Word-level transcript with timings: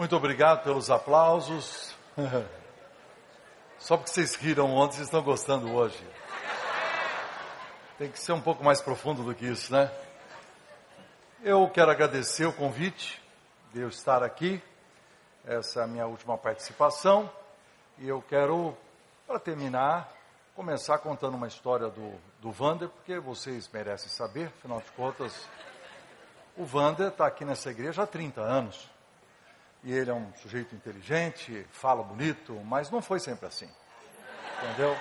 Muito 0.00 0.16
obrigado 0.16 0.64
pelos 0.64 0.88
aplausos. 0.88 1.94
Só 3.78 3.98
porque 3.98 4.10
vocês 4.10 4.34
riram 4.34 4.74
ontem, 4.74 4.94
vocês 4.94 5.08
estão 5.08 5.22
gostando 5.22 5.70
hoje. 5.74 6.02
Tem 7.98 8.10
que 8.10 8.18
ser 8.18 8.32
um 8.32 8.40
pouco 8.40 8.64
mais 8.64 8.80
profundo 8.80 9.22
do 9.22 9.34
que 9.34 9.44
isso, 9.44 9.70
né? 9.70 9.92
Eu 11.42 11.68
quero 11.68 11.90
agradecer 11.90 12.46
o 12.46 12.52
convite 12.54 13.22
de 13.74 13.82
eu 13.82 13.90
estar 13.90 14.22
aqui. 14.22 14.62
Essa 15.44 15.80
é 15.80 15.84
a 15.84 15.86
minha 15.86 16.06
última 16.06 16.38
participação. 16.38 17.30
E 17.98 18.08
eu 18.08 18.22
quero, 18.22 18.74
para 19.26 19.38
terminar, 19.38 20.10
começar 20.56 20.96
contando 20.96 21.34
uma 21.34 21.46
história 21.46 21.90
do, 21.90 22.14
do 22.40 22.50
Vander, 22.50 22.88
porque 22.88 23.18
vocês 23.18 23.68
merecem 23.70 24.08
saber, 24.08 24.46
afinal 24.46 24.80
de 24.80 24.90
contas, 24.92 25.46
o 26.56 26.64
Vander 26.64 27.08
está 27.08 27.26
aqui 27.26 27.44
nessa 27.44 27.70
igreja 27.70 28.04
há 28.04 28.06
30 28.06 28.40
anos. 28.40 28.88
E 29.82 29.92
ele 29.92 30.10
é 30.10 30.14
um 30.14 30.32
sujeito 30.36 30.74
inteligente, 30.74 31.66
fala 31.70 32.02
bonito, 32.02 32.54
mas 32.64 32.90
não 32.90 33.00
foi 33.00 33.18
sempre 33.18 33.46
assim. 33.46 33.68
Entendeu? 34.62 34.96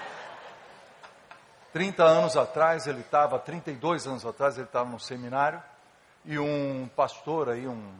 30 1.73 2.03
anos 2.03 2.37
atrás 2.37 2.87
ele 2.87 3.01
estava, 3.01 3.37
32 3.37 4.07
anos 4.07 4.25
atrás 4.25 4.57
ele 4.57 4.65
estava 4.65 4.89
no 4.89 4.99
seminário 4.99 5.61
e 6.25 6.39
um 6.39 6.89
pastor 6.95 7.49
aí, 7.49 7.67
um 7.67 7.93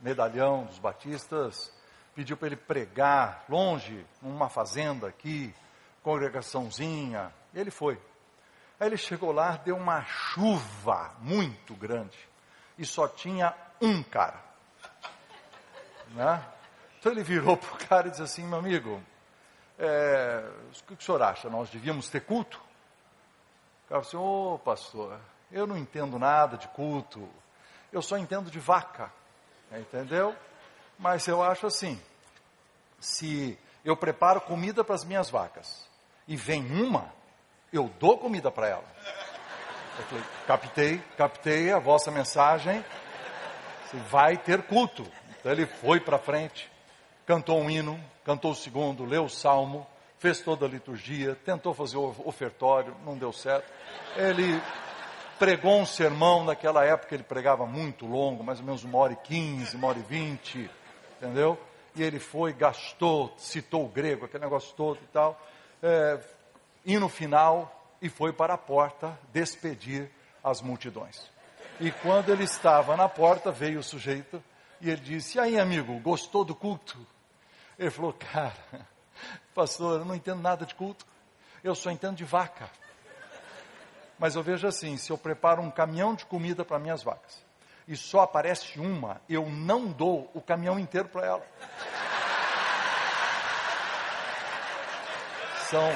medalhão 0.00 0.64
dos 0.64 0.78
batistas, 0.78 1.72
pediu 2.14 2.36
para 2.36 2.48
ele 2.48 2.56
pregar 2.56 3.44
longe, 3.48 4.04
numa 4.20 4.48
fazenda 4.48 5.08
aqui, 5.08 5.54
congregaçãozinha. 6.02 7.32
Ele 7.54 7.70
foi. 7.70 8.00
Aí 8.78 8.88
ele 8.88 8.96
chegou 8.96 9.32
lá, 9.32 9.56
deu 9.56 9.76
uma 9.76 10.04
chuva 10.04 11.14
muito 11.20 11.74
grande 11.74 12.18
e 12.76 12.84
só 12.84 13.06
tinha 13.06 13.54
um 13.80 14.02
cara. 14.02 14.42
Né? 16.14 16.42
Então 16.98 17.12
ele 17.12 17.22
virou 17.22 17.56
para 17.58 17.74
o 17.74 17.88
cara 17.88 18.08
e 18.08 18.10
disse 18.10 18.22
assim: 18.22 18.46
meu 18.46 18.58
amigo, 18.58 19.02
é, 19.78 20.48
o 20.80 20.84
que 20.84 20.94
o 20.94 21.04
senhor 21.04 21.22
acha? 21.22 21.50
Nós 21.50 21.68
devíamos 21.68 22.08
ter 22.08 22.20
culto? 22.20 22.60
O 23.84 23.88
cara 23.88 24.00
disse: 24.00 24.16
ô 24.16 24.54
oh, 24.54 24.58
pastor, 24.58 25.18
eu 25.50 25.66
não 25.66 25.76
entendo 25.76 26.18
nada 26.18 26.56
de 26.56 26.68
culto, 26.68 27.28
eu 27.92 28.00
só 28.00 28.16
entendo 28.16 28.50
de 28.50 28.58
vaca, 28.58 29.12
entendeu? 29.72 30.34
Mas 30.98 31.26
eu 31.26 31.42
acho 31.42 31.66
assim: 31.66 32.00
se 33.00 33.58
eu 33.84 33.96
preparo 33.96 34.40
comida 34.40 34.82
para 34.82 34.94
as 34.94 35.04
minhas 35.04 35.28
vacas 35.28 35.88
e 36.26 36.36
vem 36.36 36.64
uma, 36.72 37.12
eu 37.72 37.90
dou 38.00 38.16
comida 38.16 38.50
para 38.50 38.68
ela. 38.68 38.84
Eu 39.98 40.04
falei, 40.06 40.24
captei, 40.46 40.98
captei 41.16 41.72
a 41.72 41.78
vossa 41.78 42.10
mensagem, 42.10 42.84
você 43.84 43.96
vai 44.08 44.36
ter 44.36 44.62
culto. 44.62 45.06
Então 45.44 45.52
ele 45.52 45.66
foi 45.66 46.00
para 46.00 46.16
frente, 46.16 46.72
cantou 47.26 47.60
um 47.60 47.68
hino, 47.68 48.02
cantou 48.24 48.52
o 48.52 48.54
segundo, 48.54 49.04
leu 49.04 49.26
o 49.26 49.28
salmo, 49.28 49.86
fez 50.18 50.40
toda 50.40 50.64
a 50.64 50.68
liturgia, 50.68 51.34
tentou 51.44 51.74
fazer 51.74 51.98
o 51.98 52.14
ofertório, 52.24 52.96
não 53.04 53.18
deu 53.18 53.30
certo. 53.30 53.70
Ele 54.16 54.58
pregou 55.38 55.78
um 55.78 55.84
sermão, 55.84 56.44
naquela 56.44 56.82
época 56.86 57.14
ele 57.14 57.24
pregava 57.24 57.66
muito 57.66 58.06
longo, 58.06 58.42
mais 58.42 58.58
ou 58.58 58.64
menos 58.64 58.84
uma 58.84 58.96
hora 58.96 59.12
e 59.12 59.16
quinze, 59.16 59.76
uma 59.76 59.88
hora 59.88 59.98
e 59.98 60.02
vinte, 60.02 60.70
entendeu? 61.18 61.60
E 61.94 62.02
ele 62.02 62.18
foi, 62.18 62.54
gastou, 62.54 63.34
citou 63.36 63.84
o 63.84 63.88
grego, 63.88 64.24
aquele 64.24 64.44
negócio 64.44 64.74
todo 64.74 64.98
e 65.02 65.06
tal. 65.08 65.38
É, 65.82 66.20
e 66.86 66.98
no 66.98 67.10
final, 67.10 67.92
e 68.00 68.08
foi 68.08 68.32
para 68.32 68.54
a 68.54 68.58
porta 68.58 69.18
despedir 69.30 70.10
as 70.42 70.62
multidões. 70.62 71.30
E 71.78 71.90
quando 71.90 72.30
ele 72.30 72.44
estava 72.44 72.96
na 72.96 73.10
porta, 73.10 73.52
veio 73.52 73.80
o 73.80 73.82
sujeito 73.82 74.42
e 74.84 74.90
ele 74.90 75.00
disse: 75.00 75.38
E 75.38 75.40
aí, 75.40 75.58
amigo, 75.58 75.98
gostou 76.00 76.44
do 76.44 76.54
culto? 76.54 76.98
Ele 77.78 77.90
falou: 77.90 78.12
Cara, 78.12 78.86
pastor, 79.54 80.00
eu 80.00 80.04
não 80.04 80.14
entendo 80.14 80.42
nada 80.42 80.66
de 80.66 80.74
culto, 80.74 81.06
eu 81.64 81.74
só 81.74 81.90
entendo 81.90 82.16
de 82.16 82.24
vaca. 82.24 82.70
Mas 84.18 84.36
eu 84.36 84.42
vejo 84.42 84.66
assim: 84.66 84.98
se 84.98 85.10
eu 85.10 85.16
preparo 85.16 85.62
um 85.62 85.70
caminhão 85.70 86.14
de 86.14 86.26
comida 86.26 86.66
para 86.66 86.78
minhas 86.78 87.02
vacas 87.02 87.42
e 87.88 87.96
só 87.96 88.20
aparece 88.20 88.78
uma, 88.78 89.22
eu 89.26 89.48
não 89.48 89.86
dou 89.86 90.30
o 90.34 90.40
caminhão 90.40 90.78
inteiro 90.78 91.08
para 91.08 91.26
ela. 91.26 91.46
São 95.70 95.90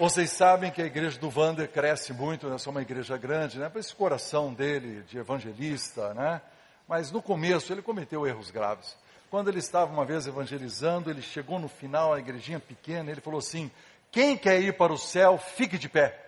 Vocês 0.00 0.30
sabem 0.30 0.70
que 0.70 0.80
a 0.80 0.86
igreja 0.86 1.18
do 1.18 1.28
Vander 1.28 1.70
cresce 1.70 2.14
muito, 2.14 2.48
nós 2.48 2.62
somos 2.62 2.76
uma 2.76 2.80
igreja 2.80 3.18
grande, 3.18 3.58
né? 3.58 3.68
Para 3.68 3.80
esse 3.80 3.94
coração 3.94 4.50
dele 4.50 5.02
de 5.02 5.18
evangelista, 5.18 6.14
né? 6.14 6.40
Mas 6.88 7.12
no 7.12 7.20
começo 7.20 7.70
ele 7.70 7.82
cometeu 7.82 8.26
erros 8.26 8.50
graves. 8.50 8.96
Quando 9.30 9.48
ele 9.48 9.58
estava 9.58 9.92
uma 9.92 10.06
vez 10.06 10.26
evangelizando, 10.26 11.10
ele 11.10 11.20
chegou 11.20 11.58
no 11.58 11.68
final, 11.68 12.14
a 12.14 12.18
igrejinha 12.18 12.58
pequena, 12.58 13.10
ele 13.10 13.20
falou 13.20 13.40
assim: 13.40 13.70
Quem 14.10 14.38
quer 14.38 14.58
ir 14.62 14.74
para 14.74 14.90
o 14.90 14.96
céu, 14.96 15.36
fique 15.36 15.76
de 15.76 15.86
pé. 15.86 16.18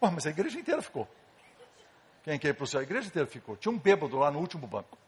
Pô, 0.00 0.10
mas 0.10 0.26
a 0.26 0.30
igreja 0.30 0.58
inteira 0.58 0.82
ficou. 0.82 1.06
Quem 2.24 2.36
quer 2.36 2.48
ir 2.48 2.54
para 2.54 2.64
o 2.64 2.66
céu? 2.66 2.80
A 2.80 2.82
igreja 2.82 3.06
inteira 3.06 3.28
ficou. 3.28 3.56
Tinha 3.56 3.70
um 3.70 3.78
bêbado 3.78 4.18
lá 4.18 4.28
no 4.32 4.40
último 4.40 4.66
banco. 4.66 4.98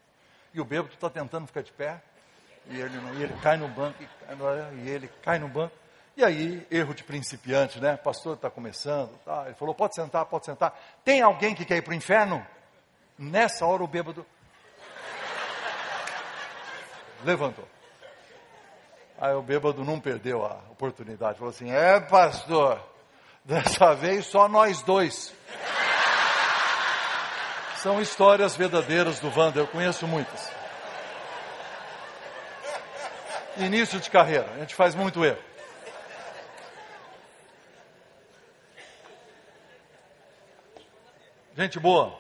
E 0.54 0.60
o 0.60 0.64
bêbado 0.64 0.94
está 0.94 1.10
tentando 1.10 1.48
ficar 1.48 1.62
de 1.62 1.72
pé. 1.72 2.00
E 2.70 2.80
ele, 2.80 2.96
e 3.18 3.22
ele 3.24 3.34
cai 3.42 3.56
no 3.56 3.66
banco, 3.66 4.00
e 4.00 4.88
ele 4.88 5.10
cai 5.24 5.40
no 5.40 5.48
banco. 5.48 5.81
E 6.16 6.22
aí, 6.22 6.66
erro 6.70 6.94
de 6.94 7.02
principiante, 7.02 7.80
né? 7.80 7.96
Pastor 7.96 8.34
está 8.36 8.50
começando, 8.50 9.10
tá? 9.24 9.44
ele 9.46 9.54
falou: 9.54 9.74
pode 9.74 9.94
sentar, 9.94 10.26
pode 10.26 10.44
sentar. 10.44 10.78
Tem 11.02 11.22
alguém 11.22 11.54
que 11.54 11.64
quer 11.64 11.78
ir 11.78 11.82
para 11.82 11.92
o 11.92 11.94
inferno? 11.94 12.46
Nessa 13.18 13.64
hora 13.64 13.82
o 13.82 13.86
bêbado 13.86 14.26
levantou. 17.24 17.66
Aí 19.18 19.34
o 19.34 19.42
bêbado 19.42 19.84
não 19.84 20.00
perdeu 20.00 20.44
a 20.44 20.60
oportunidade, 20.70 21.38
falou 21.38 21.50
assim: 21.50 21.70
é, 21.70 21.98
pastor, 22.00 22.78
dessa 23.44 23.94
vez 23.94 24.26
só 24.26 24.48
nós 24.48 24.82
dois. 24.82 25.32
São 27.76 28.00
histórias 28.00 28.54
verdadeiras 28.54 29.18
do 29.18 29.28
Wander, 29.28 29.62
eu 29.62 29.66
conheço 29.66 30.06
muitas. 30.06 30.52
Início 33.56 33.98
de 33.98 34.10
carreira, 34.10 34.48
a 34.54 34.58
gente 34.58 34.74
faz 34.74 34.94
muito 34.94 35.24
erro. 35.24 35.51
Gente 41.54 41.78
boa, 41.78 42.18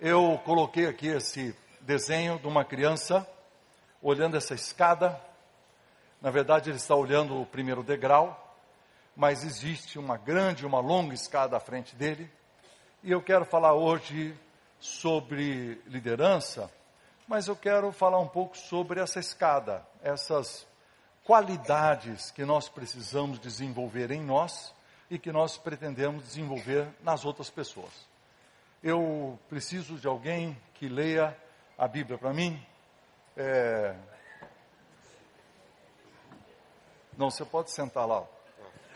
eu 0.00 0.40
coloquei 0.44 0.86
aqui 0.86 1.08
esse 1.08 1.52
desenho 1.80 2.38
de 2.38 2.46
uma 2.46 2.64
criança 2.64 3.28
olhando 4.00 4.36
essa 4.36 4.54
escada. 4.54 5.20
Na 6.22 6.30
verdade, 6.30 6.70
ele 6.70 6.76
está 6.76 6.94
olhando 6.94 7.42
o 7.42 7.44
primeiro 7.44 7.82
degrau, 7.82 8.56
mas 9.16 9.42
existe 9.42 9.98
uma 9.98 10.16
grande, 10.16 10.64
uma 10.64 10.78
longa 10.78 11.12
escada 11.12 11.56
à 11.56 11.60
frente 11.60 11.96
dele. 11.96 12.30
E 13.02 13.10
eu 13.10 13.20
quero 13.20 13.44
falar 13.44 13.74
hoje 13.74 14.32
sobre 14.78 15.82
liderança, 15.86 16.70
mas 17.26 17.48
eu 17.48 17.56
quero 17.56 17.90
falar 17.90 18.20
um 18.20 18.28
pouco 18.28 18.56
sobre 18.56 19.00
essa 19.00 19.18
escada, 19.18 19.84
essas 20.04 20.68
qualidades 21.24 22.30
que 22.30 22.44
nós 22.44 22.68
precisamos 22.68 23.40
desenvolver 23.40 24.12
em 24.12 24.22
nós 24.22 24.72
e 25.10 25.18
que 25.18 25.32
nós 25.32 25.58
pretendemos 25.58 26.22
desenvolver 26.22 26.86
nas 27.02 27.24
outras 27.24 27.50
pessoas 27.50 28.08
eu 28.82 29.38
preciso 29.48 29.96
de 29.96 30.06
alguém 30.06 30.56
que 30.74 30.88
leia 30.88 31.36
a 31.76 31.86
Bíblia 31.86 32.18
para 32.18 32.32
mim. 32.32 32.60
É... 33.36 33.94
Não, 37.16 37.30
você 37.30 37.44
pode 37.44 37.70
sentar 37.70 38.06
lá. 38.06 38.24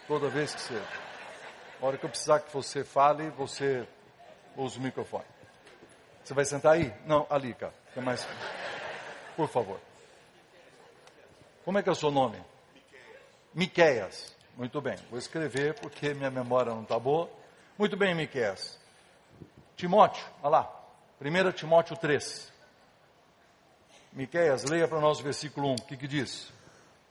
Toda 0.06 0.28
vez 0.28 0.54
que 0.54 0.60
você. 0.60 0.82
A 1.80 1.86
hora 1.86 1.98
que 1.98 2.04
eu 2.04 2.10
precisar 2.10 2.40
que 2.40 2.52
você 2.52 2.84
fale, 2.84 3.28
você 3.30 3.86
usa 4.56 4.78
o 4.78 4.82
microfone. 4.82 5.24
Você 6.22 6.32
vai 6.32 6.44
sentar 6.44 6.72
aí? 6.72 6.94
Não, 7.06 7.26
ali, 7.28 7.52
cara. 7.54 7.74
Mais. 7.96 8.26
Por 9.36 9.48
favor. 9.48 9.78
Como 11.64 11.78
é 11.78 11.82
que 11.82 11.88
é 11.88 11.92
o 11.92 11.94
seu 11.94 12.10
nome? 12.10 12.42
Miqueias. 13.52 14.34
Muito 14.56 14.80
bem. 14.80 14.96
Vou 15.10 15.18
escrever 15.18 15.74
porque 15.80 16.14
minha 16.14 16.30
memória 16.30 16.72
não 16.72 16.82
está 16.82 16.98
boa. 16.98 17.28
Muito 17.76 17.96
bem, 17.96 18.14
Miqueias. 18.14 18.78
Timóteo, 19.76 20.24
olha 20.42 20.50
lá, 20.50 20.84
1 21.20 21.52
Timóteo 21.52 21.96
3. 21.96 22.52
Miqueias, 24.12 24.64
leia 24.64 24.86
para 24.86 25.00
nós 25.00 25.18
o 25.18 25.22
versículo 25.22 25.68
1, 25.70 25.72
o 25.72 25.82
que, 25.82 25.96
que 25.96 26.06
diz? 26.06 26.52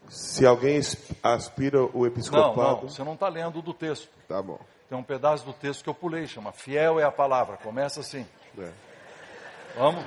Se 0.09 0.45
alguém 0.45 0.79
aspira 1.21 1.83
o 1.83 2.05
episcopado... 2.05 2.55
Não, 2.55 2.81
não, 2.81 2.89
você 2.89 3.03
não 3.03 3.13
está 3.13 3.27
lendo 3.27 3.61
do 3.61 3.73
texto. 3.73 4.09
Tá 4.27 4.41
bom. 4.41 4.59
Tem 4.87 4.97
um 4.97 5.03
pedaço 5.03 5.45
do 5.45 5.53
texto 5.53 5.83
que 5.83 5.89
eu 5.89 5.93
pulei, 5.93 6.27
chama 6.27 6.51
Fiel 6.51 6.99
é 6.99 7.03
a 7.03 7.11
Palavra, 7.11 7.57
começa 7.57 7.99
assim. 7.99 8.25
É. 8.57 8.71
Vamos? 9.75 10.05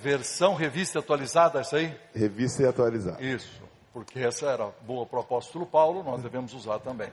Versão 0.00 0.54
revista 0.54 1.00
atualizada, 1.00 1.60
essa 1.60 1.76
aí? 1.76 1.94
Revista 2.14 2.62
e 2.62 2.66
atualizada. 2.66 3.22
Isso, 3.22 3.62
porque 3.92 4.20
essa 4.20 4.46
era 4.46 4.72
boa 4.82 5.04
para 5.04 5.18
o 5.18 5.22
apóstolo 5.22 5.66
Paulo, 5.66 6.02
nós 6.02 6.22
devemos 6.22 6.54
usar 6.54 6.78
também. 6.78 7.10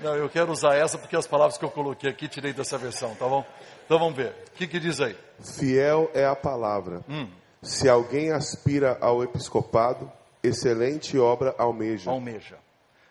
Não, 0.03 0.17
eu 0.17 0.29
quero 0.29 0.51
usar 0.51 0.75
essa 0.75 0.99
porque 0.99 1.15
as 1.15 1.29
palavras 1.29 1.57
que 1.57 1.65
eu 1.65 1.71
coloquei 1.71 2.11
aqui 2.11 2.27
tirei 2.27 2.53
dessa 2.53 2.77
versão, 2.77 3.15
tá 3.15 3.27
bom? 3.27 3.47
Então 3.85 3.99
vamos 3.99 4.17
ver. 4.17 4.35
O 4.49 4.51
que, 4.53 4.67
que 4.67 4.81
diz 4.81 5.01
aí? 5.01 5.17
Fiel 5.41 6.11
é 6.13 6.27
a 6.27 6.35
palavra. 6.35 7.03
Hum. 7.09 7.29
Se 7.63 7.89
alguém 7.89 8.33
aspira 8.33 8.99
ao 9.01 9.23
episcopado, 9.23 10.11
excelente 10.43 11.17
obra 11.17 11.55
almeja. 11.57 12.11
Almeja. 12.11 12.59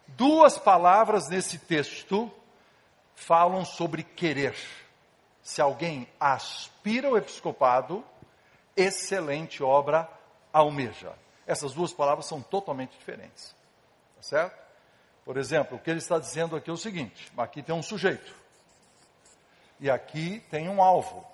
Duas 0.05 0.57
palavras 0.57 1.29
nesse 1.29 1.57
texto 1.57 2.29
falam 3.15 3.63
sobre 3.63 4.03
querer. 4.03 4.55
Se 5.41 5.61
alguém 5.61 6.07
aspira 6.19 7.07
ao 7.07 7.17
episcopado, 7.17 8.03
excelente 8.75 9.63
obra 9.63 10.09
almeja. 10.51 11.13
Essas 11.47 11.73
duas 11.73 11.93
palavras 11.93 12.25
são 12.25 12.41
totalmente 12.41 12.97
diferentes. 12.97 13.55
Tá 14.17 14.23
certo? 14.23 14.60
Por 15.23 15.37
exemplo, 15.37 15.77
o 15.77 15.79
que 15.79 15.89
ele 15.89 15.99
está 15.99 16.17
dizendo 16.17 16.55
aqui 16.55 16.69
é 16.69 16.73
o 16.73 16.77
seguinte: 16.77 17.31
aqui 17.37 17.61
tem 17.61 17.75
um 17.75 17.83
sujeito, 17.83 18.35
e 19.79 19.89
aqui 19.89 20.39
tem 20.49 20.67
um 20.69 20.81
alvo. 20.81 21.25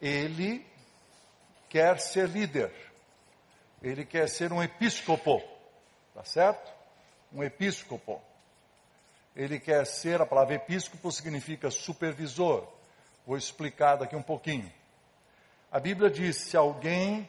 Ele 0.00 0.64
quer 1.68 2.00
ser 2.00 2.28
líder, 2.28 2.72
ele 3.82 4.04
quer 4.04 4.28
ser 4.28 4.52
um 4.52 4.62
episcopo, 4.62 5.42
tá 6.14 6.24
certo? 6.24 6.72
Um 7.32 7.42
episcopo. 7.42 8.22
Ele 9.36 9.60
quer 9.60 9.86
ser, 9.86 10.20
a 10.20 10.26
palavra 10.26 10.54
episcopo 10.54 11.12
significa 11.12 11.70
supervisor. 11.70 12.66
Vou 13.26 13.36
explicar 13.36 13.96
daqui 13.96 14.16
um 14.16 14.22
pouquinho. 14.22 14.72
A 15.70 15.78
Bíblia 15.78 16.10
diz: 16.10 16.36
se 16.36 16.56
alguém 16.56 17.28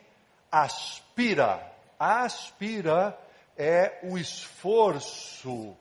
aspira, 0.51 1.61
aspira 1.99 3.15
é 3.59 3.99
o 4.03 4.17
esforço 4.17 5.75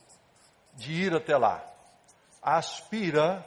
de 0.75 0.92
ir 0.92 1.14
até 1.14 1.36
lá. 1.36 1.64
Aspira, 2.42 3.46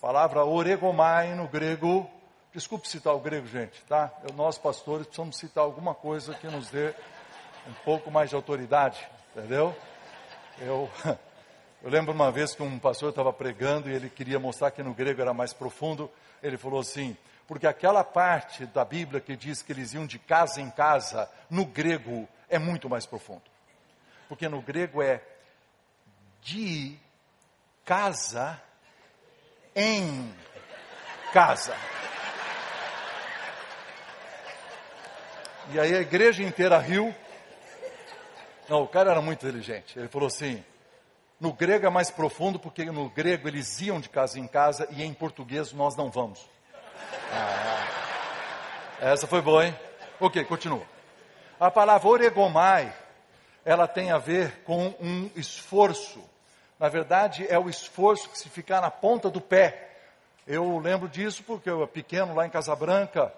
palavra 0.00 0.44
oregomai 0.44 1.34
no 1.34 1.48
grego. 1.48 2.08
Desculpe 2.54 2.88
citar 2.88 3.12
o 3.12 3.18
grego, 3.18 3.48
gente, 3.48 3.82
tá? 3.88 4.12
Eu, 4.22 4.34
nós 4.36 4.56
pastores 4.56 5.06
precisamos 5.06 5.36
citar 5.36 5.64
alguma 5.64 5.94
coisa 5.94 6.32
que 6.34 6.46
nos 6.46 6.70
dê 6.70 6.94
um 7.66 7.72
pouco 7.84 8.08
mais 8.08 8.30
de 8.30 8.36
autoridade, 8.36 9.04
entendeu? 9.34 9.74
Eu, 10.60 10.88
eu 11.82 11.90
lembro 11.90 12.12
uma 12.12 12.30
vez 12.30 12.54
que 12.54 12.62
um 12.62 12.78
pastor 12.78 13.10
estava 13.10 13.32
pregando 13.32 13.90
e 13.90 13.92
ele 13.92 14.08
queria 14.08 14.38
mostrar 14.38 14.70
que 14.70 14.82
no 14.82 14.94
grego 14.94 15.22
era 15.22 15.34
mais 15.34 15.52
profundo. 15.52 16.08
Ele 16.40 16.56
falou 16.56 16.78
assim: 16.78 17.16
porque 17.48 17.66
aquela 17.66 18.04
parte 18.04 18.64
da 18.66 18.84
Bíblia 18.84 19.20
que 19.20 19.34
diz 19.34 19.60
que 19.60 19.72
eles 19.72 19.92
iam 19.92 20.06
de 20.06 20.20
casa 20.20 20.60
em 20.60 20.70
casa, 20.70 21.28
no 21.50 21.64
grego 21.64 22.28
é 22.50 22.58
muito 22.58 22.88
mais 22.90 23.06
profundo. 23.06 23.42
Porque 24.28 24.48
no 24.48 24.60
grego 24.60 25.02
é 25.02 25.22
de 26.42 26.98
casa 27.84 28.60
em 29.74 30.34
casa. 31.32 31.74
E 35.72 35.78
aí 35.78 35.94
a 35.94 36.00
igreja 36.00 36.42
inteira 36.42 36.78
riu. 36.78 37.14
Não, 38.68 38.82
o 38.82 38.88
cara 38.88 39.12
era 39.12 39.22
muito 39.22 39.46
inteligente. 39.46 39.98
Ele 39.98 40.08
falou 40.08 40.26
assim: 40.26 40.64
no 41.40 41.52
grego 41.52 41.86
é 41.86 41.90
mais 41.90 42.10
profundo, 42.10 42.58
porque 42.58 42.84
no 42.84 43.08
grego 43.08 43.48
eles 43.48 43.80
iam 43.80 44.00
de 44.00 44.08
casa 44.08 44.38
em 44.38 44.46
casa 44.46 44.86
e 44.90 45.02
em 45.02 45.14
português 45.14 45.72
nós 45.72 45.96
não 45.96 46.10
vamos. 46.10 46.48
Ah, 47.32 47.86
essa 49.00 49.26
foi 49.26 49.40
boa, 49.40 49.66
hein? 49.66 49.78
Ok, 50.20 50.44
continua. 50.44 50.84
A 51.60 51.70
palavra 51.70 52.08
oregomai, 52.08 52.90
ela 53.66 53.86
tem 53.86 54.10
a 54.10 54.16
ver 54.16 54.62
com 54.64 54.94
um 54.98 55.30
esforço. 55.36 56.24
Na 56.78 56.88
verdade, 56.88 57.46
é 57.50 57.58
o 57.58 57.68
esforço 57.68 58.30
que 58.30 58.38
se 58.38 58.48
ficar 58.48 58.80
na 58.80 58.90
ponta 58.90 59.28
do 59.28 59.42
pé. 59.42 59.90
Eu 60.46 60.78
lembro 60.78 61.06
disso 61.06 61.44
porque 61.44 61.68
eu 61.68 61.76
era 61.76 61.86
pequeno 61.86 62.34
lá 62.34 62.46
em 62.46 62.50
Casabranca, 62.50 63.30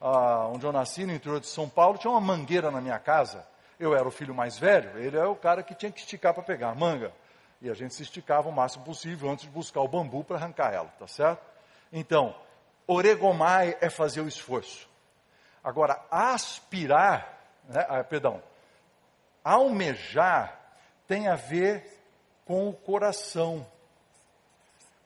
ah, 0.00 0.48
onde 0.52 0.66
eu 0.66 0.72
nasci, 0.72 1.06
no 1.06 1.12
interior 1.12 1.38
de 1.38 1.46
São 1.46 1.68
Paulo, 1.68 1.98
tinha 1.98 2.10
uma 2.10 2.20
mangueira 2.20 2.68
na 2.68 2.80
minha 2.80 2.98
casa. 2.98 3.46
Eu 3.78 3.94
era 3.94 4.08
o 4.08 4.10
filho 4.10 4.34
mais 4.34 4.58
velho, 4.58 4.98
ele 4.98 5.16
é 5.16 5.24
o 5.24 5.36
cara 5.36 5.62
que 5.62 5.72
tinha 5.72 5.92
que 5.92 6.00
esticar 6.00 6.34
para 6.34 6.42
pegar 6.42 6.70
a 6.70 6.74
manga. 6.74 7.12
E 7.62 7.70
a 7.70 7.74
gente 7.74 7.94
se 7.94 8.02
esticava 8.02 8.48
o 8.48 8.52
máximo 8.52 8.84
possível 8.84 9.30
antes 9.30 9.44
de 9.44 9.52
buscar 9.52 9.82
o 9.82 9.88
bambu 9.88 10.24
para 10.24 10.36
arrancar 10.36 10.74
ela, 10.74 10.92
tá 10.98 11.06
certo? 11.06 11.46
Então, 11.92 12.34
oregomai 12.88 13.76
é 13.80 13.88
fazer 13.88 14.20
o 14.20 14.26
esforço. 14.26 14.88
Agora, 15.62 16.04
aspirar 16.10 17.37
né, 17.68 17.86
ah, 17.88 18.02
perdão, 18.02 18.42
almejar 19.44 20.58
tem 21.06 21.28
a 21.28 21.36
ver 21.36 22.02
com 22.44 22.68
o 22.68 22.72
coração. 22.72 23.66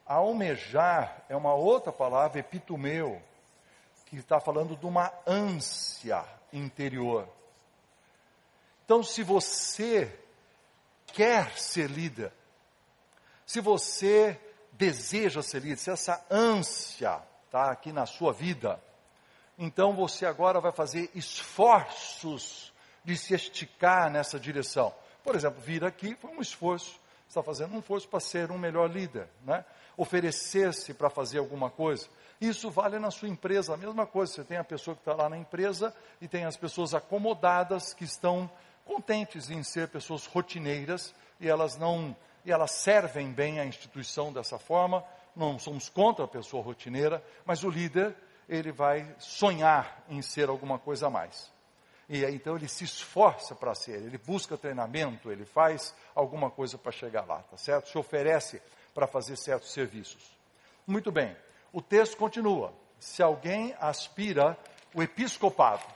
Almejar 0.07 1.25
é 1.29 1.37
uma 1.37 1.55
outra 1.55 1.93
palavra, 1.93 2.39
epitumeu, 2.39 3.21
que 4.07 4.17
está 4.17 4.41
falando 4.41 4.77
de 4.77 4.87
uma 4.87 5.13
ânsia 5.27 6.25
interior. 6.53 7.29
Então, 8.85 9.03
se 9.03 9.23
você 9.23 10.19
quer 11.07 11.57
ser 11.59 11.89
líder, 11.89 12.33
se 13.47 13.61
você 13.61 14.39
deseja 14.73 15.43
ser 15.43 15.63
líder, 15.63 15.79
se 15.79 15.91
essa 15.91 16.25
ânsia 16.31 17.23
está 17.47 17.71
aqui 17.71 17.93
na 17.93 18.07
sua 18.07 18.33
vida, 18.33 18.83
então 19.65 19.95
você 19.95 20.27
agora 20.27 20.61
vai 20.61 20.73
fazer 20.73 21.09
esforços 21.15 22.73
de 23.05 23.17
se 23.17 23.33
esticar 23.33 24.11
nessa 24.11 24.39
direção. 24.39 24.93
Por 25.23 25.37
exemplo, 25.37 25.61
vir 25.61 25.85
aqui 25.85 26.17
foi 26.17 26.33
um 26.33 26.41
esforço, 26.41 26.99
está 27.29 27.45
fazendo 27.45 27.73
um 27.77 27.79
esforço 27.79 28.09
para 28.09 28.19
ser 28.19 28.51
um 28.51 28.59
melhor 28.59 28.91
líder, 28.91 29.29
né? 29.45 29.65
oferecer-se 29.97 30.93
para 30.93 31.09
fazer 31.09 31.39
alguma 31.39 31.71
coisa. 31.71 32.09
Isso 32.41 32.73
vale 32.73 32.99
na 32.99 33.13
sua 33.13 33.29
empresa, 33.29 33.75
a 33.75 33.77
mesma 33.77 34.05
coisa. 34.05 34.33
Você 34.33 34.43
tem 34.43 34.59
a 34.59 34.65
pessoa 34.65 34.97
que 34.97 35.03
está 35.03 35.15
lá 35.15 35.29
na 35.29 35.39
empresa 35.39 35.95
e 36.21 36.27
tem 36.27 36.45
as 36.45 36.57
pessoas 36.57 36.93
acomodadas 36.93 37.95
que 37.95 38.03
estão 38.03 38.51
contentes 38.85 39.49
em 39.49 39.63
ser 39.63 39.87
pessoas 39.87 40.27
rotineiras 40.27 41.15
e 41.39 41.49
elas 41.49 41.77
não 41.77 42.17
e 42.45 42.51
elas 42.51 42.73
servem 42.73 43.31
bem 43.31 43.61
à 43.61 43.65
instituição 43.65 44.33
dessa 44.33 44.59
forma. 44.59 45.05
Não 45.37 45.57
somos 45.57 45.89
contra 45.89 46.25
a 46.25 46.29
pessoa 46.29 46.65
rotineira, 46.65 47.23
mas 47.47 47.63
o 47.63 47.71
líder 47.71 48.17
ele 48.53 48.71
vai 48.71 49.17
sonhar 49.19 50.05
em 50.09 50.21
ser 50.21 50.51
alguma 50.51 50.79
coisa 50.79 51.07
a 51.07 51.11
mais. 51.11 51.51
E 52.07 52.23
então 52.27 52.55
ele 52.55 52.69
se 52.69 52.85
esforça 52.85 53.55
para 53.55 53.75
ser, 53.75 54.03
ele 54.03 54.19
busca 54.19 54.59
treinamento, 54.59 55.33
ele 55.33 55.47
faz 55.47 55.95
alguma 56.15 56.51
coisa 56.51 56.77
para 56.77 56.93
chegar 56.93 57.25
lá, 57.25 57.43
tá 57.43 57.57
certo? 57.57 57.89
Se 57.89 57.97
oferece 57.97 58.61
para 58.93 59.07
fazer 59.07 59.37
certos 59.37 59.73
serviços. 59.73 60.37
Muito 60.87 61.11
bem, 61.11 61.35
o 61.73 61.81
texto 61.81 62.19
continua. 62.19 62.75
Se 63.01 63.23
alguém 63.23 63.75
aspira 63.81 64.59
o 64.95 65.03
episcopado, 65.03 65.87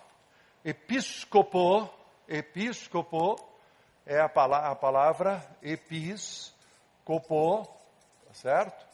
episcopo, 0.64 1.90
episcopo 2.26 3.36
é 4.06 4.18
a 4.18 4.30
palavra, 4.30 4.70
a 4.70 4.74
palavra 4.74 5.46
episcopo, 5.62 7.66
tá 8.26 8.32
certo? 8.32 8.86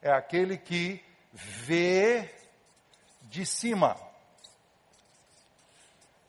É 0.00 0.12
aquele 0.12 0.56
que 0.56 1.04
vê 1.32 2.37
de 3.28 3.46
cima. 3.46 3.96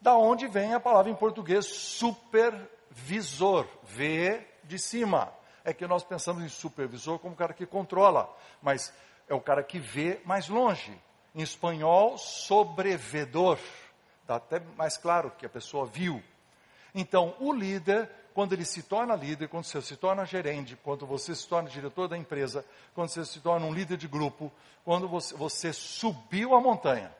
Da 0.01 0.15
onde 0.15 0.47
vem 0.47 0.73
a 0.73 0.79
palavra 0.79 1.11
em 1.11 1.15
português 1.15 1.65
supervisor, 1.65 3.67
vê 3.83 4.47
de 4.63 4.79
cima. 4.79 5.33
É 5.63 5.73
que 5.73 5.85
nós 5.87 6.03
pensamos 6.03 6.43
em 6.43 6.49
supervisor 6.49 7.19
como 7.19 7.33
o 7.33 7.37
cara 7.37 7.53
que 7.53 7.65
controla, 7.65 8.33
mas 8.61 8.93
é 9.27 9.33
o 9.33 9.41
cara 9.41 9.63
que 9.63 9.79
vê 9.79 10.21
mais 10.25 10.47
longe. 10.47 10.97
Em 11.35 11.41
espanhol, 11.41 12.17
sobrevedor. 12.17 13.59
Está 14.21 14.35
até 14.35 14.59
mais 14.77 14.97
claro 14.97 15.31
que 15.31 15.45
a 15.45 15.49
pessoa 15.49 15.85
viu. 15.85 16.23
Então, 16.95 17.35
o 17.39 17.53
líder 17.53 18.09
quando 18.33 18.53
ele 18.53 18.65
se 18.65 18.83
torna 18.83 19.15
líder, 19.15 19.47
quando 19.47 19.65
você 19.65 19.81
se 19.81 19.95
torna 19.95 20.25
gerente, 20.25 20.77
quando 20.83 21.05
você 21.05 21.35
se 21.35 21.47
torna 21.47 21.69
diretor 21.69 22.07
da 22.07 22.17
empresa, 22.17 22.65
quando 22.93 23.09
você 23.09 23.25
se 23.25 23.39
torna 23.39 23.65
um 23.65 23.73
líder 23.73 23.97
de 23.97 24.07
grupo, 24.07 24.51
quando 24.85 25.07
você, 25.07 25.35
você 25.35 25.73
subiu 25.73 26.55
a 26.55 26.61
montanha 26.61 27.11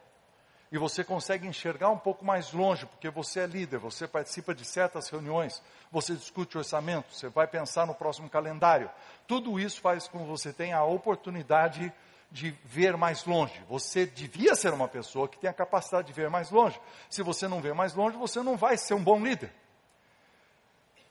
e 0.72 0.78
você 0.78 1.04
consegue 1.04 1.48
enxergar 1.48 1.90
um 1.90 1.98
pouco 1.98 2.24
mais 2.24 2.54
longe, 2.54 2.86
porque 2.86 3.10
você 3.10 3.42
é 3.42 3.48
líder, 3.48 3.80
você 3.80 4.08
participa 4.08 4.54
de 4.54 4.64
certas 4.64 5.10
reuniões, 5.10 5.62
você 5.92 6.14
discute 6.14 6.58
orçamento, 6.58 7.14
você 7.14 7.28
vai 7.28 7.48
pensar 7.48 7.88
no 7.88 7.96
próximo 7.96 8.30
calendário. 8.30 8.90
Tudo 9.28 9.60
isso 9.60 9.82
faz 9.82 10.08
com 10.08 10.20
que 10.20 10.26
você 10.26 10.54
tenha 10.54 10.78
a 10.78 10.86
oportunidade 10.86 11.92
de 12.32 12.52
ver 12.64 12.96
mais 12.96 13.26
longe. 13.26 13.60
Você 13.68 14.06
devia 14.06 14.54
ser 14.56 14.72
uma 14.72 14.88
pessoa 14.88 15.28
que 15.28 15.40
tem 15.40 15.50
a 15.50 15.54
capacidade 15.54 16.08
de 16.08 16.14
ver 16.14 16.30
mais 16.30 16.52
longe. 16.52 16.80
Se 17.10 17.24
você 17.24 17.48
não 17.48 17.60
vê 17.62 17.74
mais 17.74 17.96
longe, 17.96 18.18
você 18.18 18.42
não 18.44 18.56
vai 18.56 18.78
ser 18.78 18.94
um 18.94 19.04
bom 19.04 19.20
líder. 19.20 19.52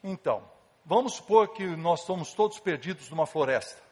Então, 0.03 0.43
vamos 0.85 1.15
supor 1.15 1.49
que 1.49 1.65
nós 1.65 2.01
somos 2.01 2.33
todos 2.33 2.59
perdidos 2.59 3.11
numa 3.11 3.27
floresta. 3.27 3.83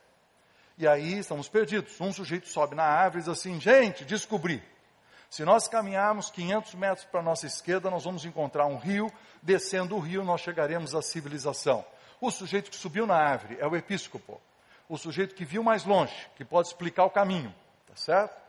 E 0.78 0.86
aí 0.86 1.18
estamos 1.18 1.48
perdidos. 1.48 2.00
Um 2.00 2.12
sujeito 2.12 2.48
sobe 2.48 2.74
na 2.74 2.84
árvore 2.84 3.22
e 3.22 3.24
diz 3.24 3.28
assim: 3.28 3.60
gente, 3.60 4.04
descobri. 4.04 4.62
Se 5.30 5.44
nós 5.44 5.66
caminharmos 5.66 6.30
500 6.30 6.74
metros 6.74 7.06
para 7.06 7.20
a 7.20 7.22
nossa 7.22 7.46
esquerda, 7.46 7.90
nós 7.90 8.04
vamos 8.04 8.24
encontrar 8.24 8.66
um 8.66 8.76
rio. 8.76 9.12
Descendo 9.42 9.96
o 9.96 10.00
rio, 10.00 10.24
nós 10.24 10.40
chegaremos 10.40 10.94
à 10.94 11.02
civilização. 11.02 11.84
O 12.20 12.30
sujeito 12.30 12.70
que 12.70 12.76
subiu 12.76 13.06
na 13.06 13.16
árvore 13.16 13.56
é 13.60 13.66
o 13.66 13.76
episcopo. 13.76 14.40
O 14.88 14.96
sujeito 14.96 15.34
que 15.34 15.44
viu 15.44 15.62
mais 15.62 15.84
longe, 15.84 16.14
que 16.36 16.44
pode 16.44 16.68
explicar 16.68 17.04
o 17.04 17.10
caminho. 17.10 17.54
Tá 17.86 17.96
certo? 17.96 18.40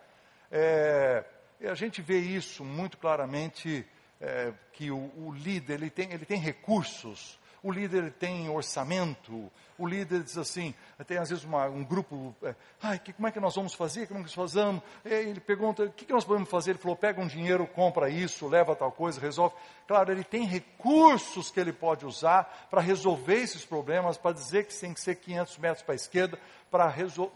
É, 0.52 1.26
e 1.60 1.68
a 1.68 1.74
gente 1.74 2.02
vê 2.02 2.20
isso 2.20 2.64
muito 2.64 2.98
claramente, 2.98 3.86
é, 4.22 4.54
que 4.74 4.92
o, 4.92 5.12
o, 5.18 5.34
líder 5.34 5.76
ele 5.76 5.90
tem, 5.90 6.12
ele 6.12 6.26
tem 6.26 6.40
recursos 6.40 7.40
o 7.64 7.72
líder 7.72 8.12
tem 8.14 8.50
orçamento, 8.50 9.52
o 9.78 9.88
líder 9.88 10.24
diz 10.24 10.38
assim, 10.38 10.74
tem 11.06 11.18
às 11.18 11.30
vezes 11.30 11.44
uma, 11.44 11.68
um 11.68 11.84
grupo, 11.84 12.36
é, 12.44 12.56
ai, 12.82 13.00
que, 13.00 13.14
como 13.14 13.28
é 13.28 13.32
que 13.32 13.40
nós 13.40 13.56
vamos 13.56 13.74
fazer, 13.74 14.08
como 14.08 14.20
é 14.20 14.24
que 14.24 14.30
nós 14.30 14.52
fazemos? 14.52 14.82
Ele 15.06 15.40
pergunta, 15.40 15.84
o 15.84 15.92
que, 15.92 16.06
que 16.06 16.14
nós 16.14 16.26
podemos 16.26 16.50
fazer? 16.50 16.72
Ele 16.72 16.80
falou, 16.80 16.96
pega 16.96 17.22
um 17.22 17.28
dinheiro, 17.28 17.68
compra 17.68 18.10
isso, 18.10 18.48
leva 18.48 18.76
tal 18.76 18.92
coisa, 18.92 19.22
resolve. 19.22 19.56
Claro, 19.88 20.12
ele 20.12 20.24
tem 20.24 20.46
recursos 20.46 21.52
que 21.52 21.60
ele 21.60 21.74
pode 21.74 22.06
usar 22.06 22.68
para 22.70 22.82
resolver 22.82 23.36
esses 23.36 23.66
problemas, 23.66 24.18
para 24.18 24.34
dizer 24.34 24.66
que 24.66 24.80
tem 24.80 24.94
que 24.94 25.02
ser 25.02 25.16
500 25.16 25.58
metros 25.58 25.84
para 25.84 25.94
a 25.94 25.96
esquerda, 25.96 26.40
para, 26.72 26.94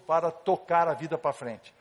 para 0.08 0.32
tocar 0.32 0.88
a 0.88 0.94
vida 0.94 1.18
para 1.18 1.34
frente. 1.34 1.74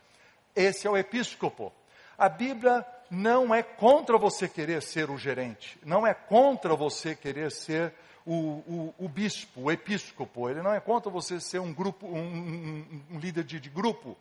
Esse 0.54 0.86
é 0.86 0.90
o 0.90 0.96
episcopo. 0.96 1.72
A 2.18 2.28
Bíblia 2.28 2.84
não 3.10 3.54
é 3.54 3.62
contra 3.62 4.18
você 4.18 4.48
querer 4.48 4.82
ser 4.82 5.10
o 5.10 5.16
gerente, 5.16 5.78
não 5.84 6.06
é 6.06 6.12
contra 6.12 6.76
você 6.76 7.14
querer 7.14 7.50
ser 7.50 7.94
o, 8.26 8.32
o, 8.34 8.94
o, 8.98 9.08
bispo, 9.08 9.62
o 9.62 9.70
episcopo, 9.70 10.48
ele 10.48 10.62
não 10.62 10.72
é 10.72 10.80
contra 10.80 11.10
você 11.10 11.40
ser 11.40 11.58
um 11.58 11.72
grupo, 11.72 12.06
um, 12.06 12.18
um, 12.18 13.02
um 13.12 13.18
líder 13.18 13.44
de, 13.44 13.58
de, 13.58 13.70
grupo. 13.70 14.16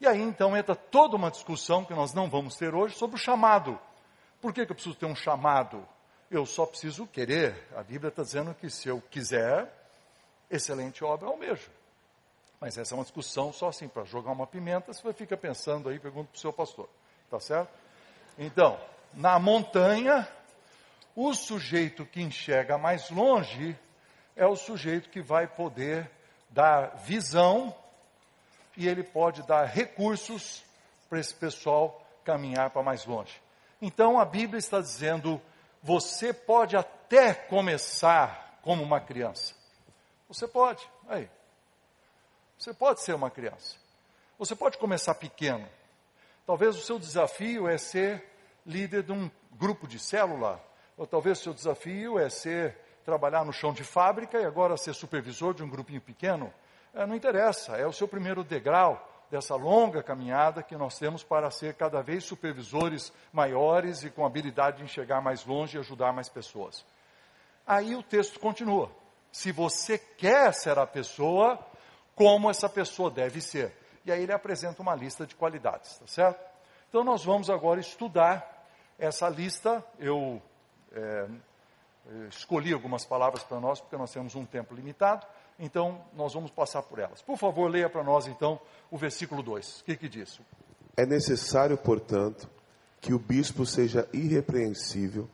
E 0.00 0.06
aí 0.06 0.20
então 0.20 0.56
entra 0.56 0.76
toda 0.76 1.16
uma 1.16 1.30
discussão 1.30 1.84
que 1.84 1.94
nós 1.94 2.14
não 2.14 2.30
vamos 2.30 2.56
ter 2.56 2.74
hoje 2.74 2.96
sobre 2.96 3.16
o 3.16 3.18
chamado. 3.18 3.78
Por 4.40 4.52
que, 4.52 4.64
que 4.64 4.72
eu 4.72 4.74
preciso 4.74 4.94
ter 4.94 5.06
um 5.06 5.16
chamado? 5.16 5.86
Eu 6.30 6.46
só 6.46 6.64
preciso 6.64 7.06
querer. 7.06 7.68
A 7.74 7.82
Bíblia 7.82 8.08
está 8.08 8.22
dizendo 8.22 8.54
que 8.54 8.70
se 8.70 8.88
eu 8.88 9.02
quiser, 9.10 9.72
excelente 10.50 11.02
obra 11.02 11.28
almejo. 11.28 11.70
Mas 12.60 12.76
essa 12.78 12.94
é 12.94 12.96
uma 12.96 13.04
discussão 13.04 13.52
só 13.52 13.68
assim, 13.68 13.88
para 13.88 14.04
jogar 14.04 14.32
uma 14.32 14.46
pimenta, 14.46 14.92
você 14.92 15.12
fica 15.12 15.36
pensando 15.36 15.88
aí, 15.88 15.98
pergunta 15.98 16.28
para 16.30 16.36
o 16.36 16.40
seu 16.40 16.52
pastor. 16.52 16.88
Tá 17.30 17.38
certo? 17.40 17.70
Então, 18.38 18.78
na 19.14 19.38
montanha, 19.38 20.28
o 21.20 21.34
sujeito 21.34 22.06
que 22.06 22.22
enxerga 22.22 22.78
mais 22.78 23.10
longe 23.10 23.76
é 24.36 24.46
o 24.46 24.54
sujeito 24.54 25.10
que 25.10 25.20
vai 25.20 25.48
poder 25.48 26.08
dar 26.48 26.94
visão 26.98 27.74
e 28.76 28.86
ele 28.86 29.02
pode 29.02 29.42
dar 29.42 29.64
recursos 29.64 30.62
para 31.08 31.18
esse 31.18 31.34
pessoal 31.34 32.06
caminhar 32.24 32.70
para 32.70 32.84
mais 32.84 33.04
longe. 33.04 33.42
Então 33.82 34.20
a 34.20 34.24
Bíblia 34.24 34.60
está 34.60 34.80
dizendo: 34.80 35.42
você 35.82 36.32
pode 36.32 36.76
até 36.76 37.34
começar 37.34 38.60
como 38.62 38.84
uma 38.84 39.00
criança. 39.00 39.56
Você 40.28 40.46
pode, 40.46 40.88
aí. 41.08 41.28
Você 42.56 42.72
pode 42.72 43.00
ser 43.00 43.16
uma 43.16 43.28
criança. 43.28 43.76
Você 44.38 44.54
pode 44.54 44.78
começar 44.78 45.16
pequeno. 45.16 45.68
Talvez 46.46 46.76
o 46.76 46.80
seu 46.80 46.96
desafio 46.96 47.66
é 47.66 47.76
ser 47.76 48.24
líder 48.64 49.02
de 49.02 49.10
um 49.10 49.28
grupo 49.50 49.88
de 49.88 49.98
célula 49.98 50.67
ou 50.98 51.06
talvez 51.06 51.38
seu 51.38 51.54
desafio 51.54 52.18
é 52.18 52.28
ser 52.28 52.76
trabalhar 53.04 53.44
no 53.44 53.52
chão 53.52 53.72
de 53.72 53.84
fábrica 53.84 54.38
e 54.38 54.44
agora 54.44 54.76
ser 54.76 54.92
supervisor 54.92 55.54
de 55.54 55.62
um 55.62 55.70
grupinho 55.70 56.00
pequeno. 56.00 56.52
É, 56.92 57.06
não 57.06 57.14
interessa, 57.14 57.76
é 57.76 57.86
o 57.86 57.92
seu 57.92 58.08
primeiro 58.08 58.42
degrau 58.42 59.02
dessa 59.30 59.54
longa 59.54 60.02
caminhada 60.02 60.62
que 60.62 60.76
nós 60.76 60.98
temos 60.98 61.22
para 61.22 61.50
ser 61.50 61.74
cada 61.74 62.02
vez 62.02 62.24
supervisores 62.24 63.12
maiores 63.32 64.02
e 64.02 64.10
com 64.10 64.26
habilidade 64.26 64.78
de 64.78 64.84
enxergar 64.84 65.20
mais 65.20 65.44
longe 65.44 65.76
e 65.76 65.80
ajudar 65.80 66.12
mais 66.12 66.28
pessoas. 66.28 66.84
Aí 67.66 67.94
o 67.94 68.02
texto 68.02 68.40
continua. 68.40 68.90
Se 69.30 69.52
você 69.52 69.98
quer 69.98 70.52
ser 70.52 70.78
a 70.78 70.86
pessoa, 70.86 71.58
como 72.14 72.50
essa 72.50 72.68
pessoa 72.68 73.10
deve 73.10 73.40
ser. 73.40 73.72
E 74.04 74.10
aí 74.10 74.22
ele 74.22 74.32
apresenta 74.32 74.82
uma 74.82 74.94
lista 74.94 75.26
de 75.26 75.34
qualidades, 75.34 75.98
tá 75.98 76.06
certo? 76.06 76.40
Então 76.88 77.04
nós 77.04 77.24
vamos 77.24 77.50
agora 77.50 77.78
estudar 77.78 78.66
essa 78.98 79.28
lista. 79.28 79.84
Eu 79.98 80.42
é, 80.92 81.26
escolhi 82.28 82.72
algumas 82.72 83.04
palavras 83.04 83.42
para 83.42 83.60
nós, 83.60 83.80
porque 83.80 83.96
nós 83.96 84.12
temos 84.12 84.34
um 84.34 84.44
tempo 84.44 84.74
limitado, 84.74 85.26
então 85.58 86.04
nós 86.14 86.32
vamos 86.32 86.50
passar 86.50 86.82
por 86.82 86.98
elas. 86.98 87.20
Por 87.22 87.36
favor, 87.36 87.70
leia 87.70 87.90
para 87.90 88.02
nós 88.02 88.26
então 88.26 88.60
o 88.90 88.96
versículo 88.96 89.42
2. 89.42 89.80
O 89.80 89.84
que, 89.84 89.96
que 89.96 90.08
diz? 90.08 90.40
É 90.96 91.04
necessário, 91.04 91.76
portanto, 91.76 92.48
que 93.00 93.12
o 93.12 93.18
bispo 93.18 93.64
seja 93.66 94.08
irrepreensível, 94.12 95.28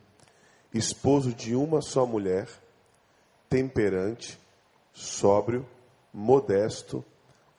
esposo 0.73 1.33
de 1.33 1.55
uma 1.55 1.81
só 1.81 2.05
mulher, 2.05 2.47
temperante, 3.49 4.39
sóbrio, 4.93 5.67
modesto, 6.13 7.03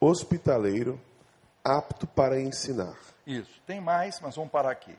hospitaleiro, 0.00 1.00
apto 1.65 2.07
para 2.07 2.41
ensinar. 2.41 2.97
Isso, 3.26 3.61
tem 3.67 3.81
mais, 3.81 4.21
mas 4.21 4.37
vamos 4.37 4.50
parar 4.50 4.71
aqui. 4.71 4.97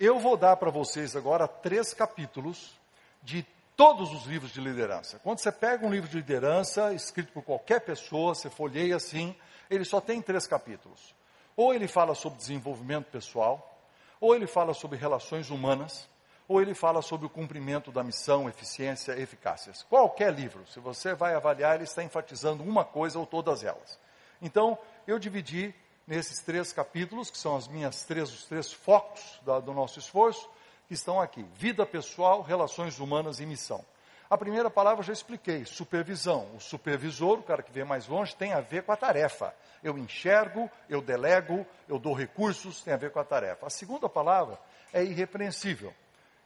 Eu 0.00 0.20
vou 0.20 0.36
dar 0.36 0.56
para 0.56 0.70
vocês 0.70 1.16
agora 1.16 1.48
três 1.48 1.92
capítulos 1.92 2.78
de 3.20 3.44
todos 3.76 4.12
os 4.12 4.26
livros 4.26 4.52
de 4.52 4.60
liderança. 4.60 5.18
Quando 5.24 5.40
você 5.40 5.50
pega 5.50 5.84
um 5.84 5.90
livro 5.90 6.08
de 6.08 6.16
liderança, 6.16 6.94
escrito 6.94 7.32
por 7.32 7.42
qualquer 7.42 7.80
pessoa, 7.80 8.32
você 8.32 8.48
folheia 8.48 8.94
assim, 8.94 9.34
ele 9.68 9.84
só 9.84 10.00
tem 10.00 10.22
três 10.22 10.46
capítulos. 10.46 11.12
Ou 11.56 11.74
ele 11.74 11.88
fala 11.88 12.14
sobre 12.14 12.38
desenvolvimento 12.38 13.06
pessoal, 13.06 13.76
ou 14.20 14.36
ele 14.36 14.46
fala 14.46 14.72
sobre 14.72 14.96
relações 14.96 15.50
humanas, 15.50 16.08
ou 16.46 16.62
ele 16.62 16.74
fala 16.74 17.02
sobre 17.02 17.26
o 17.26 17.30
cumprimento 17.30 17.90
da 17.90 18.04
missão, 18.04 18.48
eficiência 18.48 19.16
e 19.16 19.22
eficácia. 19.22 19.72
Qualquer 19.88 20.32
livro, 20.32 20.64
se 20.68 20.78
você 20.78 21.12
vai 21.12 21.34
avaliar, 21.34 21.74
ele 21.74 21.84
está 21.84 22.04
enfatizando 22.04 22.62
uma 22.62 22.84
coisa 22.84 23.18
ou 23.18 23.26
todas 23.26 23.64
elas. 23.64 23.98
Então, 24.40 24.78
eu 25.08 25.18
dividi 25.18 25.74
nesses 26.08 26.40
três 26.40 26.72
capítulos, 26.72 27.30
que 27.30 27.36
são 27.36 27.54
as 27.54 27.68
minhas 27.68 28.02
três, 28.04 28.32
os 28.32 28.46
três 28.46 28.72
focos 28.72 29.22
da, 29.44 29.60
do 29.60 29.74
nosso 29.74 29.98
esforço, 29.98 30.48
que 30.88 30.94
estão 30.94 31.20
aqui: 31.20 31.44
vida 31.54 31.84
pessoal, 31.84 32.40
relações 32.42 32.98
humanas 32.98 33.38
e 33.38 33.46
missão. 33.46 33.84
A 34.30 34.36
primeira 34.36 34.68
palavra 34.68 35.00
eu 35.00 35.04
já 35.04 35.12
expliquei, 35.12 35.64
supervisão. 35.64 36.54
O 36.54 36.60
supervisor, 36.60 37.38
o 37.38 37.42
cara 37.42 37.62
que 37.62 37.72
vê 37.72 37.84
mais 37.84 38.08
longe, 38.08 38.34
tem 38.34 38.52
a 38.52 38.60
ver 38.60 38.82
com 38.82 38.92
a 38.92 38.96
tarefa. 38.96 39.54
Eu 39.82 39.96
enxergo, 39.96 40.70
eu 40.88 41.00
delego, 41.00 41.66
eu 41.88 41.98
dou 41.98 42.12
recursos, 42.12 42.82
tem 42.82 42.92
a 42.92 42.98
ver 42.98 43.10
com 43.10 43.20
a 43.20 43.24
tarefa. 43.24 43.66
A 43.66 43.70
segunda 43.70 44.08
palavra 44.08 44.58
é 44.92 45.02
irrepreensível. 45.02 45.94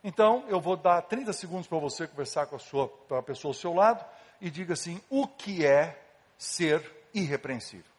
Então, 0.05 0.45
eu 0.49 0.61
vou 0.61 0.77
dar 0.77 1.03
30 1.03 1.33
segundos 1.33 1.67
para 1.67 1.79
você 1.79 2.07
conversar 2.07 2.47
com 2.47 2.55
a, 2.55 2.59
sua, 2.59 2.89
com 2.89 3.17
a 3.17 3.23
pessoa 3.23 3.51
ao 3.51 3.55
seu 3.55 3.73
lado 3.73 4.05
e 4.41 4.49
diga 4.49 4.75
assim: 4.75 5.01
o 5.11 5.27
que 5.27 5.67
é 5.67 6.01
ser 6.39 6.89
irrepreensível? 7.13 7.92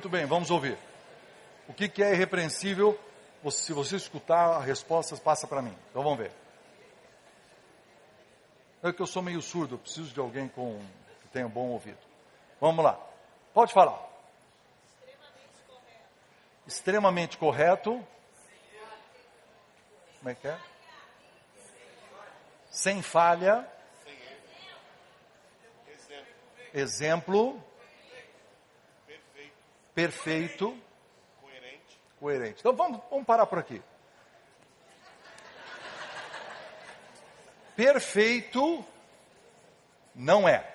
Muito 0.00 0.08
bem, 0.08 0.24
vamos 0.24 0.50
ouvir. 0.50 0.78
O 1.68 1.74
que, 1.74 1.86
que 1.86 2.02
é 2.02 2.14
irrepreensível? 2.14 2.98
Se 3.50 3.70
você 3.74 3.96
escutar, 3.96 4.56
a 4.56 4.58
resposta 4.58 5.14
passa 5.18 5.46
para 5.46 5.60
mim. 5.60 5.76
Então 5.90 6.02
vamos 6.02 6.18
ver. 6.18 6.32
É 8.82 8.90
que 8.94 9.02
eu 9.02 9.06
sou 9.06 9.20
meio 9.20 9.42
surdo, 9.42 9.74
eu 9.74 9.78
preciso 9.78 10.14
de 10.14 10.18
alguém 10.18 10.48
com, 10.48 10.80
que 11.20 11.28
tenha 11.28 11.46
um 11.46 11.50
bom 11.50 11.68
ouvido. 11.68 11.98
Vamos 12.58 12.82
lá. 12.82 12.98
Pode 13.52 13.74
falar. 13.74 14.02
Extremamente 16.66 17.36
correto. 17.36 18.02
Como 20.18 20.30
é 20.30 20.34
que 20.34 20.48
é? 20.48 20.58
Sem 22.70 23.02
falha. 23.02 23.70
Exemplo 26.72 27.62
perfeito, 30.00 30.74
coerente. 31.42 32.00
coerente. 32.18 32.60
Então 32.60 32.74
vamos, 32.74 33.00
vamos 33.10 33.26
parar 33.26 33.44
por 33.44 33.58
aqui. 33.58 33.82
Perfeito 37.76 38.84
não 40.14 40.48
é, 40.48 40.66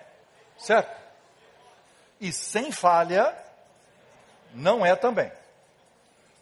certo? 0.58 0.96
E 2.22 2.32
sem 2.32 2.72
falha 2.72 3.36
não 4.54 4.86
é 4.86 4.96
também. 4.96 5.32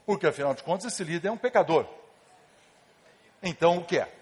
Porque 0.05 0.27
afinal 0.27 0.53
de 0.53 0.63
contas 0.63 0.91
esse 0.91 1.03
líder 1.05 1.29
é 1.29 1.31
um 1.31 1.37
pecador. 1.37 1.87
Então 3.41 3.77
o 3.77 3.85
que 3.85 3.99
é? 3.99 4.13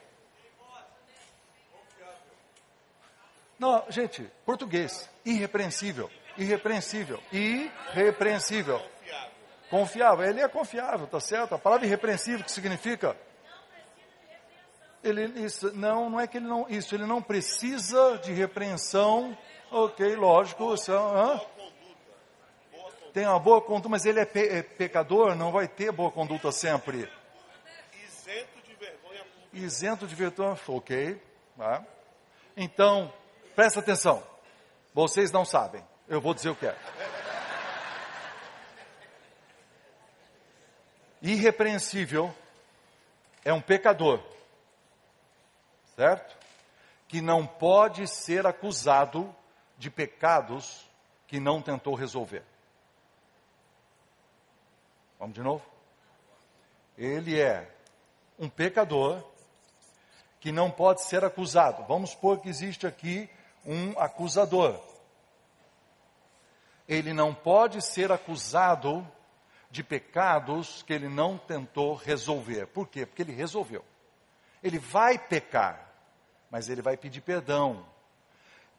Não, 3.58 3.86
gente, 3.90 4.24
português, 4.46 5.10
irrepreensível, 5.24 6.10
irrepreensível, 6.38 7.20
irrepreensível. 7.32 8.82
Confiável, 9.70 10.26
ele 10.28 10.42
é 10.42 10.48
confiável, 10.50 11.08
tá 11.08 11.20
certo? 11.20 11.56
A 11.56 11.58
palavra 11.58 11.86
irrepreensível 11.86 12.44
que 12.44 12.52
significa 12.52 13.16
ele, 15.04 15.24
isso, 15.44 15.72
não, 15.76 16.10
não 16.10 16.20
é 16.20 16.28
que 16.28 16.38
ele 16.38 16.48
não, 16.48 16.68
isso, 16.70 16.94
ele 16.94 17.06
não 17.06 17.22
precisa 17.22 18.18
de 18.20 18.32
repreensão, 18.32 19.36
ok, 19.72 20.16
lógico, 20.16 20.74
isso, 20.74 20.92
é, 20.92 21.48
tem 23.12 23.26
uma 23.26 23.40
boa 23.40 23.62
conduta, 23.62 23.90
mas 23.90 24.06
ele 24.06 24.20
é, 24.20 24.26
pe, 24.26 24.48
é, 24.48 24.62
pecador, 24.62 25.36
não 25.36 25.52
vai 25.52 25.68
ter 25.68 25.92
boa 25.92 26.12
conduta 26.12 26.52
sempre. 26.52 27.12
Isento 28.04 28.62
de 28.64 28.74
vergonha 28.76 29.24
pública. 29.24 29.58
Isento 29.58 30.08
de 30.08 30.16
vergonha, 30.16 30.58
ok. 30.68 31.22
Tá? 31.58 31.86
Então, 32.56 33.12
presta 33.56 33.80
atenção, 33.80 34.24
vocês 34.94 35.32
não 35.32 35.44
sabem, 35.44 35.84
eu 36.12 36.22
vou 36.22 36.36
dizer 36.36 36.50
o 36.50 36.56
que 36.56 36.68
é. 36.68 36.76
Irrepreensível 41.24 42.32
é 43.44 43.52
um 43.52 43.62
pecador 43.62 44.22
certo? 46.02 46.36
Que 47.08 47.22
não 47.22 47.46
pode 47.46 48.08
ser 48.08 48.48
acusado 48.48 49.34
de 49.78 49.90
pecados 49.92 50.88
que 51.28 51.40
não 51.40 51.62
tentou 51.62 51.94
resolver. 51.94 52.44
Vamos 55.20 55.36
de 55.36 55.42
novo? 55.42 55.64
Ele 56.98 57.40
é 57.40 57.70
um 58.40 58.50
pecador 58.50 59.24
que 60.40 60.52
não 60.52 60.72
pode 60.72 61.04
ser 61.04 61.24
acusado. 61.24 61.86
Vamos 61.88 62.12
supor 62.12 62.40
que 62.40 62.50
existe 62.50 62.88
aqui 62.88 63.30
um 63.64 63.98
acusador. 64.00 64.80
Ele 66.88 67.14
não 67.14 67.34
pode 67.34 67.82
ser 67.82 68.12
acusado 68.12 69.08
de 69.70 69.84
pecados 69.84 70.84
que 70.84 70.94
ele 70.94 71.08
não 71.08 71.38
tentou 71.38 71.96
resolver. 71.96 72.68
Por 72.68 72.88
quê? 72.88 73.06
Porque 73.06 73.22
ele 73.22 73.32
resolveu. 73.32 73.84
Ele 74.62 74.78
vai 74.78 75.18
pecar, 75.18 75.90
mas 76.50 76.70
ele 76.70 76.82
vai 76.82 76.98
pedir 76.98 77.22
perdão. 77.22 77.86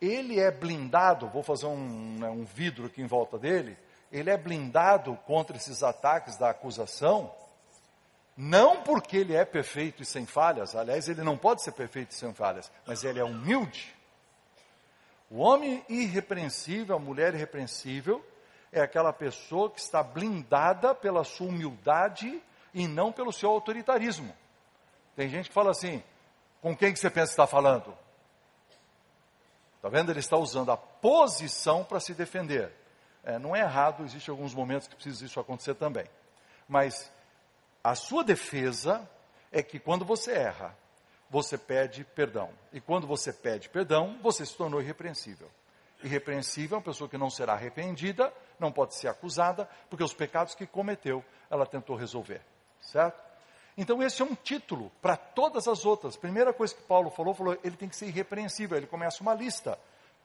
Ele 0.00 0.38
é 0.38 0.50
blindado, 0.50 1.28
vou 1.28 1.42
fazer 1.42 1.66
um, 1.66 2.18
né, 2.18 2.28
um 2.28 2.44
vidro 2.44 2.86
aqui 2.86 3.00
em 3.00 3.06
volta 3.06 3.38
dele, 3.38 3.78
ele 4.10 4.30
é 4.30 4.36
blindado 4.36 5.16
contra 5.24 5.56
esses 5.56 5.82
ataques 5.82 6.36
da 6.36 6.50
acusação, 6.50 7.32
não 8.36 8.82
porque 8.82 9.16
ele 9.16 9.34
é 9.34 9.44
perfeito 9.44 10.02
e 10.02 10.06
sem 10.06 10.26
falhas, 10.26 10.74
aliás, 10.74 11.08
ele 11.08 11.22
não 11.22 11.38
pode 11.38 11.62
ser 11.62 11.72
perfeito 11.72 12.10
e 12.10 12.14
sem 12.14 12.34
falhas, 12.34 12.70
mas 12.86 13.04
ele 13.04 13.20
é 13.20 13.24
humilde. 13.24 13.94
O 15.32 15.38
homem 15.38 15.82
irrepreensível, 15.88 16.94
a 16.94 16.98
mulher 16.98 17.32
irrepreensível, 17.32 18.22
é 18.70 18.82
aquela 18.82 19.14
pessoa 19.14 19.70
que 19.70 19.80
está 19.80 20.02
blindada 20.02 20.94
pela 20.94 21.24
sua 21.24 21.46
humildade 21.46 22.42
e 22.74 22.86
não 22.86 23.10
pelo 23.10 23.32
seu 23.32 23.48
autoritarismo. 23.48 24.36
Tem 25.16 25.30
gente 25.30 25.48
que 25.48 25.54
fala 25.54 25.70
assim: 25.70 26.02
com 26.60 26.76
quem 26.76 26.92
que 26.92 26.98
você 26.98 27.08
pensa 27.08 27.28
que 27.28 27.32
está 27.32 27.46
falando? 27.46 27.96
Está 29.76 29.88
vendo? 29.88 30.12
Ele 30.12 30.20
está 30.20 30.36
usando 30.36 30.70
a 30.70 30.76
posição 30.76 31.82
para 31.82 31.98
se 31.98 32.12
defender. 32.12 32.70
É, 33.24 33.38
não 33.38 33.56
é 33.56 33.60
errado, 33.60 34.04
existem 34.04 34.30
alguns 34.30 34.52
momentos 34.52 34.86
que 34.86 34.94
precisa 34.94 35.24
isso 35.24 35.40
acontecer 35.40 35.74
também. 35.76 36.04
Mas 36.68 37.10
a 37.82 37.94
sua 37.94 38.22
defesa 38.22 39.08
é 39.50 39.62
que 39.62 39.78
quando 39.78 40.04
você 40.04 40.32
erra, 40.32 40.76
você 41.32 41.56
pede 41.56 42.04
perdão. 42.04 42.50
E 42.74 42.78
quando 42.78 43.06
você 43.06 43.32
pede 43.32 43.70
perdão, 43.70 44.18
você 44.22 44.44
se 44.44 44.54
tornou 44.54 44.82
irrepreensível. 44.82 45.50
Irrepreensível 46.04 46.76
é 46.76 46.78
uma 46.78 46.84
pessoa 46.84 47.08
que 47.08 47.16
não 47.16 47.30
será 47.30 47.54
arrependida, 47.54 48.30
não 48.60 48.70
pode 48.70 48.94
ser 48.94 49.08
acusada, 49.08 49.66
porque 49.88 50.04
os 50.04 50.12
pecados 50.12 50.54
que 50.54 50.66
cometeu, 50.66 51.24
ela 51.50 51.64
tentou 51.64 51.96
resolver. 51.96 52.42
Certo? 52.82 53.18
Então, 53.78 54.02
esse 54.02 54.20
é 54.20 54.24
um 54.26 54.34
título 54.34 54.92
para 55.00 55.16
todas 55.16 55.66
as 55.66 55.86
outras. 55.86 56.18
Primeira 56.18 56.52
coisa 56.52 56.74
que 56.74 56.82
Paulo 56.82 57.08
falou, 57.08 57.32
falou, 57.32 57.58
ele 57.64 57.78
tem 57.78 57.88
que 57.88 57.96
ser 57.96 58.08
irrepreensível. 58.08 58.76
Ele 58.76 58.86
começa 58.86 59.22
uma 59.22 59.32
lista. 59.32 59.78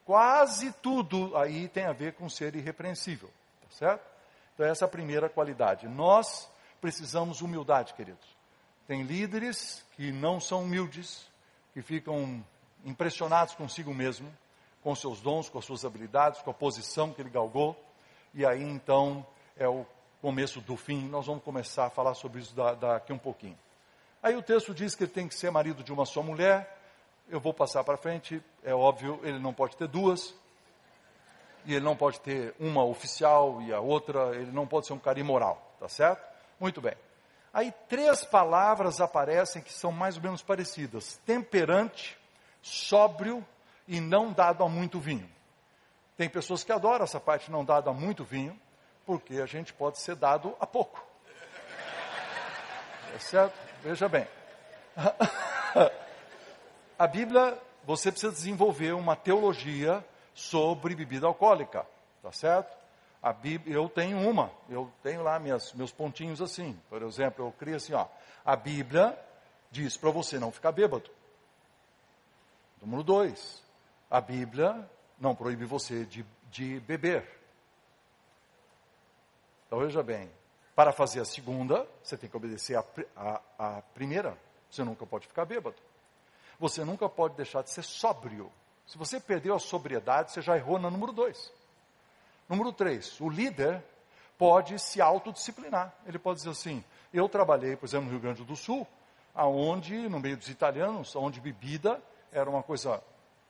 Quase 0.03 0.73
tudo 0.73 1.37
aí 1.37 1.69
tem 1.69 1.85
a 1.85 1.93
ver 1.93 2.15
com 2.15 2.27
ser 2.27 2.53
irrepreensível. 2.53 3.29
Tá 3.61 3.67
certo? 3.69 4.05
Então, 4.53 4.65
essa 4.65 4.83
é 4.83 4.87
a 4.87 4.89
primeira 4.89 5.29
qualidade. 5.29 5.87
Nós 5.87 6.51
precisamos 6.81 7.39
humildade, 7.39 7.93
queridos. 7.93 8.36
Tem 8.87 9.03
líderes 9.03 9.83
que 9.95 10.11
não 10.11 10.39
são 10.39 10.63
humildes, 10.63 11.27
que 11.73 11.81
ficam 11.81 12.43
impressionados 12.85 13.53
consigo 13.53 13.93
mesmo, 13.93 14.33
com 14.81 14.95
seus 14.95 15.19
dons, 15.19 15.49
com 15.49 15.59
as 15.59 15.65
suas 15.65 15.83
habilidades, 15.83 16.41
com 16.41 16.49
a 16.49 16.53
posição 16.53 17.11
que 17.11 17.21
ele 17.21 17.29
galgou. 17.29 17.77
E 18.33 18.45
aí, 18.45 18.63
então, 18.63 19.25
é 19.57 19.67
o 19.67 19.85
começo 20.21 20.61
do 20.61 20.77
fim, 20.77 21.07
nós 21.09 21.25
vamos 21.25 21.43
começar 21.43 21.87
a 21.87 21.89
falar 21.89 22.13
sobre 22.13 22.39
isso 22.39 22.55
daqui 22.79 23.11
um 23.11 23.17
pouquinho. 23.17 23.57
Aí 24.23 24.35
o 24.35 24.41
texto 24.41 24.73
diz 24.73 24.95
que 24.95 25.03
ele 25.03 25.11
tem 25.11 25.27
que 25.27 25.35
ser 25.35 25.51
marido 25.51 25.83
de 25.83 25.91
uma 25.91 26.05
só 26.05 26.23
mulher, 26.23 26.75
eu 27.29 27.39
vou 27.39 27.53
passar 27.53 27.83
para 27.83 27.97
frente, 27.97 28.41
é 28.63 28.73
óbvio, 28.73 29.19
ele 29.23 29.37
não 29.37 29.53
pode 29.53 29.75
ter 29.75 29.87
duas, 29.87 30.33
e 31.65 31.73
ele 31.73 31.83
não 31.83 31.95
pode 31.95 32.21
ter 32.21 32.55
uma 32.57 32.83
oficial 32.85 33.61
e 33.61 33.73
a 33.73 33.81
outra, 33.81 34.33
ele 34.35 34.51
não 34.51 34.65
pode 34.65 34.87
ser 34.87 34.93
um 34.93 34.99
cara 34.99 35.19
imoral, 35.19 35.75
tá 35.79 35.89
certo? 35.89 36.25
Muito 36.59 36.79
bem. 36.79 36.95
Aí 37.53 37.71
três 37.87 38.23
palavras 38.23 39.01
aparecem 39.01 39.61
que 39.61 39.73
são 39.73 39.91
mais 39.91 40.17
ou 40.17 40.23
menos 40.23 40.41
parecidas: 40.41 41.19
temperante, 41.25 42.17
sóbrio 42.61 43.45
e 43.87 43.99
não 43.99 44.31
dado 44.31 44.63
a 44.63 44.69
muito 44.69 44.99
vinho. 44.99 45.29
Tem 46.15 46.29
pessoas 46.29 46.63
que 46.63 46.71
adoram 46.71 47.03
essa 47.03 47.19
parte 47.19 47.51
não 47.51 47.63
dado 47.63 47.89
a 47.89 47.93
muito 47.93 48.23
vinho, 48.23 48.59
porque 49.05 49.35
a 49.35 49.45
gente 49.45 49.73
pode 49.73 49.99
ser 49.99 50.15
dado 50.15 50.55
a 50.59 50.67
pouco. 50.67 51.05
É 53.15 53.19
certo? 53.19 53.57
Veja 53.81 54.07
bem. 54.07 54.27
A 56.99 57.07
Bíblia, 57.07 57.57
você 57.83 58.11
precisa 58.11 58.31
desenvolver 58.31 58.93
uma 58.93 59.15
teologia 59.15 60.03
sobre 60.33 60.95
bebida 60.95 61.27
alcoólica, 61.27 61.85
tá 62.21 62.31
certo? 62.31 62.76
A 63.21 63.33
Bíblia, 63.33 63.75
eu 63.75 63.89
tenho 63.89 64.17
uma, 64.29 64.51
eu 64.69 64.91
tenho 65.01 65.23
lá 65.23 65.39
minhas, 65.39 65.73
meus 65.73 65.91
pontinhos 65.91 66.41
assim. 66.41 66.79
Por 66.89 67.01
exemplo, 67.01 67.45
eu 67.45 67.51
crio 67.51 67.75
assim, 67.75 67.93
ó. 67.93 68.07
A 68.45 68.55
Bíblia 68.55 69.17
diz 69.71 69.97
para 69.97 70.11
você 70.11 70.39
não 70.39 70.51
ficar 70.51 70.71
bêbado. 70.71 71.09
Número 72.81 73.03
dois, 73.03 73.61
a 74.09 74.21
Bíblia 74.21 74.89
não 75.19 75.35
proíbe 75.35 75.65
você 75.65 76.05
de, 76.05 76.25
de 76.51 76.79
beber. 76.81 77.27
Então 79.65 79.79
veja 79.79 80.01
bem, 80.01 80.31
para 80.75 80.91
fazer 80.91 81.19
a 81.19 81.25
segunda, 81.25 81.87
você 82.03 82.15
tem 82.15 82.29
que 82.29 82.37
obedecer 82.37 82.77
a, 82.77 82.85
a, 83.15 83.41
a 83.57 83.81
primeira. 83.93 84.37
Você 84.69 84.83
nunca 84.83 85.05
pode 85.05 85.27
ficar 85.27 85.43
bêbado. 85.43 85.75
Você 86.59 86.85
nunca 86.85 87.09
pode 87.09 87.35
deixar 87.35 87.63
de 87.63 87.71
ser 87.71 87.83
sóbrio. 87.83 88.51
Se 88.85 88.97
você 88.97 89.19
perdeu 89.19 89.55
a 89.55 89.59
sobriedade, 89.59 90.31
você 90.31 90.41
já 90.41 90.55
errou 90.55 90.79
na 90.79 90.89
número 90.89 91.11
dois. 91.11 91.51
Número 92.47 92.71
três, 92.71 93.19
o 93.19 93.29
líder 93.29 93.83
pode 94.37 94.79
se 94.79 95.01
autodisciplinar. 95.01 95.93
Ele 96.05 96.19
pode 96.19 96.39
dizer 96.39 96.51
assim: 96.51 96.83
eu 97.13 97.27
trabalhei, 97.27 97.75
por 97.75 97.85
exemplo, 97.85 98.05
no 98.05 98.11
Rio 98.11 98.21
Grande 98.21 98.43
do 98.43 98.55
Sul, 98.55 98.87
aonde, 99.33 100.07
no 100.09 100.19
meio 100.19 100.37
dos 100.37 100.49
italianos, 100.49 101.15
onde 101.15 101.41
bebida 101.41 102.01
era 102.31 102.49
uma 102.49 102.63
coisa 102.63 103.01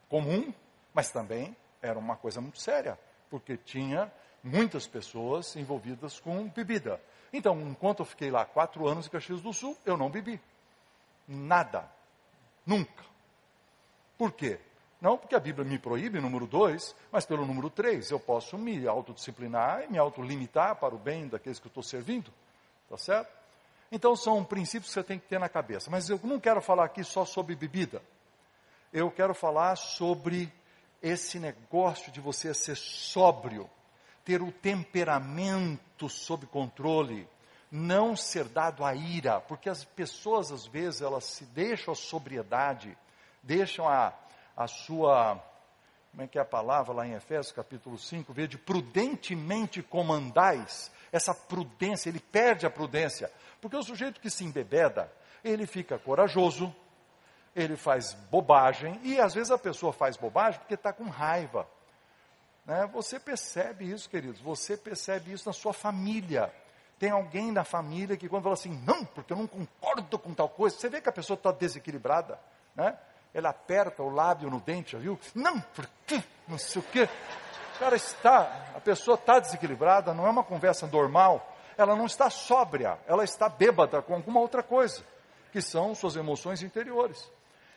comum, 0.09 0.53
mas 0.93 1.11
também 1.11 1.55
era 1.81 1.97
uma 1.97 2.15
coisa 2.15 2.41
muito 2.41 2.59
séria, 2.59 2.97
porque 3.29 3.57
tinha 3.57 4.11
muitas 4.43 4.87
pessoas 4.87 5.55
envolvidas 5.55 6.19
com 6.19 6.47
bebida. 6.49 7.01
Então, 7.31 7.59
enquanto 7.61 7.99
eu 7.99 8.05
fiquei 8.05 8.31
lá 8.31 8.45
quatro 8.45 8.87
anos 8.87 9.07
em 9.07 9.09
Caxias 9.09 9.41
do 9.41 9.53
Sul, 9.53 9.77
eu 9.85 9.97
não 9.97 10.09
bebi. 10.09 10.41
Nada. 11.27 11.89
Nunca. 12.65 13.03
Por 14.17 14.31
quê? 14.31 14.59
Não 14.99 15.17
porque 15.17 15.35
a 15.35 15.39
Bíblia 15.39 15.63
me 15.63 15.77
proíbe, 15.77 16.19
número 16.19 16.47
dois, 16.47 16.95
mas 17.11 17.25
pelo 17.25 17.45
número 17.45 17.69
três, 17.69 18.09
eu 18.09 18.19
posso 18.19 18.57
me 18.57 18.87
autodisciplinar 18.87 19.83
e 19.83 19.91
me 19.91 19.97
autolimitar 19.97 20.75
para 20.75 20.95
o 20.95 20.97
bem 20.97 21.27
daqueles 21.27 21.59
que 21.59 21.67
eu 21.67 21.69
estou 21.69 21.83
servindo. 21.83 22.31
Tá 22.89 22.97
certo? 22.97 23.31
Então 23.91 24.15
são 24.15 24.43
princípios 24.43 24.87
que 24.87 24.93
você 24.93 25.03
tem 25.03 25.19
que 25.19 25.27
ter 25.27 25.39
na 25.39 25.47
cabeça. 25.47 25.91
Mas 25.91 26.09
eu 26.09 26.19
não 26.23 26.39
quero 26.39 26.61
falar 26.61 26.85
aqui 26.85 27.03
só 27.03 27.25
sobre 27.25 27.55
bebida. 27.55 28.01
Eu 28.91 29.11
quero 29.11 29.33
falar 29.33 29.75
sobre 29.75 30.51
esse 31.01 31.39
negócio 31.39 32.11
de 32.11 32.19
você 32.19 32.53
ser 32.53 32.75
sóbrio 32.75 33.69
ter 34.27 34.41
o 34.41 34.51
temperamento 34.51 36.09
sob 36.09 36.45
controle, 36.47 37.25
não 37.71 38.13
ser 38.13 38.43
dado 38.43 38.83
à 38.83 38.93
ira, 38.93 39.39
porque 39.39 39.69
as 39.69 39.85
pessoas 39.85 40.51
às 40.51 40.67
vezes 40.67 41.01
elas 41.01 41.23
se 41.23 41.45
deixam 41.45 41.93
a 41.93 41.95
sobriedade, 41.95 42.97
deixam 43.41 43.87
a, 43.87 44.13
a 44.57 44.65
sua, 44.65 45.39
como 46.09 46.23
é 46.23 46.27
que 46.27 46.39
é 46.39 46.41
a 46.41 46.45
palavra 46.45 46.91
lá 46.91 47.05
em 47.05 47.13
Efésios 47.13 47.51
capítulo 47.51 47.95
5, 47.95 48.33
vê 48.33 48.47
de 48.47 48.57
prudentemente 48.57 49.83
comandais, 49.83 50.91
essa 51.11 51.33
prudência, 51.33 52.09
ele 52.09 52.19
perde 52.19 52.65
a 52.65 52.69
prudência, 52.69 53.31
porque 53.61 53.77
o 53.77 53.83
sujeito 53.83 54.19
que 54.19 54.31
se 54.31 54.43
embebeda, 54.43 55.13
ele 55.43 55.67
fica 55.67 55.99
corajoso, 55.99 56.75
ele 57.55 57.77
faz 57.77 58.13
bobagem, 58.31 58.99
e 59.03 59.21
às 59.21 59.35
vezes 59.35 59.51
a 59.51 59.59
pessoa 59.59 59.93
faz 59.93 60.17
bobagem 60.17 60.59
porque 60.59 60.73
está 60.73 60.91
com 60.91 61.05
raiva. 61.05 61.67
Né? 62.65 62.89
Você 62.93 63.19
percebe 63.19 63.89
isso, 63.89 64.09
queridos, 64.09 64.41
você 64.41 64.75
percebe 64.75 65.31
isso 65.31 65.47
na 65.47 65.53
sua 65.53 65.71
família. 65.71 66.51
Tem 66.97 67.11
alguém 67.11 67.51
na 67.51 67.63
família 67.63 68.17
que 68.17 68.27
quando 68.27 68.43
fala 68.43 68.55
assim, 68.55 68.81
não, 68.83 69.05
porque 69.05 69.31
eu 69.31 69.37
não 69.37 69.45
concordo 69.45 70.17
com 70.17 70.33
tal 70.33 70.49
coisa, 70.49 70.75
você 70.75 70.89
vê 70.89 70.99
que 70.99 71.07
a 71.07 71.11
pessoa 71.11 71.35
está 71.35 71.51
desequilibrada, 71.51 72.39
né? 72.75 72.97
Ela 73.33 73.49
aperta 73.49 74.01
o 74.01 74.09
lábio 74.09 74.49
no 74.49 74.59
dente, 74.59 74.95
viu? 74.97 75.19
Não, 75.35 75.59
porque 75.59 76.23
não 76.47 76.57
sei 76.57 76.81
o 76.81 76.85
quê. 76.85 77.09
Cara 77.79 77.95
está, 77.95 78.71
a 78.75 78.79
pessoa 78.79 79.15
está 79.15 79.39
desequilibrada, 79.39 80.13
não 80.13 80.25
é 80.25 80.29
uma 80.29 80.43
conversa 80.43 80.87
normal, 80.87 81.55
ela 81.77 81.95
não 81.95 82.05
está 82.07 82.29
sóbria, 82.29 82.97
ela 83.05 83.23
está 83.23 83.47
bêbada 83.47 84.01
com 84.01 84.15
alguma 84.15 84.39
outra 84.39 84.63
coisa, 84.63 85.03
que 85.51 85.61
são 85.61 85.93
suas 85.93 86.15
emoções 86.15 86.63
interiores. 86.63 87.29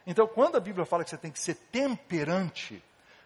Então, 0.07 0.27
quando 0.27 0.57
a 0.57 0.61
Bíblia 0.61 0.87
fala 0.87 1.05
que 1.05 1.11
você 1.11 1.19
tem 1.19 1.31
que 1.31 1.39
ser 1.39 1.55
temperante, 1.55 2.83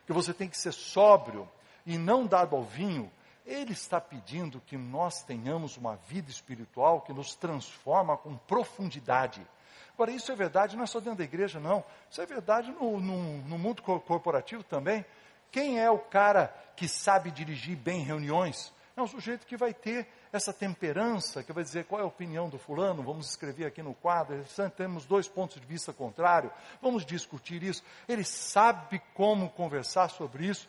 que 0.06 0.12
você 0.12 0.34
tem 0.34 0.48
que 0.48 0.58
ser 0.58 0.72
sóbrio 0.72 1.48
e 1.86 1.96
não 1.96 2.26
dado 2.26 2.56
ao 2.56 2.62
vinho, 2.62 3.10
ele 3.46 3.72
está 3.72 4.00
pedindo 4.00 4.60
que 4.60 4.76
nós 4.76 5.22
tenhamos 5.22 5.76
uma 5.76 5.96
vida 6.08 6.30
espiritual 6.30 7.02
que 7.02 7.12
nos 7.12 7.34
transforma 7.34 8.16
com 8.16 8.36
profundidade. 8.36 9.46
Agora, 9.94 10.10
isso 10.10 10.30
é 10.32 10.34
verdade 10.34 10.76
não 10.76 10.84
é 10.84 10.86
só 10.86 10.98
dentro 10.98 11.18
da 11.18 11.24
igreja, 11.24 11.60
não. 11.60 11.84
Isso 12.10 12.20
é 12.20 12.26
verdade 12.26 12.72
no, 12.72 13.00
no, 13.00 13.38
no 13.38 13.58
mundo 13.58 13.82
corporativo 13.82 14.62
também. 14.64 15.04
Quem 15.50 15.80
é 15.80 15.88
o 15.88 15.98
cara 15.98 16.52
que 16.76 16.88
sabe 16.88 17.30
dirigir 17.30 17.76
bem 17.76 18.02
reuniões? 18.02 18.72
É 18.96 19.02
um 19.02 19.06
sujeito 19.06 19.46
que 19.46 19.56
vai 19.56 19.74
ter 19.74 20.06
essa 20.32 20.52
temperança, 20.52 21.42
que 21.42 21.52
vai 21.52 21.64
dizer 21.64 21.84
qual 21.84 22.00
é 22.00 22.04
a 22.04 22.06
opinião 22.08 22.48
do 22.48 22.58
fulano, 22.58 23.02
vamos 23.02 23.28
escrever 23.28 23.66
aqui 23.66 23.82
no 23.82 23.94
quadro, 23.94 24.44
temos 24.76 25.04
dois 25.04 25.28
pontos 25.28 25.60
de 25.60 25.66
vista 25.66 25.92
contrários, 25.92 26.52
vamos 26.80 27.04
discutir 27.04 27.62
isso. 27.62 27.82
Ele 28.08 28.24
sabe 28.24 29.00
como 29.14 29.50
conversar 29.50 30.10
sobre 30.10 30.46
isso. 30.46 30.68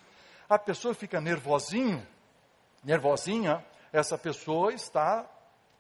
A 0.50 0.58
pessoa 0.58 0.94
fica 0.94 1.22
nervosinho, 1.22 2.06
nervosinha, 2.84 3.64
essa 3.92 4.18
pessoa 4.18 4.74
está, 4.74 5.26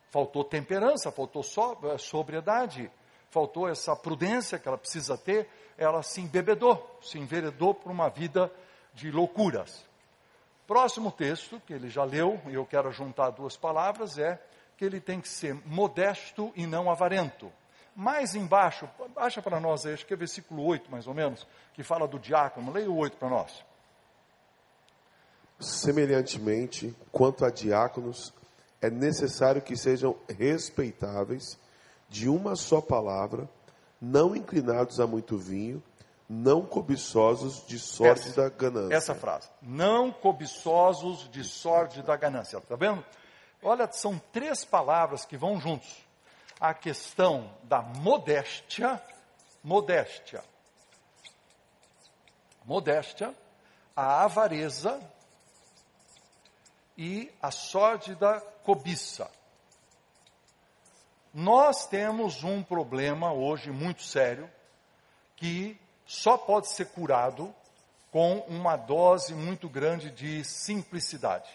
faltou 0.10 0.44
temperança, 0.44 1.12
faltou 1.12 1.44
sobriedade, 1.98 2.92
faltou 3.36 3.68
essa 3.68 3.94
prudência 3.98 4.58
que 4.58 4.66
ela 4.66 4.78
precisa 4.78 5.18
ter, 5.18 5.50
ela 5.78 6.02
se 6.02 6.22
embebedou, 6.22 6.98
se 7.02 7.20
enveredou 7.20 7.74
por 7.74 7.92
uma 7.92 8.08
vida 8.08 8.50
de 8.94 9.12
loucuras. 9.12 9.84
Próximo 10.66 11.12
texto, 11.12 11.62
que 11.68 11.74
ele 11.74 11.90
já 11.90 12.06
leu, 12.06 12.40
e 12.48 12.54
eu 12.54 12.66
quero 12.66 12.90
juntar 12.94 13.32
duas 13.32 13.58
palavras, 13.58 14.18
é 14.18 14.42
que 14.78 14.86
ele 14.86 15.02
tem 15.02 15.20
que 15.20 15.28
ser 15.28 15.54
modesto 15.66 16.54
e 16.56 16.66
não 16.66 16.90
avarento. 16.90 17.52
Mais 17.94 18.36
embaixo, 18.36 18.90
baixa 19.14 19.42
para 19.42 19.60
nós 19.60 19.86
aí, 19.86 19.94
acho 19.94 20.06
que 20.06 20.14
é 20.14 20.18
versículo 20.18 20.64
8 20.64 20.90
mais 20.90 21.06
ou 21.06 21.14
menos, 21.14 21.46
que 21.74 21.84
fala 21.84 22.08
do 22.08 22.18
diácono. 22.18 22.72
Leia 22.72 22.90
o 22.90 22.96
8 22.96 23.18
para 23.18 23.30
nós. 23.30 23.66
Semelhantemente, 25.60 26.96
quanto 27.12 27.44
a 27.44 27.50
diáconos, 27.50 28.34
é 28.82 28.90
necessário 28.90 29.62
que 29.62 29.76
sejam 29.76 30.16
respeitáveis, 30.30 31.58
de 32.10 32.30
uma 32.30 32.56
só 32.56 32.82
palavra, 32.82 33.50
não 34.00 34.36
inclinados 34.36 35.00
a 35.00 35.08
muito 35.08 35.38
vinho, 35.38 35.84
não 36.28 36.62
cobiçosos 36.66 37.66
de 37.68 37.78
sorte 37.78 38.30
essa, 38.30 38.42
da 38.44 38.50
ganância. 38.50 38.96
Essa 38.96 39.16
frase. 39.16 39.50
Não 39.62 40.12
cobiçosos 40.12 41.30
de 41.30 41.44
sorte 41.44 42.02
da 42.02 42.16
ganância. 42.16 42.58
Está 42.58 42.76
vendo? 42.76 43.04
Olha, 43.62 43.92
são 43.92 44.20
três 44.32 44.66
palavras 44.66 45.26
que 45.26 45.38
vão 45.38 45.60
juntos. 45.60 46.04
A 46.60 46.74
questão 46.74 47.52
da 47.64 47.82
modéstia, 47.82 49.02
modéstia, 49.64 50.44
modéstia, 52.66 53.36
a 53.96 54.24
avareza 54.24 55.00
e 56.98 57.32
a 57.42 57.52
sorte 57.52 58.16
da 58.16 58.40
cobiça. 58.40 59.30
Nós 61.38 61.86
temos 61.86 62.46
um 62.46 62.64
problema 62.64 63.34
hoje 63.34 63.70
muito 63.70 64.04
sério 64.04 64.50
que 65.36 65.78
só 66.06 66.38
pode 66.38 66.70
ser 66.70 66.86
curado 66.86 67.54
com 68.10 68.38
uma 68.48 68.78
dose 68.78 69.34
muito 69.34 69.68
grande 69.68 70.10
de 70.10 70.46
simplicidade. 70.46 71.50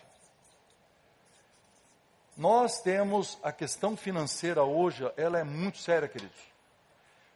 Nós 2.37 2.83
temos 2.83 3.39
a 3.43 3.51
questão 3.53 3.97
financeira 3.97 4.63
hoje, 4.63 5.11
ela 5.17 5.39
é 5.39 5.45
muito 5.45 5.79
séria, 5.79 6.07
queridos. 6.07 6.50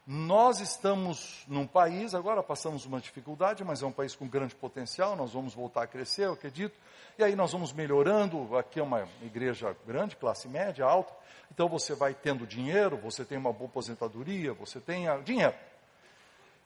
Nós 0.07 0.61
estamos 0.61 1.45
num 1.49 1.67
país, 1.67 2.15
agora 2.15 2.43
passamos 2.43 2.85
uma 2.85 3.01
dificuldade, 3.01 3.65
mas 3.65 3.83
é 3.83 3.87
um 3.87 3.93
país 3.93 4.15
com 4.15 4.29
grande 4.29 4.55
potencial, 4.55 5.17
nós 5.17 5.33
vamos 5.33 5.55
voltar 5.55 5.85
a 5.85 5.87
crescer, 5.87 6.27
eu 6.27 6.35
acredito. 6.35 6.79
E 7.19 7.25
aí 7.25 7.35
nós 7.35 7.53
vamos 7.53 7.73
melhorando, 7.73 8.55
aqui 8.55 8.79
é 8.79 8.83
uma 8.83 9.09
igreja 9.23 9.75
grande, 9.87 10.15
classe 10.15 10.47
média, 10.47 10.85
alta, 10.85 11.15
então 11.51 11.69
você 11.69 11.95
vai 11.95 12.13
tendo 12.13 12.47
dinheiro, 12.47 12.99
você 12.99 13.25
tem 13.25 13.39
uma 13.39 13.51
boa 13.51 13.71
aposentadoria, 13.71 14.53
você 14.53 14.79
tem 14.79 15.07
dinheiro. 15.23 15.55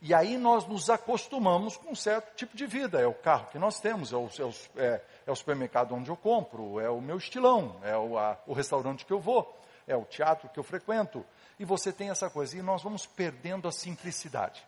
E 0.03 0.13
aí 0.13 0.37
nós 0.37 0.67
nos 0.67 0.91
acostumamos 0.91 1.77
com 1.77 1.91
um 1.91 1.95
certo 1.95 2.35
tipo 2.35 2.57
de 2.57 2.67
vida. 2.67 3.01
É 3.01 3.07
o 3.07 3.15
carro 3.15 3.49
que 3.53 3.59
nós 3.59 3.79
temos, 3.79 4.13
é 4.13 4.17
o, 4.17 4.29
é, 4.77 4.85
é, 4.85 5.05
é 5.27 5.31
o 5.31 5.37
supermercado 5.37 5.95
onde 5.95 6.09
eu 6.09 6.17
compro, 6.17 6.81
é 6.81 6.91
o 6.91 7.01
meu 7.01 7.19
estilão, 7.19 7.77
é 7.85 7.97
o, 7.97 8.19
a, 8.19 8.37
o 8.47 8.53
restaurante 8.53 9.05
que 9.05 9.13
eu 9.13 9.21
vou, 9.21 9.57
é 9.89 9.97
o 9.97 10.05
teatro 10.05 10.49
que 10.51 10.59
eu 10.59 10.63
frequento. 10.63 11.25
E 11.59 11.65
você 11.65 11.93
tem 11.93 12.11
essa 12.11 12.31
coisa. 12.31 12.57
E 12.57 12.63
nós 12.63 12.83
vamos 12.83 13.07
perdendo 13.07 13.67
a 13.67 13.73
simplicidade. 13.73 14.65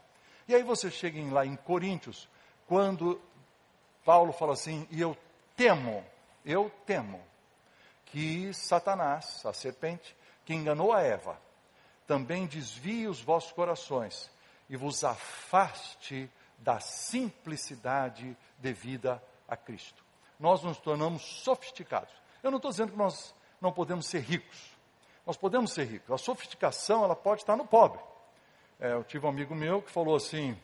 E 0.49 0.55
aí 0.55 0.65
você 0.65 0.91
chega 0.91 1.19
em, 1.19 1.31
lá 1.31 1.47
em 1.47 1.55
Coríntios, 1.55 2.29
quando 2.67 3.21
Paulo 4.05 4.33
fala 4.33 4.55
assim, 4.55 4.89
e 4.91 5.01
eu 5.01 5.17
temo, 5.57 6.05
eu 6.45 6.73
temo, 6.87 7.23
que 8.07 8.53
Satanás, 8.53 9.45
a 9.47 9.53
serpente, 9.53 10.17
que 10.45 10.55
enganou 10.55 10.93
a 10.93 11.03
Eva, 11.03 11.39
também 12.07 12.47
desvie 12.47 13.07
os 13.07 13.21
vossos 13.21 13.53
corações 13.53 14.29
e 14.69 14.77
vos 14.77 15.05
afaste 15.05 16.29
da 16.59 16.81
simplicidade 16.81 18.37
devida 18.59 19.23
a 19.47 19.57
Cristo. 19.57 20.03
Nós 20.39 20.63
nos 20.63 20.79
tornamos 20.79 21.23
sofisticados. 21.23 22.13
Eu 22.43 22.51
não 22.51 22.57
estou 22.57 22.71
dizendo 22.71 22.93
que 22.93 22.99
nós 22.99 23.35
não 23.61 23.73
podemos 23.73 24.07
ser 24.07 24.21
ricos. 24.21 24.70
Nós 25.31 25.37
podemos 25.37 25.73
ser 25.73 25.85
ricos. 25.85 26.11
A 26.11 26.19
sofisticação, 26.19 27.05
ela 27.05 27.15
pode 27.15 27.43
estar 27.43 27.57
no 27.57 27.65
pobre. 27.65 28.01
É, 28.81 28.95
eu 28.95 29.05
tive 29.05 29.25
um 29.27 29.29
amigo 29.29 29.55
meu 29.55 29.81
que 29.81 29.89
falou 29.89 30.17
assim, 30.17 30.59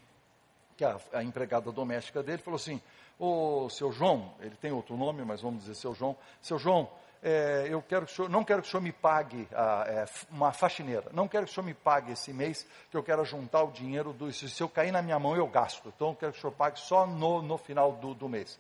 que 0.77 0.85
a, 0.85 0.99
a 1.13 1.23
empregada 1.23 1.71
doméstica 1.71 2.21
dele 2.21 2.39
falou 2.39 2.57
assim, 2.57 2.83
ô, 3.17 3.69
seu 3.71 3.93
João, 3.93 4.35
ele 4.41 4.57
tem 4.57 4.73
outro 4.73 4.97
nome, 4.97 5.25
mas 5.25 5.41
vamos 5.41 5.61
dizer 5.61 5.77
seu 5.77 5.95
João, 5.95 6.17
seu 6.43 6.59
João, 6.59 6.91
é, 7.23 7.69
eu 7.71 7.81
quero 7.81 8.07
que 8.07 8.13
senhor, 8.13 8.29
não 8.29 8.43
quero 8.43 8.61
que 8.61 8.67
o 8.67 8.71
senhor 8.73 8.83
me 8.83 8.91
pague 8.91 9.47
ah, 9.53 9.85
é, 9.87 10.05
uma 10.33 10.53
faxineira, 10.53 11.11
não 11.13 11.29
quero 11.29 11.47
que 11.47 11.53
o 11.53 11.55
senhor 11.55 11.67
me 11.67 11.75
pague 11.75 12.11
esse 12.11 12.33
mês, 12.33 12.67
que 12.91 12.97
eu 12.97 13.05
quero 13.05 13.25
juntar 13.25 13.63
o 13.63 13.71
dinheiro, 13.71 14.13
do, 14.13 14.33
se, 14.33 14.51
se 14.51 14.61
eu 14.61 14.69
cair 14.69 14.91
na 14.91 15.01
minha 15.01 15.21
mão 15.21 15.37
eu 15.37 15.47
gasto, 15.47 15.93
então 15.95 16.09
eu 16.09 16.17
quero 16.17 16.33
que 16.33 16.39
o 16.39 16.41
senhor 16.41 16.55
pague 16.55 16.81
só 16.81 17.07
no, 17.07 17.41
no 17.41 17.57
final 17.57 17.93
do, 17.93 18.15
do 18.15 18.29
mês. 18.29 18.59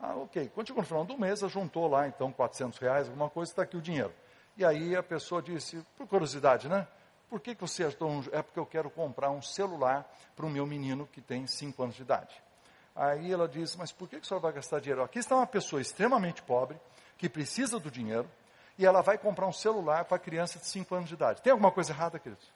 Ah, 0.00 0.16
ok. 0.16 0.50
Quando 0.52 0.66
chegou 0.66 0.82
no 0.82 0.88
final 0.88 1.04
do 1.04 1.16
mês, 1.16 1.38
juntou 1.42 1.86
lá 1.86 2.08
então 2.08 2.32
400 2.32 2.80
reais, 2.80 3.06
alguma 3.06 3.30
coisa, 3.30 3.52
está 3.52 3.62
aqui 3.62 3.76
o 3.76 3.80
dinheiro. 3.80 4.12
E 4.56 4.64
aí 4.64 4.96
a 4.96 5.02
pessoa 5.02 5.40
disse, 5.40 5.84
por 5.96 6.06
curiosidade, 6.06 6.68
né? 6.68 6.86
Por 7.28 7.40
que, 7.40 7.54
que 7.54 7.60
você 7.60 7.84
ajudou? 7.84 8.24
É 8.32 8.42
porque 8.42 8.58
eu 8.58 8.66
quero 8.66 8.90
comprar 8.90 9.30
um 9.30 9.40
celular 9.40 10.10
para 10.34 10.44
o 10.44 10.50
meu 10.50 10.66
menino 10.66 11.06
que 11.06 11.20
tem 11.20 11.46
5 11.46 11.82
anos 11.82 11.94
de 11.94 12.02
idade. 12.02 12.34
Aí 12.94 13.32
ela 13.32 13.48
disse, 13.48 13.78
mas 13.78 13.92
por 13.92 14.08
que, 14.08 14.20
que 14.20 14.26
senhor 14.26 14.40
vai 14.40 14.52
gastar 14.52 14.80
dinheiro? 14.80 15.02
Aqui 15.02 15.20
está 15.20 15.36
uma 15.36 15.46
pessoa 15.46 15.80
extremamente 15.80 16.42
pobre, 16.42 16.78
que 17.16 17.28
precisa 17.28 17.78
do 17.78 17.90
dinheiro 17.90 18.28
e 18.76 18.84
ela 18.84 19.00
vai 19.00 19.16
comprar 19.16 19.46
um 19.46 19.52
celular 19.52 20.04
para 20.06 20.16
a 20.16 20.20
criança 20.20 20.58
de 20.58 20.66
5 20.66 20.94
anos 20.94 21.08
de 21.08 21.14
idade. 21.14 21.40
Tem 21.42 21.52
alguma 21.52 21.70
coisa 21.70 21.92
errada, 21.92 22.18
queridos? 22.18 22.50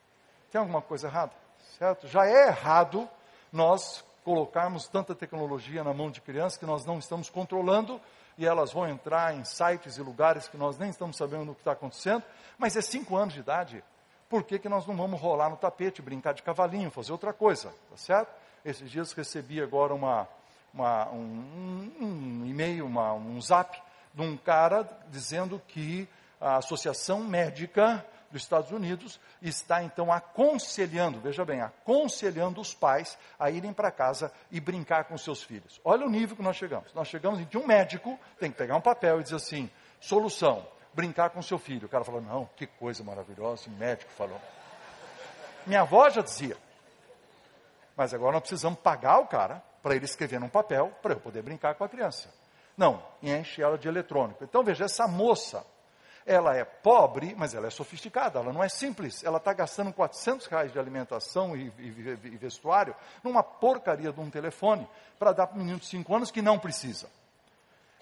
Tem 0.50 0.58
alguma 0.58 0.82
coisa 0.82 1.06
errada? 1.06 1.32
Certo? 1.78 2.08
Já 2.08 2.26
é 2.26 2.48
errado 2.48 3.08
nós 3.52 4.04
colocarmos 4.24 4.88
tanta 4.88 5.14
tecnologia 5.14 5.84
na 5.84 5.92
mão 5.92 6.10
de 6.10 6.20
crianças 6.20 6.58
que 6.58 6.64
nós 6.64 6.84
não 6.84 6.98
estamos 6.98 7.28
controlando 7.28 8.00
e 8.36 8.46
elas 8.46 8.72
vão 8.72 8.88
entrar 8.88 9.34
em 9.34 9.44
sites 9.44 9.96
e 9.96 10.02
lugares 10.02 10.48
que 10.48 10.56
nós 10.56 10.78
nem 10.78 10.90
estamos 10.90 11.16
sabendo 11.16 11.52
o 11.52 11.54
que 11.54 11.60
está 11.60 11.72
acontecendo, 11.72 12.22
mas 12.58 12.76
é 12.76 12.80
5 12.80 13.16
anos 13.16 13.34
de 13.34 13.40
idade. 13.40 13.84
Por 14.28 14.42
que, 14.42 14.58
que 14.58 14.68
nós 14.68 14.86
não 14.86 14.96
vamos 14.96 15.20
rolar 15.20 15.50
no 15.50 15.56
tapete, 15.56 16.02
brincar 16.02 16.34
de 16.34 16.42
cavalinho, 16.42 16.90
fazer 16.90 17.12
outra 17.12 17.32
coisa? 17.32 17.68
Tá 17.90 17.96
certo? 17.96 18.32
Esses 18.64 18.90
dias 18.90 19.12
recebi 19.12 19.62
agora 19.62 19.94
uma, 19.94 20.26
uma 20.72 21.08
um, 21.10 21.92
um, 22.00 22.42
um 22.42 22.46
e-mail, 22.46 22.86
uma, 22.86 23.12
um 23.12 23.40
zap 23.40 23.80
de 24.12 24.22
um 24.22 24.36
cara 24.36 24.88
dizendo 25.08 25.60
que 25.68 26.08
a 26.40 26.56
Associação 26.56 27.22
Médica 27.22 28.04
dos 28.34 28.42
Estados 28.42 28.72
Unidos 28.72 29.20
está 29.40 29.82
então 29.84 30.12
aconselhando, 30.12 31.20
veja 31.20 31.44
bem, 31.44 31.60
aconselhando 31.60 32.60
os 32.60 32.74
pais 32.74 33.16
a 33.38 33.48
irem 33.48 33.72
para 33.72 33.92
casa 33.92 34.32
e 34.50 34.60
brincar 34.60 35.04
com 35.04 35.16
seus 35.16 35.42
filhos. 35.42 35.80
Olha 35.84 36.04
o 36.04 36.10
nível 36.10 36.36
que 36.36 36.42
nós 36.42 36.56
chegamos. 36.56 36.92
Nós 36.94 37.06
chegamos 37.06 37.38
em 37.38 37.44
que 37.44 37.56
um 37.56 37.64
médico 37.64 38.18
tem 38.40 38.50
que 38.50 38.58
pegar 38.58 38.74
um 38.76 38.80
papel 38.80 39.20
e 39.20 39.22
dizer 39.22 39.36
assim: 39.36 39.70
solução, 40.00 40.66
brincar 40.92 41.30
com 41.30 41.40
seu 41.40 41.58
filho. 41.58 41.86
O 41.86 41.88
cara 41.88 42.02
falou: 42.02 42.20
não, 42.20 42.50
que 42.56 42.66
coisa 42.66 43.04
maravilhosa, 43.04 43.68
o 43.68 43.72
médico 43.72 44.10
falou. 44.10 44.40
Minha 45.64 45.82
avó 45.82 46.10
já 46.10 46.20
dizia: 46.20 46.56
Mas 47.96 48.12
agora 48.12 48.32
nós 48.32 48.40
precisamos 48.40 48.80
pagar 48.80 49.20
o 49.20 49.28
cara 49.28 49.62
para 49.80 49.94
ele 49.94 50.06
escrever 50.06 50.40
num 50.40 50.48
papel 50.48 50.92
para 51.00 51.14
eu 51.14 51.20
poder 51.20 51.42
brincar 51.42 51.76
com 51.76 51.84
a 51.84 51.88
criança. 51.88 52.28
Não, 52.76 53.00
enche 53.22 53.62
ela 53.62 53.78
de 53.78 53.86
eletrônico. 53.86 54.42
Então 54.42 54.64
veja, 54.64 54.86
essa 54.86 55.06
moça, 55.06 55.64
ela 56.26 56.56
é 56.56 56.64
pobre, 56.64 57.34
mas 57.36 57.54
ela 57.54 57.66
é 57.66 57.70
sofisticada, 57.70 58.38
ela 58.38 58.52
não 58.52 58.64
é 58.64 58.68
simples. 58.68 59.22
Ela 59.22 59.38
está 59.38 59.52
gastando 59.52 59.92
400 59.92 60.46
reais 60.46 60.72
de 60.72 60.78
alimentação 60.78 61.56
e, 61.56 61.72
e, 61.78 62.18
e 62.24 62.36
vestuário 62.36 62.94
numa 63.22 63.42
porcaria 63.42 64.12
de 64.12 64.20
um 64.20 64.30
telefone 64.30 64.88
para 65.18 65.32
dar 65.32 65.46
para 65.46 65.56
um 65.56 65.60
menino 65.60 65.78
de 65.78 65.86
5 65.86 66.14
anos 66.14 66.30
que 66.30 66.40
não 66.40 66.58
precisa. 66.58 67.08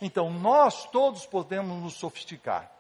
Então, 0.01 0.31
nós 0.31 0.87
todos 0.87 1.27
podemos 1.27 1.81
nos 1.81 1.95
sofisticar. 1.95 2.71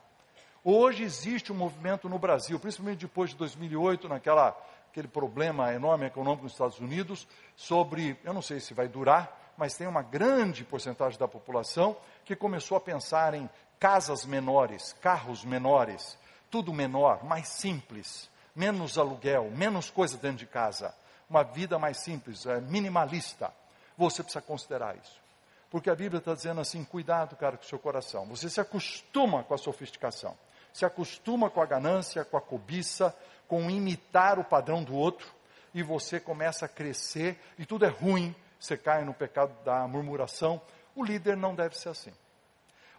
Hoje 0.64 1.02
existe 1.02 1.52
um 1.52 1.56
movimento 1.56 2.08
no 2.08 2.18
Brasil, 2.18 2.58
principalmente 2.58 3.00
depois 3.00 3.30
de 3.30 3.36
2008, 3.36 4.08
naquela 4.08 4.56
aquele 4.92 5.08
problema 5.08 5.72
enorme 5.72 6.06
econômico 6.06 6.42
nos 6.42 6.52
Estados 6.52 6.78
Unidos, 6.78 7.26
sobre, 7.56 8.16
eu 8.22 8.34
não 8.34 8.42
sei 8.42 8.60
se 8.60 8.74
vai 8.74 8.86
durar, 8.86 9.54
mas 9.56 9.74
tem 9.74 9.86
uma 9.86 10.02
grande 10.02 10.64
porcentagem 10.64 11.18
da 11.18 11.26
população 11.26 11.96
que 12.26 12.36
começou 12.36 12.76
a 12.76 12.80
pensar 12.80 13.32
em 13.32 13.48
casas 13.82 14.24
menores, 14.24 14.92
carros 15.00 15.44
menores, 15.44 16.16
tudo 16.48 16.72
menor, 16.72 17.24
mais 17.24 17.48
simples, 17.48 18.30
menos 18.54 18.96
aluguel, 18.96 19.50
menos 19.50 19.90
coisa 19.90 20.16
dentro 20.16 20.36
de 20.36 20.46
casa, 20.46 20.94
uma 21.28 21.42
vida 21.42 21.80
mais 21.80 21.96
simples, 21.96 22.46
é, 22.46 22.60
minimalista. 22.60 23.52
Você 23.98 24.22
precisa 24.22 24.40
considerar 24.40 24.94
isso. 24.94 25.20
Porque 25.68 25.90
a 25.90 25.96
Bíblia 25.96 26.20
está 26.20 26.32
dizendo 26.32 26.60
assim: 26.60 26.84
cuidado, 26.84 27.34
cara, 27.34 27.56
com 27.56 27.64
o 27.64 27.66
seu 27.66 27.76
coração. 27.76 28.24
Você 28.26 28.48
se 28.48 28.60
acostuma 28.60 29.42
com 29.42 29.52
a 29.52 29.58
sofisticação, 29.58 30.38
se 30.72 30.84
acostuma 30.84 31.50
com 31.50 31.60
a 31.60 31.66
ganância, 31.66 32.24
com 32.24 32.36
a 32.36 32.40
cobiça, 32.40 33.12
com 33.48 33.68
imitar 33.68 34.38
o 34.38 34.44
padrão 34.44 34.84
do 34.84 34.94
outro, 34.94 35.26
e 35.74 35.82
você 35.82 36.20
começa 36.20 36.66
a 36.66 36.68
crescer, 36.68 37.36
e 37.58 37.66
tudo 37.66 37.84
é 37.84 37.88
ruim, 37.88 38.32
você 38.60 38.76
cai 38.76 39.04
no 39.04 39.12
pecado 39.12 39.52
da 39.64 39.88
murmuração. 39.88 40.62
O 40.94 41.02
líder 41.02 41.36
não 41.36 41.52
deve 41.52 41.76
ser 41.76 41.88
assim. 41.88 42.12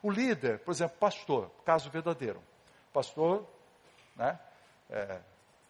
O 0.04 0.12
líder, 0.12 0.60
por 0.60 0.72
exemplo, 0.72 0.98
pastor, 1.00 1.50
caso 1.66 1.89
verdadeiro. 1.89 2.39
Pastor, 2.92 3.48
né, 4.16 4.38
é, 4.89 5.20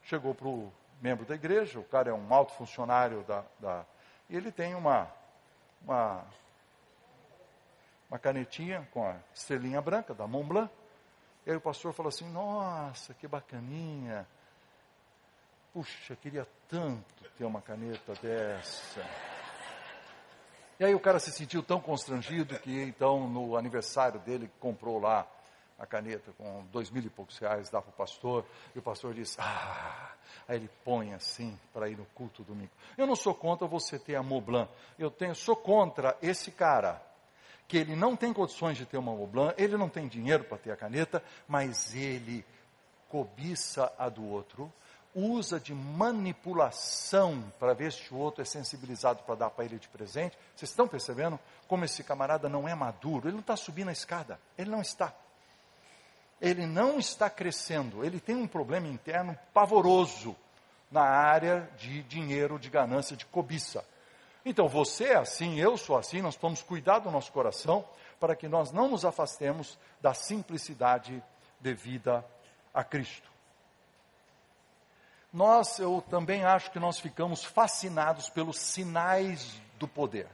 chegou 0.02 0.36
para 0.36 0.48
o 0.48 0.74
membro 1.00 1.26
da 1.26 1.36
igreja, 1.36 1.80
o 1.80 1.84
cara 1.84 2.10
é 2.10 2.14
um 2.14 2.34
alto 2.34 2.52
funcionário 2.54 3.24
da, 3.24 3.46
da 3.60 3.86
e 4.30 4.36
ele 4.36 4.52
tem 4.52 4.74
uma, 4.74 5.08
uma, 5.82 6.26
uma 8.10 8.18
canetinha 8.18 8.88
com 8.92 9.06
a 9.08 9.16
estrelinha 9.34 9.82
branca 9.82 10.14
da 10.14 10.26
Mont 10.26 10.48
Blanc. 10.48 10.74
E 11.46 11.52
aí 11.52 11.58
o 11.58 11.62
pastor 11.62 11.94
falou 11.94 12.10
assim: 12.10 12.28
Nossa, 12.32 13.14
que 13.14 13.28
bacaninha. 13.28 14.26
Puxa, 15.74 16.16
queria 16.16 16.48
tanto 16.68 17.30
ter 17.38 17.46
uma 17.46 17.62
caneta 17.62 18.14
dessa. 18.16 19.02
E 20.84 20.86
aí 20.86 20.94
o 20.94 21.00
cara 21.00 21.18
se 21.18 21.32
sentiu 21.32 21.64
tão 21.64 21.80
constrangido 21.80 22.60
que 22.60 22.82
então 22.82 23.26
no 23.26 23.56
aniversário 23.56 24.20
dele 24.20 24.52
comprou 24.60 25.00
lá 25.00 25.26
a 25.80 25.86
caneta 25.86 26.34
com 26.38 26.66
dois 26.74 26.92
mil 26.92 27.02
e 27.02 27.10
poucos 27.10 27.38
reais, 27.38 27.70
dá 27.70 27.82
para 27.82 27.90
o 27.90 27.94
pastor, 27.94 28.46
e 28.76 28.80
o 28.80 28.82
pastor 28.82 29.14
diz, 29.14 29.38
ah, 29.40 30.12
aí 30.46 30.58
ele 30.58 30.70
põe 30.84 31.14
assim 31.14 31.58
para 31.74 31.88
ir 31.88 31.98
no 31.98 32.04
culto 32.08 32.44
domingo. 32.44 32.70
Eu 32.98 33.08
não 33.08 33.16
sou 33.16 33.34
contra 33.34 33.66
você 33.66 33.98
ter 33.98 34.16
a 34.16 34.22
Moblan, 34.22 34.68
eu 35.00 35.10
tenho, 35.10 35.34
sou 35.34 35.56
contra 35.56 36.18
esse 36.22 36.52
cara, 36.52 37.02
que 37.66 37.78
ele 37.78 37.96
não 37.96 38.14
tem 38.14 38.34
condições 38.34 38.78
de 38.78 38.86
ter 38.86 38.98
uma 38.98 39.14
Moblan, 39.14 39.54
ele 39.58 39.78
não 39.78 39.88
tem 39.88 40.06
dinheiro 40.06 40.44
para 40.44 40.58
ter 40.58 40.72
a 40.72 40.76
caneta, 40.76 41.24
mas 41.48 41.96
ele 41.96 42.46
cobiça 43.08 43.90
a 43.98 44.10
do 44.10 44.28
outro, 44.28 44.70
usa 45.16 45.60
de 45.60 45.74
manipulação 45.74 47.52
para 47.60 47.74
ver 47.74 47.92
se 47.92 48.14
o 48.14 48.18
outro 48.18 48.42
é 48.42 48.46
sensibilizado 48.46 49.22
para 49.24 49.36
dar 49.36 49.50
para 49.50 49.66
ele 49.66 49.78
de 49.78 49.88
presente. 49.88 50.38
Vocês 50.56 50.72
estão 50.72 50.88
percebendo 50.88 51.40
como 51.68 51.86
esse 51.86 52.04
camarada 52.04 52.50
não 52.50 52.68
é 52.68 52.74
maduro? 52.74 53.28
Ele 53.28 53.34
não 53.34 53.42
está 53.42 53.56
subindo 53.56 53.90
a 53.90 53.94
escada, 53.94 54.40
ele 54.58 54.70
não 54.70 54.82
está. 54.82 55.14
Ele 56.42 56.66
não 56.66 57.00
está 57.00 57.30
crescendo, 57.30 58.04
ele 58.04 58.20
tem 58.20 58.36
um 58.36 58.48
problema 58.48 58.88
interno 58.88 59.38
pavoroso 59.54 60.36
na 60.92 61.04
área 61.04 61.70
de 61.78 62.04
dinheiro, 62.04 62.60
de 62.60 62.70
ganância, 62.70 63.16
de 63.16 63.26
cobiça. 63.26 63.86
Então 64.46 64.68
você 64.68 65.06
é 65.06 65.16
assim, 65.16 65.60
eu 65.60 65.78
sou 65.78 65.98
assim, 65.98 66.22
nós 66.22 66.36
vamos 66.36 66.62
cuidar 66.62 67.00
do 67.00 67.10
nosso 67.10 67.32
coração 67.32 67.86
para 68.20 68.36
que 68.36 68.48
nós 68.48 68.72
não 68.72 68.90
nos 68.90 69.06
afastemos 69.06 69.78
da 70.02 70.14
simplicidade 70.14 71.24
devida 71.62 72.26
a 72.74 72.84
Cristo 72.84 73.33
nós, 75.34 75.80
eu 75.80 76.04
também 76.10 76.46
acho 76.46 76.70
que 76.70 76.80
nós 76.80 77.00
ficamos 77.00 77.44
fascinados 77.44 78.30
pelos 78.30 78.60
sinais 78.60 79.60
do 79.80 79.88
poder. 79.88 80.28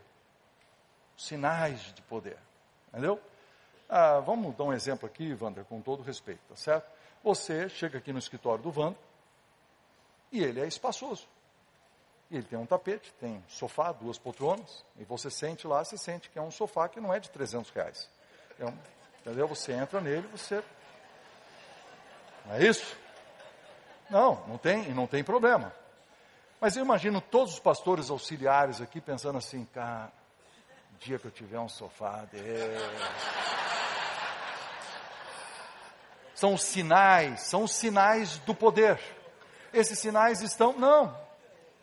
Sinais 1.17 1.79
de 1.93 2.01
poder. 2.01 2.37
Entendeu? 2.89 3.19
Ah, 3.87 4.19
vamos 4.19 4.55
dar 4.55 4.65
um 4.65 4.73
exemplo 4.73 5.07
aqui, 5.07 5.35
Wander, 5.39 5.63
com 5.63 5.81
todo 5.81 6.03
respeito, 6.03 6.41
tá 6.49 6.55
certo? 6.55 6.91
Você 7.23 7.69
chega 7.69 7.97
aqui 7.97 8.11
no 8.11 8.19
escritório 8.19 8.61
do 8.61 8.77
Wander 8.77 8.99
e 10.31 10.43
ele 10.43 10.59
é 10.59 10.67
espaçoso. 10.67 11.25
Ele 12.29 12.43
tem 12.43 12.59
um 12.59 12.65
tapete, 12.65 13.11
tem 13.13 13.43
sofá, 13.47 13.91
duas 13.91 14.19
poltronas, 14.19 14.85
e 14.97 15.03
você 15.03 15.31
sente 15.31 15.65
lá, 15.65 15.83
você 15.83 15.97
sente 15.97 16.29
que 16.29 16.37
é 16.37 16.41
um 16.41 16.51
sofá 16.51 16.87
que 16.87 16.99
não 16.99 17.11
é 17.13 17.19
de 17.19 17.29
300 17.29 17.71
reais. 17.71 18.07
É 18.59 18.71
entendeu? 19.21 19.47
Você 19.47 19.71
entra 19.71 19.99
nele, 19.99 20.27
você. 20.27 20.63
Não 22.45 22.55
é 22.55 22.63
isso? 22.65 22.95
Não, 24.09 24.43
não 24.47 24.57
tem, 24.57 24.93
não 24.93 25.05
tem 25.05 25.23
problema. 25.23 25.73
Mas 26.59 26.75
eu 26.75 26.83
imagino 26.83 27.21
todos 27.21 27.53
os 27.53 27.59
pastores 27.59 28.09
auxiliares 28.09 28.81
aqui 28.81 28.99
pensando 28.99 29.37
assim, 29.37 29.65
cara, 29.73 30.11
dia 30.99 31.17
que 31.17 31.25
eu 31.25 31.31
tiver 31.31 31.59
um 31.59 31.69
sofá 31.69 32.25
desse. 32.31 32.77
São 36.35 36.53
os 36.53 36.63
sinais, 36.63 37.41
são 37.41 37.63
os 37.63 37.71
sinais 37.71 38.37
do 38.39 38.55
poder. 38.55 38.99
Esses 39.73 39.99
sinais 39.99 40.41
estão, 40.41 40.73
não, 40.73 41.15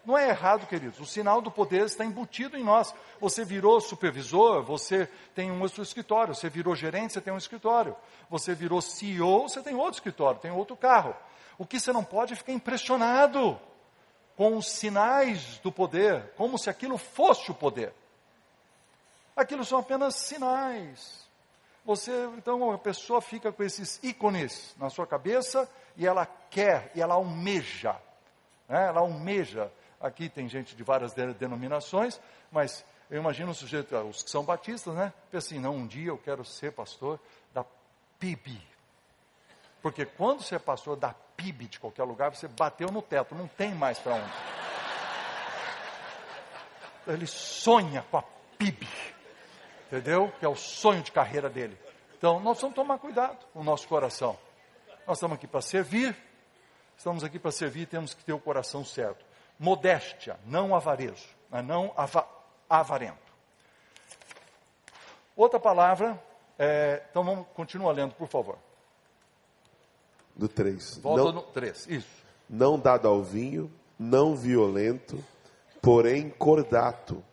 não 0.05 0.17
é 0.17 0.29
errado, 0.29 0.67
queridos. 0.67 1.01
O 1.01 1.07
sinal 1.07 1.43
do 1.43 1.51
poder 1.51 1.85
está 1.85 2.05
embutido 2.05 2.57
em 2.57 2.65
nós. 2.65 2.95
Você 3.21 3.45
virou 3.45 3.81
supervisor, 3.81 4.63
você 4.63 5.09
tem 5.35 5.51
um 5.51 5.61
outro 5.61 5.83
escritório. 5.83 6.35
Você 6.35 6.49
virou 6.49 6.77
gerente, 6.77 7.13
você 7.13 7.21
tem 7.21 7.33
um 7.33 7.39
escritório. 7.39 7.97
Você 8.31 8.55
virou 8.55 8.81
CEO, 8.81 9.49
você 9.49 9.63
tem 9.63 9.75
outro 9.75 9.95
escritório, 9.95 10.41
tem 10.41 10.51
outro 10.51 10.77
carro. 10.77 11.15
O 11.59 11.67
que 11.67 11.81
você 11.81 11.93
não 11.93 12.05
pode 12.05 12.33
é 12.33 12.37
ficar 12.37 12.53
impressionado 12.53 13.59
com 14.37 14.57
os 14.57 14.71
sinais 14.71 15.59
do 15.59 15.73
poder, 15.73 16.33
como 16.37 16.59
se 16.59 16.69
aquilo 16.69 16.99
fosse 16.99 17.51
o 17.51 17.55
poder. 17.55 17.93
Aquilo 19.35 19.65
são 19.65 19.79
apenas 19.79 20.15
sinais. 20.15 21.27
Você, 21.85 22.13
então, 22.37 22.73
a 22.73 22.79
pessoa 22.79 23.21
fica 23.23 23.53
com 23.53 23.63
esses 23.63 24.03
ícones 24.03 24.75
na 24.77 24.91
sua 24.91 25.07
cabeça 25.07 25.71
e 25.97 26.07
ela 26.07 26.27
quer, 26.51 26.91
e 26.95 27.01
ela 27.01 27.15
almeja. 27.15 27.97
Né? 28.69 28.87
Ela 28.89 29.01
almeja. 29.01 29.73
Aqui 30.01 30.29
tem 30.29 30.49
gente 30.49 30.77
de 30.77 30.83
várias 30.83 31.15
denominações, 31.15 32.21
mas 32.51 32.85
eu 33.11 33.19
imagino 33.19 33.53
o 33.53 33.55
sujeito, 33.55 33.97
os 33.97 34.23
que 34.23 34.31
são 34.31 34.45
batistas, 34.45 34.95
né? 34.95 35.13
Pensa 35.31 35.47
assim, 35.47 35.61
não, 35.61 35.77
um 35.77 35.87
dia 35.87 36.09
eu 36.09 36.19
quero 36.19 36.45
ser 36.45 36.73
pastor 36.73 37.19
da 37.55 37.65
PIB. 38.19 38.61
Porque 39.87 40.05
quando 40.05 40.43
você 40.43 40.59
pastor 40.59 40.97
da 40.97 41.15
PIB 41.37 41.69
de 41.69 41.79
qualquer 41.79 42.03
lugar, 42.03 42.35
você 42.35 42.49
bateu 42.49 42.89
no 42.89 43.01
teto, 43.01 43.37
não 43.37 43.47
tem 43.47 43.73
mais 43.73 43.97
para 44.01 44.15
onde. 44.15 44.33
Ele 47.07 47.25
sonha 47.25 48.05
com 48.11 48.17
a 48.17 48.25
PIB, 48.59 48.89
entendeu? 49.87 50.33
Que 50.41 50.45
é 50.45 50.49
o 50.49 50.57
sonho 50.57 51.05
de 51.05 51.13
carreira 51.13 51.49
dele. 51.49 51.79
Então, 52.19 52.41
nós 52.41 52.55
precisamos 52.55 52.75
tomar 52.75 52.99
cuidado 52.99 53.39
com 53.53 53.61
o 53.61 53.63
nosso 53.63 53.87
coração. 53.87 54.37
Nós 55.07 55.19
estamos 55.19 55.37
aqui 55.37 55.47
para 55.47 55.61
servir, 55.61 56.17
estamos 56.97 57.23
aqui 57.23 57.39
para 57.39 57.53
servir 57.53 57.83
e 57.83 57.87
temos 57.87 58.13
que 58.13 58.25
ter 58.25 58.33
o 58.33 58.41
coração 58.41 58.85
certo. 58.85 59.25
Modéstia, 59.57 60.37
não 60.47 60.75
avarejo, 60.75 61.29
não 61.65 61.95
ava, 61.97 62.29
avarento. 62.69 63.33
Outra 65.37 65.61
palavra, 65.61 66.21
é, 66.59 67.05
então 67.09 67.23
vamos 67.23 67.47
continuar 67.55 67.93
lendo, 67.93 68.17
por 68.17 68.27
favor. 68.27 68.66
Do 70.37 70.49
3. 70.49 70.99
Volta 70.99 71.25
não, 71.25 71.33
no 71.33 71.43
3, 71.43 71.87
isso. 71.89 72.09
Não 72.49 72.79
dado 72.79 73.09
ao 73.09 73.23
vinho, 73.23 73.73
não 73.99 74.37
violento, 74.37 75.23
porém 75.81 76.29
cordato, 76.29 77.25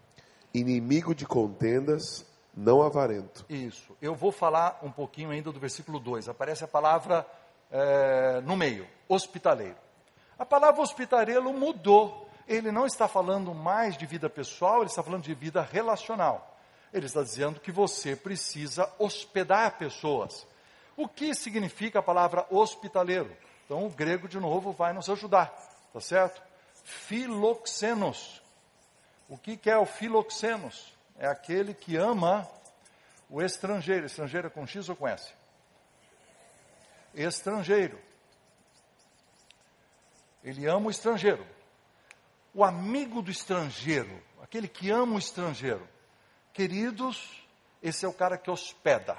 inimigo 0.54 1.13
de 1.13 1.26
contendas, 1.26 2.26
não 2.56 2.82
avarento. 2.82 3.46
Isso. 3.50 3.96
Eu 4.02 4.16
vou 4.16 4.32
falar 4.32 4.80
um 4.82 4.92
pouquinho 4.92 5.32
ainda 5.32 5.52
do 5.52 5.60
versículo 5.60 6.00
2. 6.00 6.30
Aparece 6.30 6.63
a 6.63 6.68
palavra 6.68 7.26
é, 7.72 8.42
no 8.42 8.56
meio, 8.56 8.88
hospitaleiro. 9.10 9.76
A 10.38 10.46
palavra 10.46 10.82
hospitaleiro 10.82 11.52
mudou. 11.52 12.30
Ele 12.48 12.72
não 12.72 12.86
está 12.86 13.08
falando 13.08 13.54
mais 13.54 13.98
de 13.98 14.06
vida 14.06 14.30
pessoal, 14.30 14.80
ele 14.80 14.89
está 14.89 15.02
falando 15.02 15.24
de 15.24 15.34
vida 15.34 15.62
relacional. 15.62 16.58
Ele 16.94 17.06
está 17.06 17.24
dizendo 17.24 17.60
que 17.60 17.72
você 17.72 18.16
precisa 18.16 18.88
hospedar 19.00 19.78
pessoas. 19.78 20.46
O 20.95 21.08
que 21.08 21.34
significa 21.34 21.99
a 21.99 22.03
palavra 22.03 22.45
hospitaleiro? 22.49 23.36
Então, 23.65 23.86
o 23.86 23.89
grego, 23.89 24.27
de 24.27 24.39
novo, 24.39 24.71
vai 24.71 24.93
nos 24.93 25.10
ajudar, 25.10 25.47
tá 25.91 25.99
certo? 25.99 26.41
Filoxenos. 26.84 28.41
O 29.27 29.38
que, 29.38 29.58
que 29.58 29.69
é 29.69 29.77
o 29.77 29.86
filoxenos? 29.86 30.93
É 31.17 31.27
aquele 31.27 31.73
que 31.73 31.95
ama 31.95 32.47
o 33.29 33.41
estrangeiro. 33.41 34.06
Estrangeiro 34.06 34.47
é 34.47 34.49
com 34.49 34.67
X 34.67 34.89
ou 34.89 34.95
com 34.95 35.08
S? 35.08 35.34
Estrangeiro. 37.13 37.99
Ele 40.43 40.67
ama 40.67 40.88
o 40.88 40.91
estrangeiro. 40.91 41.45
O 42.53 42.63
amigo 42.63 43.21
do 43.21 43.32
estrangeiro, 43.32 44.21
aquele 44.41 44.67
que 44.67 44.91
ama 44.91 45.15
o 45.15 45.19
estrangeiro. 45.19 45.88
Queridos, 46.53 47.43
esse 47.82 48.06
é 48.06 48.08
o 48.08 48.13
cara 48.13 48.38
que 48.38 48.51
hospeda. 48.51 49.17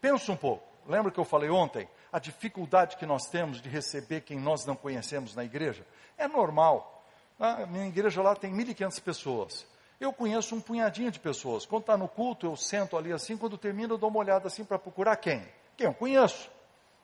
Pensa 0.00 0.30
um 0.30 0.36
pouco. 0.36 0.73
Lembra 0.86 1.10
que 1.10 1.18
eu 1.18 1.24
falei 1.24 1.50
ontem? 1.50 1.88
A 2.12 2.18
dificuldade 2.18 2.96
que 2.96 3.06
nós 3.06 3.26
temos 3.26 3.60
de 3.60 3.68
receber 3.68 4.20
quem 4.20 4.38
nós 4.38 4.64
não 4.64 4.76
conhecemos 4.76 5.34
na 5.34 5.44
igreja? 5.44 5.86
É 6.16 6.28
normal. 6.28 7.04
A 7.38 7.66
minha 7.66 7.86
igreja 7.86 8.22
lá 8.22 8.36
tem 8.36 8.52
1.500 8.52 9.02
pessoas. 9.02 9.66
Eu 10.00 10.12
conheço 10.12 10.54
um 10.54 10.60
punhadinho 10.60 11.10
de 11.10 11.18
pessoas. 11.18 11.64
Quando 11.64 11.82
está 11.82 11.96
no 11.96 12.08
culto, 12.08 12.46
eu 12.46 12.56
sento 12.56 12.96
ali 12.96 13.12
assim. 13.12 13.36
Quando 13.36 13.56
termino, 13.56 13.94
eu 13.94 13.98
dou 13.98 14.10
uma 14.10 14.18
olhada 14.18 14.46
assim 14.46 14.64
para 14.64 14.78
procurar 14.78 15.16
quem? 15.16 15.46
Quem 15.76 15.86
eu 15.86 15.94
conheço. 15.94 16.50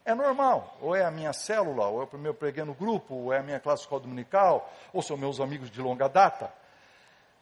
É 0.05 0.14
normal. 0.14 0.77
Ou 0.81 0.95
é 0.95 1.05
a 1.05 1.11
minha 1.11 1.33
célula, 1.33 1.87
ou 1.87 2.03
é 2.03 2.09
o 2.11 2.19
meu 2.19 2.35
preguei 2.35 2.64
no 2.64 2.75
grupo, 2.75 3.14
ou 3.14 3.33
é 3.33 3.38
a 3.38 3.43
minha 3.43 3.61
classe 3.61 3.83
escola 3.83 4.03
dominical, 4.03 4.73
ou 4.93 5.03
são 5.03 5.16
meus 5.16 5.40
amigos 5.40 5.71
de 5.71 5.81
longa 5.81 6.09
data. 6.09 6.53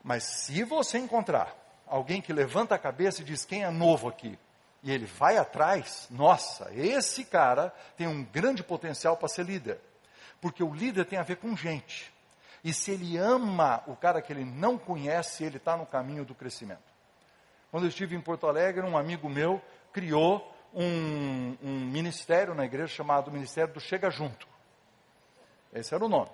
Mas 0.02 0.24
se 0.24 0.62
você 0.64 0.98
encontrar 0.98 1.54
alguém 1.86 2.20
que 2.20 2.32
levanta 2.32 2.74
a 2.74 2.78
cabeça 2.78 3.22
e 3.22 3.24
diz 3.24 3.44
quem 3.44 3.64
é 3.64 3.70
novo 3.70 4.08
aqui, 4.08 4.38
e 4.82 4.92
ele 4.92 5.06
vai 5.06 5.36
atrás, 5.36 6.06
nossa, 6.10 6.70
esse 6.72 7.24
cara 7.24 7.74
tem 7.96 8.06
um 8.06 8.24
grande 8.24 8.62
potencial 8.62 9.16
para 9.16 9.28
ser 9.28 9.44
líder. 9.44 9.80
Porque 10.40 10.62
o 10.62 10.72
líder 10.72 11.04
tem 11.04 11.18
a 11.18 11.22
ver 11.22 11.36
com 11.36 11.56
gente. 11.56 12.12
E 12.62 12.72
se 12.72 12.92
ele 12.92 13.16
ama 13.16 13.82
o 13.86 13.96
cara 13.96 14.22
que 14.22 14.32
ele 14.32 14.44
não 14.44 14.78
conhece, 14.78 15.44
ele 15.44 15.56
está 15.56 15.76
no 15.76 15.86
caminho 15.86 16.24
do 16.24 16.34
crescimento. 16.34 16.82
Quando 17.70 17.84
eu 17.84 17.88
estive 17.88 18.16
em 18.16 18.20
Porto 18.20 18.46
Alegre, 18.46 18.86
um 18.86 18.96
amigo 18.96 19.28
meu 19.28 19.60
criou 19.92 20.54
um, 20.72 21.56
um 21.62 21.80
ministério 21.86 22.54
na 22.54 22.64
igreja 22.64 22.88
chamado 22.88 23.30
Ministério 23.30 23.74
do 23.74 23.80
Chega 23.80 24.10
Junto. 24.10 24.46
Esse 25.72 25.94
era 25.94 26.04
o 26.04 26.08
nome. 26.08 26.30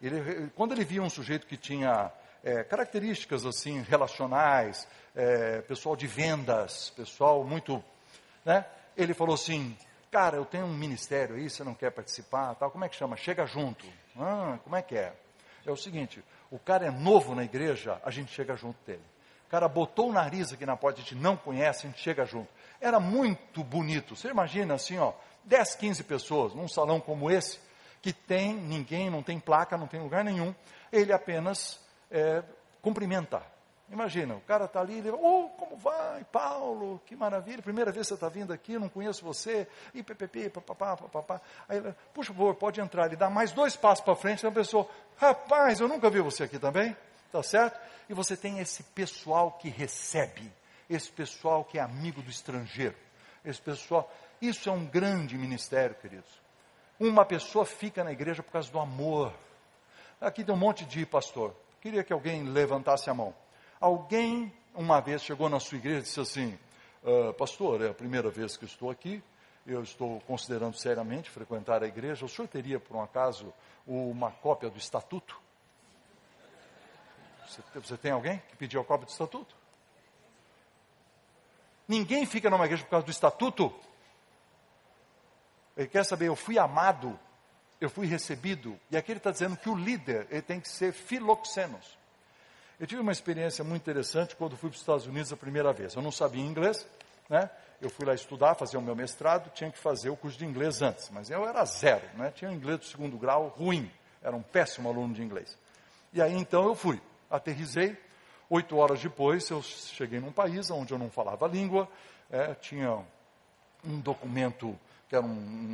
Ele, 0.00 0.50
quando 0.56 0.72
ele 0.72 0.84
via 0.84 1.02
um 1.02 1.10
sujeito 1.10 1.46
que 1.46 1.56
tinha 1.56 2.10
é, 2.42 2.64
características 2.64 3.46
assim 3.46 3.82
relacionais, 3.82 4.88
é, 5.14 5.60
pessoal 5.62 5.94
de 5.94 6.06
vendas, 6.06 6.90
pessoal 6.90 7.44
muito, 7.44 7.82
né? 8.44 8.66
Ele 8.96 9.14
falou 9.14 9.34
assim, 9.34 9.76
cara, 10.10 10.36
eu 10.36 10.44
tenho 10.44 10.66
um 10.66 10.74
ministério 10.74 11.36
aí, 11.36 11.48
você 11.48 11.64
não 11.64 11.74
quer 11.74 11.90
participar, 11.90 12.54
tal? 12.54 12.70
Como 12.70 12.84
é 12.84 12.88
que 12.88 12.96
chama? 12.96 13.16
Chega 13.16 13.46
junto. 13.46 13.86
Ah, 14.18 14.58
como 14.62 14.76
é 14.76 14.82
que 14.82 14.96
é? 14.96 15.12
É 15.64 15.70
o 15.70 15.76
seguinte, 15.76 16.22
o 16.50 16.58
cara 16.58 16.86
é 16.86 16.90
novo 16.90 17.34
na 17.34 17.44
igreja, 17.44 18.00
a 18.04 18.10
gente 18.10 18.32
chega 18.32 18.56
junto 18.56 18.76
dele. 18.84 19.02
O 19.46 19.50
cara 19.50 19.68
botou 19.68 20.08
o 20.08 20.12
nariz 20.12 20.52
aqui 20.52 20.66
na 20.66 20.76
porta, 20.76 21.00
a 21.00 21.02
gente 21.02 21.14
não 21.14 21.36
conhece, 21.36 21.86
a 21.86 21.90
gente 21.90 22.00
chega 22.00 22.24
junto. 22.24 22.48
Era 22.80 22.98
muito 22.98 23.62
bonito. 23.62 24.16
Você 24.16 24.28
imagina 24.28 24.74
assim, 24.74 24.98
ó, 24.98 25.12
10, 25.44 25.74
15 25.76 26.04
pessoas 26.04 26.54
num 26.54 26.66
salão 26.66 27.00
como 27.00 27.30
esse, 27.30 27.60
que 28.00 28.12
tem 28.12 28.54
ninguém, 28.54 29.08
não 29.08 29.22
tem 29.22 29.38
placa, 29.38 29.76
não 29.76 29.86
tem 29.86 30.00
lugar 30.00 30.24
nenhum, 30.24 30.54
ele 30.90 31.12
apenas 31.12 31.80
é, 32.12 32.44
cumprimenta. 32.80 33.42
Imagina, 33.90 34.34
o 34.36 34.40
cara 34.42 34.64
está 34.64 34.80
ali, 34.80 34.98
ele, 34.98 35.10
oh, 35.10 35.50
como 35.58 35.76
vai, 35.76 36.24
Paulo, 36.24 37.02
que 37.04 37.14
maravilha, 37.14 37.60
primeira 37.60 37.92
vez 37.92 38.06
que 38.06 38.08
você 38.08 38.14
está 38.14 38.28
vindo 38.28 38.50
aqui, 38.50 38.78
não 38.78 38.88
conheço 38.88 39.22
você, 39.22 39.66
e 39.92 40.02
ppp, 40.02 40.48
papapá, 40.48 40.96
papapá. 40.96 41.40
Aí 41.68 41.76
ele, 41.76 41.94
puxa, 42.14 42.32
favor, 42.32 42.54
pode 42.54 42.80
entrar, 42.80 43.06
ele 43.06 43.16
dá 43.16 43.28
mais 43.28 43.52
dois 43.52 43.76
passos 43.76 44.02
para 44.02 44.14
frente, 44.16 44.44
e 44.44 44.46
a 44.46 44.52
pessoa, 44.52 44.88
rapaz, 45.18 45.78
eu 45.80 45.88
nunca 45.88 46.08
vi 46.08 46.20
você 46.20 46.44
aqui 46.44 46.58
também, 46.58 46.96
tá 47.30 47.42
certo? 47.42 47.78
E 48.08 48.14
você 48.14 48.34
tem 48.34 48.60
esse 48.60 48.82
pessoal 48.82 49.52
que 49.52 49.68
recebe, 49.68 50.50
esse 50.88 51.10
pessoal 51.10 51.62
que 51.62 51.78
é 51.78 51.82
amigo 51.82 52.22
do 52.22 52.30
estrangeiro, 52.30 52.96
esse 53.44 53.60
pessoal, 53.60 54.10
isso 54.40 54.70
é 54.70 54.72
um 54.72 54.86
grande 54.86 55.36
ministério, 55.36 55.94
queridos. 55.96 56.40
Uma 56.98 57.26
pessoa 57.26 57.66
fica 57.66 58.02
na 58.02 58.12
igreja 58.12 58.42
por 58.42 58.52
causa 58.52 58.70
do 58.70 58.78
amor. 58.78 59.34
Aqui 60.18 60.42
tem 60.42 60.54
um 60.54 60.58
monte 60.58 60.86
de 60.86 61.04
pastor. 61.04 61.54
Queria 61.82 62.04
que 62.04 62.12
alguém 62.12 62.44
levantasse 62.44 63.10
a 63.10 63.14
mão. 63.14 63.34
Alguém 63.80 64.54
uma 64.72 65.00
vez 65.00 65.24
chegou 65.24 65.48
na 65.48 65.58
sua 65.58 65.78
igreja 65.78 65.98
e 65.98 66.02
disse 66.02 66.20
assim: 66.20 66.56
ah, 67.04 67.32
Pastor, 67.32 67.82
é 67.82 67.88
a 67.88 67.94
primeira 67.94 68.30
vez 68.30 68.56
que 68.56 68.64
estou 68.64 68.88
aqui, 68.88 69.20
eu 69.66 69.82
estou 69.82 70.20
considerando 70.20 70.76
seriamente 70.76 71.28
frequentar 71.28 71.82
a 71.82 71.86
igreja. 71.88 72.24
O 72.24 72.28
senhor 72.28 72.46
teria, 72.46 72.78
por 72.78 72.96
um 72.96 73.02
acaso, 73.02 73.52
uma 73.84 74.30
cópia 74.30 74.70
do 74.70 74.78
estatuto? 74.78 75.40
Você, 77.48 77.62
você 77.74 77.96
tem 77.96 78.12
alguém 78.12 78.40
que 78.48 78.56
pediu 78.56 78.80
a 78.80 78.84
cópia 78.84 79.06
do 79.06 79.10
estatuto? 79.10 79.56
Ninguém 81.88 82.24
fica 82.26 82.48
numa 82.48 82.64
igreja 82.64 82.84
por 82.84 82.90
causa 82.90 83.06
do 83.06 83.10
estatuto. 83.10 83.74
Ele 85.76 85.88
quer 85.88 86.04
saber, 86.04 86.28
eu 86.28 86.36
fui 86.36 86.60
amado, 86.60 87.18
eu 87.84 87.90
fui 87.90 88.06
recebido. 88.06 88.78
E 88.90 88.96
aqui 88.96 89.12
ele 89.12 89.18
está 89.18 89.30
dizendo 89.30 89.56
que 89.56 89.68
o 89.68 89.74
líder 89.74 90.26
ele 90.30 90.42
tem 90.42 90.60
que 90.60 90.68
ser 90.68 90.92
filoxenos. 90.92 91.98
Eu 92.78 92.86
tive 92.86 93.00
uma 93.00 93.12
experiência 93.12 93.64
muito 93.64 93.82
interessante 93.82 94.34
quando 94.36 94.56
fui 94.56 94.70
para 94.70 94.76
os 94.76 94.80
Estados 94.80 95.06
Unidos 95.06 95.32
a 95.32 95.36
primeira 95.36 95.72
vez. 95.72 95.94
Eu 95.94 96.02
não 96.02 96.12
sabia 96.12 96.42
inglês, 96.42 96.86
né? 97.28 97.50
Eu 97.80 97.90
fui 97.90 98.06
lá 98.06 98.14
estudar, 98.14 98.54
fazer 98.54 98.76
o 98.76 98.80
meu 98.80 98.94
mestrado, 98.94 99.50
tinha 99.52 99.70
que 99.70 99.78
fazer 99.78 100.10
o 100.10 100.16
curso 100.16 100.38
de 100.38 100.46
inglês 100.46 100.82
antes, 100.82 101.10
mas 101.10 101.28
eu 101.28 101.46
era 101.46 101.64
zero, 101.64 102.06
né? 102.14 102.30
Tinha 102.30 102.50
um 102.50 102.54
inglês 102.54 102.78
do 102.78 102.84
segundo 102.84 103.18
grau 103.18 103.48
ruim, 103.48 103.90
era 104.22 104.34
um 104.34 104.42
péssimo 104.42 104.88
aluno 104.88 105.12
de 105.12 105.22
inglês. 105.22 105.58
E 106.12 106.22
aí 106.22 106.34
então 106.34 106.64
eu 106.66 106.74
fui, 106.74 107.00
aterrisei, 107.28 107.96
oito 108.48 108.76
horas 108.76 109.00
depois 109.00 109.48
eu 109.50 109.60
cheguei 109.62 110.20
num 110.20 110.30
país 110.30 110.70
onde 110.70 110.92
eu 110.92 110.98
não 110.98 111.10
falava 111.10 111.46
a 111.46 111.48
língua, 111.48 111.88
é, 112.30 112.54
tinha 112.54 113.04
um 113.84 113.98
documento 113.98 114.78
que 115.08 115.16
era 115.16 115.24
um, 115.24 115.28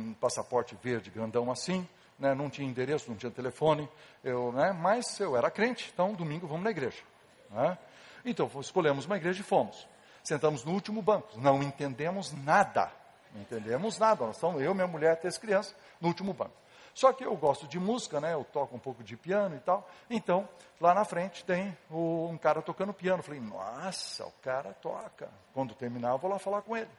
um 0.09 0.15
passaporte 0.19 0.75
verde 0.81 1.09
grandão 1.09 1.51
assim, 1.51 1.87
né, 2.19 2.33
não 2.35 2.49
tinha 2.49 2.67
endereço, 2.67 3.09
não 3.09 3.17
tinha 3.17 3.31
telefone, 3.31 3.89
eu, 4.23 4.51
né, 4.51 4.71
mas 4.73 5.19
eu 5.19 5.35
era 5.37 5.49
crente, 5.49 5.89
então 5.93 6.13
domingo 6.13 6.47
vamos 6.47 6.63
na 6.63 6.71
igreja. 6.71 7.01
Né? 7.49 7.77
Então 8.25 8.49
escolhemos 8.59 9.05
uma 9.05 9.17
igreja 9.17 9.41
e 9.41 9.43
fomos. 9.43 9.87
Sentamos 10.23 10.65
no 10.65 10.73
último 10.73 11.01
banco, 11.01 11.39
não 11.39 11.63
entendemos 11.63 12.33
nada, 12.43 12.91
não 13.33 13.41
entendemos 13.41 13.97
nada, 13.97 14.25
nós 14.25 14.35
estamos, 14.35 14.61
eu, 14.61 14.73
minha 14.75 14.87
mulher, 14.87 15.17
três 15.17 15.37
crianças, 15.37 15.75
no 15.99 16.09
último 16.09 16.33
banco. 16.33 16.59
Só 16.93 17.13
que 17.13 17.23
eu 17.23 17.33
gosto 17.37 17.65
de 17.65 17.79
música, 17.79 18.19
né? 18.19 18.33
Eu 18.33 18.43
toco 18.43 18.75
um 18.75 18.79
pouco 18.79 19.01
de 19.03 19.15
piano 19.15 19.55
e 19.55 19.59
tal. 19.59 19.87
Então, 20.09 20.49
lá 20.81 20.93
na 20.93 21.05
frente 21.05 21.45
tem 21.45 21.77
o, 21.89 22.27
um 22.29 22.37
cara 22.37 22.61
tocando 22.61 22.93
piano. 22.93 23.23
Falei, 23.23 23.39
nossa, 23.39 24.25
o 24.25 24.31
cara 24.43 24.73
toca. 24.73 25.29
Quando 25.53 25.73
terminar, 25.73 26.09
eu 26.09 26.17
vou 26.17 26.29
lá 26.29 26.37
falar 26.37 26.61
com 26.61 26.75
ele. 26.75 26.89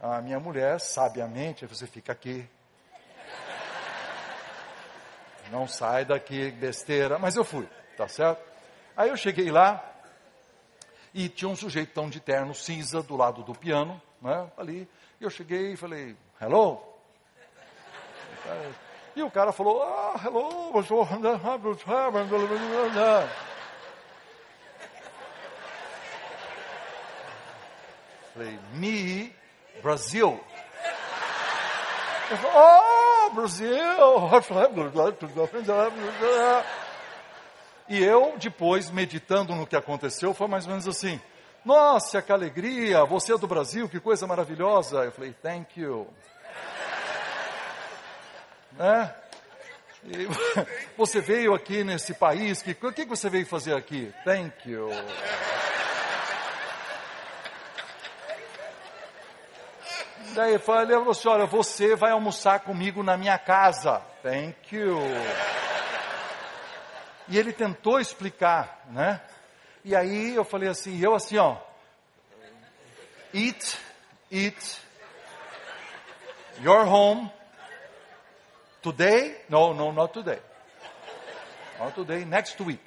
A 0.00 0.20
minha 0.20 0.40
mulher, 0.40 0.80
sabiamente, 0.80 1.66
você 1.66 1.86
fica 1.86 2.10
aqui, 2.10 2.48
não 5.52 5.68
sai 5.68 6.06
daqui, 6.06 6.50
besteira. 6.50 7.18
Mas 7.18 7.36
eu 7.36 7.44
fui, 7.44 7.68
tá 7.96 8.08
certo? 8.08 8.42
Aí 8.96 9.10
eu 9.10 9.16
cheguei 9.16 9.50
lá 9.50 9.84
e 11.12 11.28
tinha 11.28 11.48
um 11.48 11.54
sujeito 11.54 11.92
tão 11.92 12.08
de 12.08 12.18
terno 12.18 12.54
cinza 12.54 13.02
do 13.02 13.16
lado 13.16 13.42
do 13.42 13.52
piano, 13.52 14.00
né? 14.20 14.50
Ali. 14.56 14.88
E 15.20 15.24
eu 15.24 15.30
cheguei 15.30 15.74
e 15.74 15.76
falei, 15.76 16.16
hello? 16.40 16.82
E 19.14 19.22
o 19.22 19.30
cara 19.30 19.52
falou, 19.52 19.82
ah, 19.82 20.18
hello, 20.24 20.72
Falei, 28.32 28.58
me, 28.72 29.36
Brasil. 29.82 30.42
Eu 32.30 32.36
falei, 32.38 32.56
oh, 32.56 33.01
Brasil. 33.34 33.68
E 37.88 38.02
eu, 38.02 38.34
depois, 38.38 38.90
meditando 38.90 39.54
no 39.54 39.66
que 39.66 39.76
aconteceu, 39.76 40.32
foi 40.32 40.46
mais 40.46 40.64
ou 40.64 40.70
menos 40.70 40.86
assim: 40.86 41.20
Nossa, 41.64 42.22
que 42.22 42.32
alegria, 42.32 43.04
você 43.04 43.34
é 43.34 43.38
do 43.38 43.46
Brasil, 43.46 43.88
que 43.88 44.00
coisa 44.00 44.26
maravilhosa. 44.26 45.04
Eu 45.04 45.12
falei: 45.12 45.34
Thank 45.42 45.80
you. 45.80 46.06
né? 48.72 49.14
E 50.04 50.26
você 50.96 51.20
veio 51.20 51.54
aqui 51.54 51.84
nesse 51.84 52.14
país, 52.14 52.62
que, 52.62 52.72
o 52.72 52.92
que 52.92 53.04
você 53.04 53.30
veio 53.30 53.46
fazer 53.46 53.74
aqui? 53.74 54.12
Thank 54.24 54.68
you. 54.68 54.90
Daí 60.34 60.54
eu 60.54 60.60
falei, 60.60 60.96
assim, 60.96 61.28
olha, 61.28 61.46
você 61.46 61.94
vai 61.94 62.10
almoçar 62.10 62.60
comigo 62.60 63.02
na 63.02 63.16
minha 63.16 63.38
casa. 63.38 64.00
Thank 64.22 64.74
you. 64.74 64.98
E 67.28 67.38
ele 67.38 67.52
tentou 67.52 68.00
explicar, 68.00 68.84
né? 68.90 69.20
E 69.84 69.94
aí 69.94 70.34
eu 70.34 70.44
falei 70.44 70.68
assim, 70.68 70.98
eu 71.00 71.14
assim, 71.14 71.36
ó. 71.36 71.56
Eat, 73.34 73.78
eat. 74.30 74.80
Your 76.60 76.86
home. 76.86 77.30
Today? 78.80 79.38
No, 79.48 79.74
no, 79.74 79.92
not 79.92 80.12
today. 80.14 80.40
Not 81.78 81.94
today, 81.94 82.24
next 82.24 82.60
week. 82.62 82.82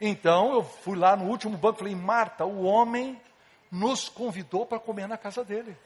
Então 0.00 0.54
eu 0.54 0.62
fui 0.62 0.96
lá 0.96 1.16
no 1.16 1.26
último 1.26 1.56
banco 1.56 1.76
e 1.76 1.80
falei, 1.80 1.94
Marta, 1.94 2.44
o 2.44 2.64
homem 2.64 3.20
nos 3.70 4.08
convidou 4.08 4.66
para 4.66 4.78
comer 4.78 5.06
na 5.06 5.16
casa 5.16 5.44
dele. 5.44 5.76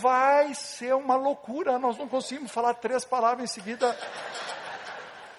Vai 0.00 0.54
ser 0.54 0.94
uma 0.94 1.16
loucura, 1.16 1.78
nós 1.78 1.96
não 1.96 2.06
conseguimos 2.06 2.52
falar 2.52 2.74
três 2.74 3.04
palavras 3.06 3.50
em 3.50 3.52
seguida. 3.52 3.96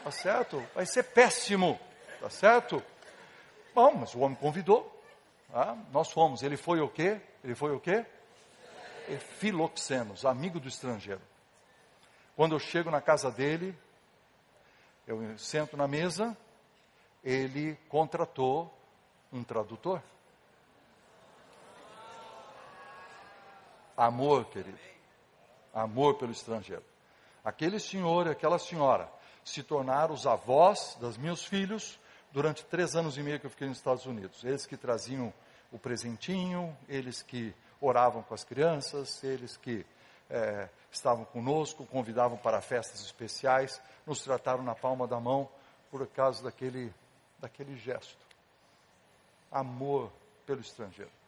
Tá 0.03 0.11
certo? 0.11 0.65
Vai 0.73 0.85
ser 0.87 1.03
péssimo. 1.03 1.79
Tá 2.19 2.29
certo? 2.29 2.83
Bom, 3.75 3.93
mas 3.93 4.15
o 4.15 4.19
homem 4.19 4.35
convidou. 4.35 4.91
Tá? 5.51 5.77
Nós 5.91 6.11
fomos. 6.11 6.41
Ele 6.41 6.57
foi 6.57 6.81
o 6.81 6.89
quê? 6.89 7.21
Ele 7.43 7.53
foi 7.53 7.75
o 7.75 7.79
quê? 7.79 8.05
Filoxenos, 9.37 10.25
amigo 10.25 10.59
do 10.59 10.67
estrangeiro. 10.67 11.21
Quando 12.35 12.55
eu 12.55 12.59
chego 12.59 12.89
na 12.89 13.01
casa 13.01 13.29
dele, 13.29 13.77
eu 15.05 15.37
sento 15.37 15.77
na 15.77 15.87
mesa, 15.87 16.35
ele 17.23 17.77
contratou 17.87 18.73
um 19.31 19.43
tradutor. 19.43 20.01
Amor, 23.99 24.45
querido. 24.45 24.79
Amor 25.73 26.15
pelo 26.15 26.31
estrangeiro. 26.31 26.85
Aquele 27.43 27.81
senhor 27.81 28.27
e 28.27 28.29
aquela 28.29 28.57
senhora 28.57 29.11
se 29.43 29.61
tornaram 29.61 30.13
os 30.13 30.25
avós 30.25 30.95
dos 31.01 31.17
meus 31.17 31.43
filhos 31.43 31.99
durante 32.31 32.63
três 32.63 32.95
anos 32.95 33.17
e 33.17 33.21
meio 33.21 33.41
que 33.41 33.45
eu 33.45 33.49
fiquei 33.49 33.67
nos 33.67 33.75
Estados 33.75 34.05
Unidos. 34.05 34.41
Eles 34.45 34.65
que 34.65 34.77
traziam 34.77 35.33
o 35.69 35.77
presentinho, 35.77 36.77
eles 36.87 37.21
que 37.21 37.53
oravam 37.81 38.23
com 38.23 38.33
as 38.33 38.45
crianças, 38.45 39.21
eles 39.21 39.57
que 39.57 39.85
é, 40.29 40.69
estavam 40.89 41.25
conosco, 41.25 41.85
convidavam 41.85 42.37
para 42.37 42.61
festas 42.61 43.01
especiais, 43.01 43.81
nos 44.07 44.21
trataram 44.21 44.63
na 44.63 44.75
palma 44.75 45.07
da 45.07 45.19
mão 45.19 45.49
por 45.91 46.07
causa 46.07 46.41
daquele, 46.41 46.93
daquele 47.37 47.75
gesto. 47.75 48.25
Amor 49.51 50.09
pelo 50.45 50.61
estrangeiro. 50.61 51.18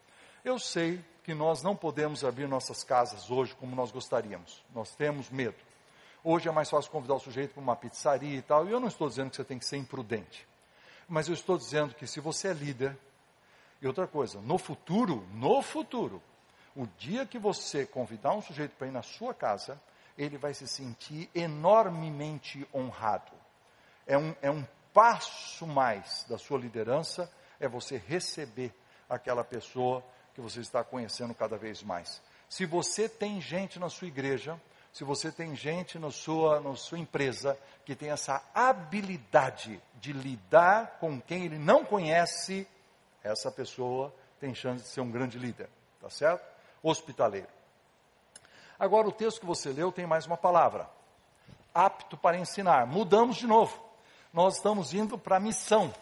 Eu 0.43 0.57
sei 0.57 1.03
que 1.23 1.35
nós 1.35 1.61
não 1.61 1.75
podemos 1.75 2.23
abrir 2.23 2.47
nossas 2.47 2.83
casas 2.83 3.29
hoje 3.29 3.53
como 3.55 3.75
nós 3.75 3.91
gostaríamos. 3.91 4.63
Nós 4.73 4.95
temos 4.95 5.29
medo. 5.29 5.57
Hoje 6.23 6.49
é 6.49 6.51
mais 6.51 6.67
fácil 6.67 6.89
convidar 6.89 7.13
o 7.13 7.19
sujeito 7.19 7.53
para 7.53 7.61
uma 7.61 7.75
pizzaria 7.75 8.37
e 8.37 8.41
tal. 8.41 8.67
E 8.67 8.71
eu 8.71 8.79
não 8.79 8.87
estou 8.87 9.07
dizendo 9.07 9.29
que 9.29 9.35
você 9.35 9.43
tem 9.43 9.59
que 9.59 9.65
ser 9.65 9.77
imprudente. 9.77 10.47
Mas 11.07 11.27
eu 11.27 11.35
estou 11.35 11.57
dizendo 11.57 11.93
que 11.93 12.07
se 12.07 12.19
você 12.19 12.47
é 12.47 12.53
líder, 12.53 12.97
e 13.81 13.87
outra 13.87 14.07
coisa, 14.07 14.41
no 14.41 14.57
futuro, 14.57 15.27
no 15.33 15.61
futuro, 15.61 16.21
o 16.75 16.87
dia 16.97 17.25
que 17.25 17.37
você 17.37 17.85
convidar 17.85 18.33
um 18.33 18.41
sujeito 18.41 18.75
para 18.77 18.87
ir 18.87 18.91
na 18.91 19.01
sua 19.03 19.33
casa, 19.33 19.79
ele 20.17 20.37
vai 20.37 20.53
se 20.53 20.67
sentir 20.67 21.29
enormemente 21.35 22.67
honrado. 22.73 23.31
É 24.07 24.17
um, 24.17 24.35
é 24.41 24.49
um 24.49 24.65
passo 24.91 25.67
mais 25.67 26.25
da 26.27 26.37
sua 26.37 26.57
liderança, 26.57 27.31
é 27.59 27.67
você 27.67 27.97
receber 27.97 28.73
aquela 29.09 29.43
pessoa 29.43 30.03
que 30.41 30.51
você 30.51 30.59
está 30.59 30.83
conhecendo 30.83 31.33
cada 31.35 31.57
vez 31.57 31.83
mais. 31.83 32.21
Se 32.49 32.65
você 32.65 33.07
tem 33.07 33.39
gente 33.39 33.79
na 33.79 33.89
sua 33.89 34.07
igreja, 34.07 34.59
se 34.91 35.03
você 35.03 35.31
tem 35.31 35.55
gente 35.55 35.99
na 35.99 36.11
sua, 36.11 36.59
na 36.59 36.75
sua 36.75 36.97
empresa 36.97 37.57
que 37.85 37.95
tem 37.95 38.09
essa 38.09 38.43
habilidade 38.53 39.81
de 39.95 40.11
lidar 40.11 40.97
com 40.99 41.21
quem 41.21 41.45
ele 41.45 41.59
não 41.59 41.85
conhece, 41.85 42.67
essa 43.23 43.51
pessoa 43.51 44.13
tem 44.39 44.53
chance 44.55 44.83
de 44.83 44.89
ser 44.89 45.01
um 45.01 45.11
grande 45.11 45.37
líder, 45.37 45.69
tá 46.01 46.09
certo? 46.09 46.43
hospitaleiro. 46.83 47.47
Agora, 48.79 49.07
o 49.07 49.11
texto 49.11 49.41
que 49.41 49.45
você 49.45 49.69
leu 49.69 49.91
tem 49.91 50.07
mais 50.07 50.25
uma 50.25 50.37
palavra: 50.37 50.89
apto 51.73 52.17
para 52.17 52.37
ensinar. 52.37 52.87
Mudamos 52.87 53.37
de 53.37 53.45
novo. 53.45 53.79
Nós 54.33 54.55
estamos 54.55 54.93
indo 54.93 55.17
para 55.17 55.37
a 55.37 55.39
missão, 55.39 55.93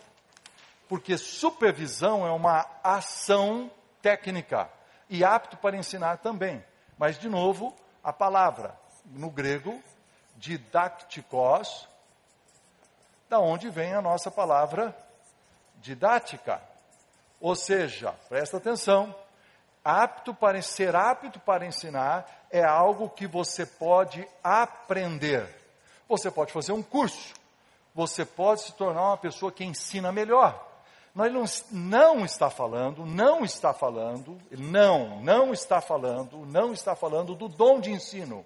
porque 0.88 1.18
supervisão 1.18 2.26
é 2.26 2.32
uma 2.32 2.66
ação 2.82 3.70
técnica 4.02 4.70
e 5.10 5.24
apto 5.24 5.58
para 5.58 5.78
ensinar 5.78 6.18
também. 6.18 6.64
Mas, 6.98 7.18
de 7.18 7.30
novo, 7.30 7.76
a 8.04 8.14
palavra 8.14 8.78
no 9.06 9.30
grego, 9.30 9.82
didacticos, 10.36 11.88
da 13.30 13.40
onde 13.40 13.70
vem 13.70 13.94
a 13.94 14.02
nossa 14.02 14.30
palavra 14.32 14.96
didática. 15.78 16.62
Ou 17.40 17.56
seja, 17.56 18.14
presta 18.28 18.58
atenção, 18.58 19.16
apto 19.84 20.34
para 20.34 20.62
ser 20.62 20.96
apto 20.96 21.40
para 21.40 21.66
ensinar 21.66 22.30
é 22.52 22.64
algo 22.64 23.10
que 23.10 23.28
você 23.28 23.66
pode 23.66 24.28
aprender. 24.44 25.48
Você 26.08 26.32
pode 26.32 26.52
fazer 26.52 26.72
um 26.72 26.82
curso. 26.82 27.34
Você 27.94 28.26
pode 28.26 28.62
se 28.62 28.74
tornar 28.74 29.04
uma 29.04 29.18
pessoa 29.18 29.52
que 29.52 29.64
ensina 29.64 30.12
melhor. 30.12 30.69
Nós 31.28 31.66
não 31.72 32.24
está 32.24 32.50
falando, 32.50 33.06
não 33.06 33.44
está 33.44 33.74
falando, 33.74 34.40
não, 34.52 35.22
não 35.22 35.52
está 35.52 35.82
falando, 35.82 36.46
não 36.46 36.72
está 36.72 36.96
falando 36.96 37.36
do 37.36 37.48
dom 37.48 37.80
de 37.80 37.92
ensino. 37.92 38.46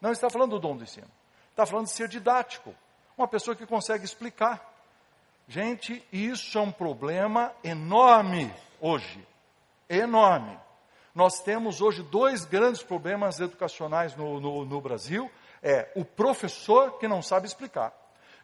Não 0.00 0.12
está 0.12 0.30
falando 0.30 0.50
do 0.50 0.60
dom 0.60 0.76
de 0.76 0.84
ensino. 0.84 1.08
Está 1.50 1.66
falando 1.66 1.86
de 1.86 1.92
ser 1.92 2.08
didático. 2.08 2.74
Uma 3.16 3.26
pessoa 3.26 3.56
que 3.56 3.66
consegue 3.66 4.04
explicar. 4.04 4.74
Gente, 5.48 6.06
isso 6.12 6.58
é 6.58 6.60
um 6.60 6.72
problema 6.72 7.52
enorme 7.64 8.52
hoje 8.80 9.26
enorme. 9.88 10.58
Nós 11.14 11.40
temos 11.40 11.80
hoje 11.80 12.02
dois 12.02 12.44
grandes 12.44 12.82
problemas 12.82 13.40
educacionais 13.40 14.14
no, 14.16 14.40
no, 14.40 14.64
no 14.64 14.80
Brasil: 14.80 15.30
é 15.62 15.90
o 15.94 16.04
professor 16.04 16.98
que 16.98 17.08
não 17.08 17.22
sabe 17.22 17.46
explicar 17.46 17.92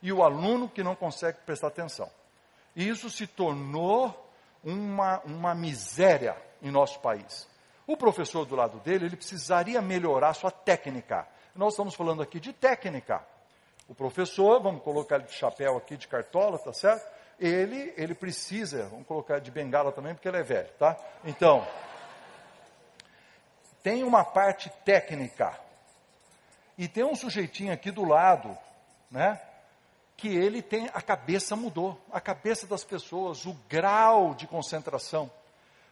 e 0.01 0.13
o 0.13 0.23
aluno 0.23 0.69
que 0.69 0.83
não 0.83 0.95
consegue 0.95 1.39
prestar 1.45 1.69
atenção. 1.69 2.11
Isso 2.75 3.11
se 3.11 3.27
tornou 3.27 4.31
uma, 4.65 5.21
uma 5.21 5.55
miséria 5.55 6.37
em 6.63 6.71
nosso 6.71 7.01
país. 7.01 7.49
O 7.87 7.97
professor 7.97 8.47
do 8.47 8.55
lado 8.55 8.79
dele, 8.81 9.07
ele 9.07 9.17
precisaria 9.17 9.81
melhorar 9.83 10.35
sua 10.35 10.51
técnica. 10.51 11.27
Nós 11.55 11.75
estamos 11.75 11.95
falando 11.95 12.23
aqui 12.23 12.41
de 12.41 12.53
técnica. 12.53 13.25
O 13.89 13.95
professor, 13.95 14.63
vamos 14.63 14.83
colocar 14.83 15.17
ele 15.17 15.25
de 15.25 15.35
chapéu 15.35 15.77
aqui, 15.77 15.97
de 15.97 16.09
cartola, 16.09 16.59
tá 16.59 16.73
certo? 16.73 17.05
ele, 17.43 17.93
ele 17.97 18.15
precisa, 18.15 18.87
vamos 18.89 19.07
colocar 19.07 19.41
de 19.41 19.51
bengala 19.51 19.93
também, 19.93 20.15
porque 20.15 20.29
ele 20.29 20.39
é 20.39 20.43
velho, 20.43 20.71
tá? 20.79 20.97
Então, 21.25 21.67
tem 23.83 24.05
uma 24.05 24.25
parte 24.25 24.71
técnica. 24.85 25.59
E 26.79 26.89
tem 26.89 27.05
um 27.05 27.17
sujeitinho 27.17 27.73
aqui 27.73 27.91
do 27.91 28.05
lado, 28.05 28.57
né? 29.11 29.41
Que 30.17 30.29
ele 30.29 30.63
tem, 30.63 30.89
a 30.93 31.01
cabeça 31.01 31.57
mudou, 31.57 32.01
a 32.13 32.21
cabeça 32.21 32.67
das 32.67 32.85
pessoas, 32.85 33.45
o 33.47 33.55
grau 33.69 34.35
de 34.35 34.47
concentração. 34.47 35.31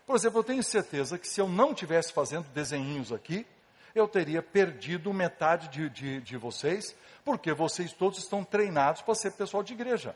Por 0.06 0.16
exemplo, 0.16 0.40
eu 0.40 0.44
tenho 0.44 0.62
certeza 0.62 1.18
que 1.18 1.26
se 1.26 1.40
eu 1.40 1.48
não 1.48 1.74
tivesse 1.74 2.12
fazendo 2.12 2.48
desenhinhos 2.48 3.12
aqui, 3.12 3.46
eu 3.94 4.06
teria 4.06 4.42
perdido 4.42 5.12
metade 5.12 5.68
de, 5.68 5.88
de, 5.90 6.20
de 6.20 6.36
vocês, 6.36 6.94
porque 7.24 7.52
vocês 7.52 7.92
todos 7.92 8.18
estão 8.18 8.44
treinados 8.44 9.02
para 9.02 9.14
ser 9.14 9.32
pessoal 9.32 9.62
de 9.62 9.72
igreja. 9.72 10.14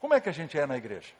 Como 0.00 0.14
é 0.14 0.20
que 0.20 0.28
a 0.28 0.32
gente 0.32 0.58
é 0.58 0.66
na 0.66 0.76
igreja? 0.76 1.12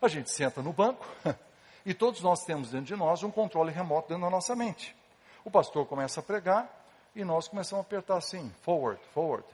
A 0.00 0.08
gente 0.08 0.30
senta 0.30 0.62
no 0.62 0.72
banco 0.72 1.06
e 1.86 1.94
todos 1.94 2.20
nós 2.20 2.44
temos 2.44 2.70
dentro 2.70 2.86
de 2.86 2.96
nós 2.96 3.22
um 3.22 3.30
controle 3.30 3.70
remoto 3.70 4.08
dentro 4.08 4.24
da 4.24 4.30
nossa 4.30 4.56
mente. 4.56 4.96
O 5.44 5.50
pastor 5.50 5.86
começa 5.86 6.20
a 6.20 6.22
pregar 6.22 6.68
e 7.14 7.24
nós 7.24 7.46
começamos 7.48 7.84
a 7.84 7.86
apertar 7.86 8.16
assim, 8.16 8.52
forward, 8.62 9.00
forward, 9.12 9.46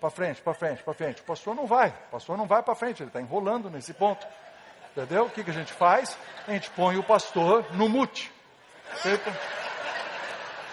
para 0.00 0.10
frente, 0.10 0.40
para 0.40 0.54
frente, 0.54 0.82
para 0.82 0.94
frente. 0.94 1.20
O 1.20 1.24
pastor 1.24 1.54
não 1.54 1.66
vai, 1.66 1.88
o 1.88 2.10
pastor 2.12 2.36
não 2.36 2.46
vai 2.46 2.62
para 2.62 2.74
frente, 2.74 3.02
ele 3.02 3.10
está 3.10 3.20
enrolando 3.20 3.68
nesse 3.68 3.92
ponto. 3.92 4.26
Entendeu? 4.92 5.26
O 5.26 5.30
que, 5.30 5.44
que 5.44 5.50
a 5.50 5.54
gente 5.54 5.72
faz? 5.72 6.16
A 6.46 6.52
gente 6.52 6.70
põe 6.70 6.96
o 6.96 7.02
pastor 7.02 7.72
no 7.74 7.88
mute. 7.88 8.32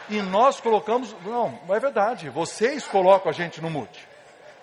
E 0.09 0.21
nós 0.21 0.59
colocamos, 0.59 1.15
não, 1.23 1.59
é 1.69 1.79
verdade, 1.79 2.29
vocês 2.29 2.87
colocam 2.87 3.29
a 3.29 3.33
gente 3.33 3.61
no 3.61 3.69
mute. 3.69 4.07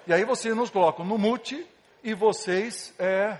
E 0.07 0.13
aí 0.13 0.25
vocês 0.25 0.55
nos 0.55 0.71
colocam 0.71 1.05
no 1.05 1.19
mute 1.19 1.67
e 2.03 2.15
vocês 2.15 2.95
é, 2.99 3.39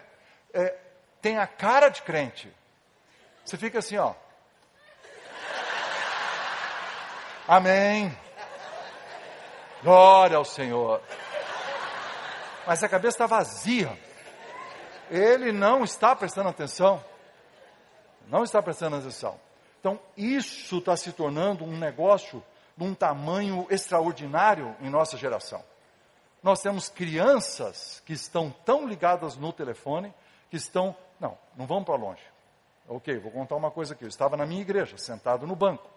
é, 0.53 0.77
têm 1.21 1.39
a 1.39 1.47
cara 1.47 1.89
de 1.89 2.03
crente. 2.03 2.53
Você 3.45 3.57
fica 3.57 3.79
assim, 3.79 3.97
ó. 3.97 4.15
Amém. 7.47 8.17
Glória 9.83 10.37
ao 10.37 10.45
Senhor. 10.45 11.01
Mas 12.67 12.83
a 12.83 12.89
cabeça 12.89 13.17
está 13.17 13.27
vazia. 13.27 13.99
Ele 15.11 15.51
não 15.51 15.83
está 15.83 16.15
prestando 16.15 16.49
atenção. 16.49 17.03
Não 18.29 18.45
está 18.45 18.63
prestando 18.63 18.97
atenção. 18.97 19.39
Então, 19.81 19.99
isso 20.17 20.79
está 20.79 20.97
se 20.97 21.13
tornando 21.13 21.65
um 21.65 21.77
negócio 21.77 22.43
de 22.77 22.85
um 22.85 22.95
tamanho 22.95 23.67
extraordinário 23.69 24.77
em 24.81 24.89
nossa 24.89 25.17
geração. 25.17 25.63
Nós 26.43 26.63
temos 26.63 26.89
crianças 26.89 28.01
que 28.07 28.13
estão 28.13 28.55
tão 28.65 28.87
ligadas 28.87 29.37
no 29.37 29.53
telefone, 29.53 30.15
que 30.51 30.57
estão. 30.57 30.95
Não, 31.19 31.37
não 31.57 31.67
vamos 31.67 31.85
para 31.85 31.97
longe. 31.97 32.23
Ok, 32.89 33.19
vou 33.19 33.33
contar 33.33 33.57
uma 33.57 33.71
coisa 33.71 33.95
aqui. 33.95 34.05
Eu 34.05 34.09
estava 34.09 34.37
na 34.37 34.47
minha 34.47 34.61
igreja, 34.61 34.97
sentado 34.97 35.47
no 35.47 35.57
banco. 35.57 35.92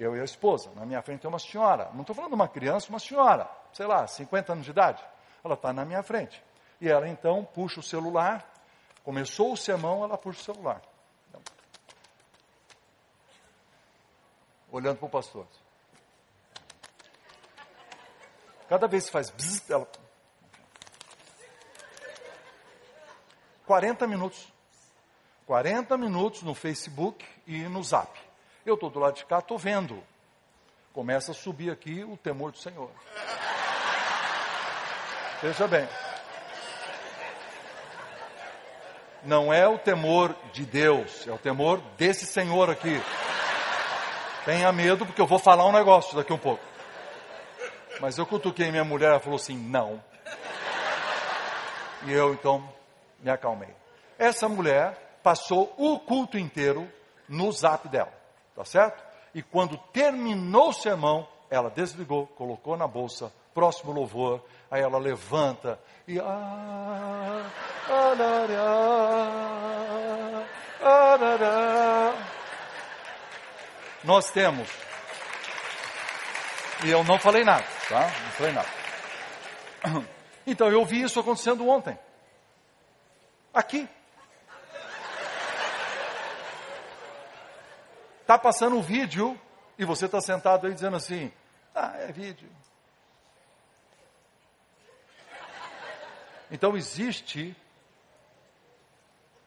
Eu 0.00 0.16
e 0.16 0.20
a 0.20 0.24
esposa. 0.24 0.70
Na 0.74 0.86
minha 0.86 1.02
frente 1.02 1.20
tem 1.20 1.28
uma 1.28 1.38
senhora. 1.38 1.90
Não 1.92 2.00
estou 2.00 2.16
falando 2.16 2.32
uma 2.32 2.48
criança, 2.48 2.88
uma 2.88 2.98
senhora. 2.98 3.46
Sei 3.70 3.84
lá, 3.84 4.06
50 4.06 4.54
anos 4.54 4.64
de 4.64 4.70
idade. 4.70 5.04
Ela 5.44 5.52
está 5.52 5.74
na 5.74 5.84
minha 5.84 6.02
frente. 6.02 6.42
E 6.80 6.88
ela 6.88 7.06
então 7.06 7.44
puxa 7.44 7.80
o 7.80 7.82
celular, 7.82 8.50
começou 9.04 9.52
o 9.52 9.56
sermão, 9.58 10.02
ela 10.02 10.16
puxa 10.16 10.40
o 10.40 10.54
celular. 10.54 10.80
Olhando 14.72 14.96
para 14.96 15.06
o 15.06 15.10
pastor. 15.10 15.46
Cada 18.70 18.88
vez 18.88 19.04
que 19.04 19.12
faz 19.12 19.28
bzz, 19.28 19.68
ela. 19.68 19.86
40 23.66 24.06
minutos. 24.06 24.50
40 25.44 25.98
minutos 25.98 26.42
no 26.42 26.54
Facebook 26.54 27.26
e 27.46 27.64
no 27.64 27.82
Zap. 27.82 28.29
Eu 28.70 28.74
estou 28.74 28.88
do 28.88 29.00
lado 29.00 29.16
de 29.16 29.24
cá, 29.24 29.40
estou 29.40 29.58
vendo. 29.58 30.00
Começa 30.92 31.32
a 31.32 31.34
subir 31.34 31.72
aqui 31.72 32.04
o 32.04 32.16
temor 32.16 32.52
do 32.52 32.58
Senhor. 32.58 32.88
Veja 35.42 35.66
bem. 35.66 35.88
Não 39.24 39.52
é 39.52 39.66
o 39.66 39.76
temor 39.76 40.36
de 40.52 40.64
Deus, 40.64 41.26
é 41.26 41.32
o 41.32 41.38
temor 41.38 41.80
desse 41.98 42.24
Senhor 42.24 42.70
aqui. 42.70 43.02
Tenha 44.44 44.70
medo, 44.70 45.04
porque 45.04 45.20
eu 45.20 45.26
vou 45.26 45.40
falar 45.40 45.66
um 45.66 45.72
negócio 45.72 46.16
daqui 46.16 46.32
um 46.32 46.38
pouco. 46.38 46.62
Mas 48.00 48.18
eu 48.18 48.24
cutuquei 48.24 48.70
minha 48.70 48.84
mulher, 48.84 49.10
ela 49.10 49.20
falou 49.20 49.36
assim: 49.36 49.56
não. 49.56 50.00
E 52.04 52.12
eu 52.12 52.34
então 52.34 52.72
me 53.18 53.30
acalmei. 53.30 53.74
Essa 54.16 54.48
mulher 54.48 55.18
passou 55.24 55.74
o 55.76 55.98
culto 55.98 56.38
inteiro 56.38 56.88
no 57.28 57.50
zap 57.50 57.88
dela, 57.88 58.12
tá 58.54 58.64
certo? 58.64 59.02
E 59.34 59.42
quando 59.42 59.76
terminou 59.92 60.70
o 60.70 60.72
sermão, 60.72 61.26
ela 61.48 61.70
desligou, 61.70 62.26
colocou 62.26 62.76
na 62.76 62.86
bolsa, 62.86 63.32
próximo 63.54 63.92
louvor, 63.92 64.42
aí 64.70 64.80
ela 64.82 64.98
levanta 64.98 65.78
e. 66.06 66.18
Ah, 66.18 67.44
Nós 74.04 74.30
temos. 74.30 74.68
E 76.84 76.90
eu 76.90 77.04
não 77.04 77.18
falei 77.18 77.44
nada, 77.44 77.64
tá? 77.88 78.00
Não 78.00 78.30
falei 78.32 78.52
nada. 78.52 78.68
Então 80.46 80.68
eu 80.68 80.84
vi 80.84 81.02
isso 81.02 81.20
acontecendo 81.20 81.68
ontem. 81.68 81.98
Aqui. 83.52 83.88
Está 88.30 88.38
passando 88.38 88.76
um 88.76 88.80
vídeo 88.80 89.36
e 89.76 89.84
você 89.84 90.06
está 90.06 90.20
sentado 90.20 90.64
aí 90.64 90.72
dizendo 90.72 90.96
assim: 90.96 91.32
ah, 91.74 91.96
é 91.98 92.12
vídeo. 92.12 92.48
Então 96.48 96.76
existe. 96.76 97.56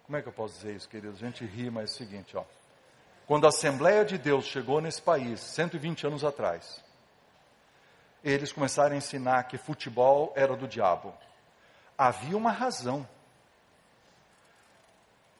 Como 0.06 0.18
é 0.18 0.22
que 0.22 0.28
eu 0.28 0.34
posso 0.34 0.56
dizer 0.56 0.76
isso, 0.76 0.90
queridos? 0.90 1.24
A 1.24 1.26
gente 1.26 1.46
ri, 1.46 1.72
mas 1.72 1.92
é 1.92 1.94
o 1.94 1.96
seguinte, 1.96 2.36
ó. 2.36 2.44
Quando 3.26 3.46
a 3.46 3.48
Assembleia 3.48 4.04
de 4.04 4.18
Deus 4.18 4.44
chegou 4.44 4.82
nesse 4.82 5.02
país, 5.02 5.40
120 5.40 6.06
anos 6.08 6.26
atrás, 6.26 6.84
eles 8.22 8.52
começaram 8.52 8.96
a 8.96 8.98
ensinar 8.98 9.44
que 9.44 9.58
futebol 9.58 10.34
era 10.36 10.58
do 10.58 10.68
diabo. 10.68 11.14
Havia 11.98 12.36
uma 12.36 12.52
razão. 12.52 13.08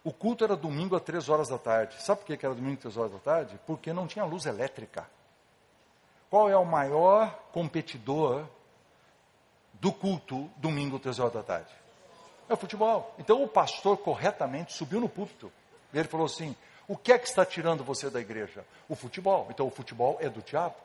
O 0.04 0.12
culto 0.12 0.44
era 0.44 0.56
domingo 0.56 0.96
às 0.96 1.02
três 1.02 1.30
horas 1.30 1.48
da 1.48 1.58
tarde. 1.58 2.02
Sabe 2.02 2.22
por 2.22 2.38
que 2.38 2.46
era 2.46 2.54
domingo 2.54 2.74
às 2.74 2.80
três 2.80 2.98
horas 2.98 3.12
da 3.14 3.20
tarde? 3.20 3.60
Porque 3.66 3.94
não 3.94 4.06
tinha 4.06 4.26
luz 4.26 4.46
elétrica. 4.46 5.10
Qual 6.30 6.50
é 6.50 6.58
o 6.58 6.66
maior 6.66 7.34
competidor 7.52 8.46
do 9.74 9.94
culto 9.94 10.50
domingo 10.58 10.98
às 10.98 11.02
três 11.02 11.20
horas 11.20 11.34
da 11.34 11.44
tarde? 11.44 11.72
É 12.50 12.54
o 12.54 12.58
futebol. 12.58 13.16
Então 13.18 13.42
o 13.44 13.48
pastor 13.48 13.98
corretamente 13.98 14.74
subiu 14.74 15.00
no 15.00 15.08
púlpito. 15.08 15.52
E 15.94 15.98
ele 15.98 16.08
falou 16.08 16.26
assim: 16.26 16.54
o 16.88 16.98
que 16.98 17.14
é 17.14 17.18
que 17.18 17.28
está 17.28 17.46
tirando 17.46 17.84
você 17.84 18.10
da 18.10 18.20
igreja? 18.20 18.66
O 18.90 18.96
futebol. 18.96 19.48
Então 19.50 19.68
o 19.68 19.72
futebol 19.72 20.18
é 20.20 20.28
do 20.28 20.42
diabo. 20.42 20.76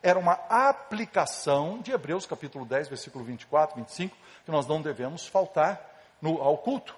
Era 0.00 0.18
uma 0.18 0.34
aplicação 0.48 1.80
de 1.80 1.90
Hebreus 1.90 2.26
capítulo 2.26 2.64
10, 2.64 2.88
versículo 2.88 3.24
24, 3.24 3.76
25, 3.76 4.16
que 4.44 4.50
nós 4.50 4.66
não 4.66 4.80
devemos 4.80 5.26
faltar 5.26 5.80
no, 6.20 6.40
ao 6.42 6.58
culto. 6.58 6.94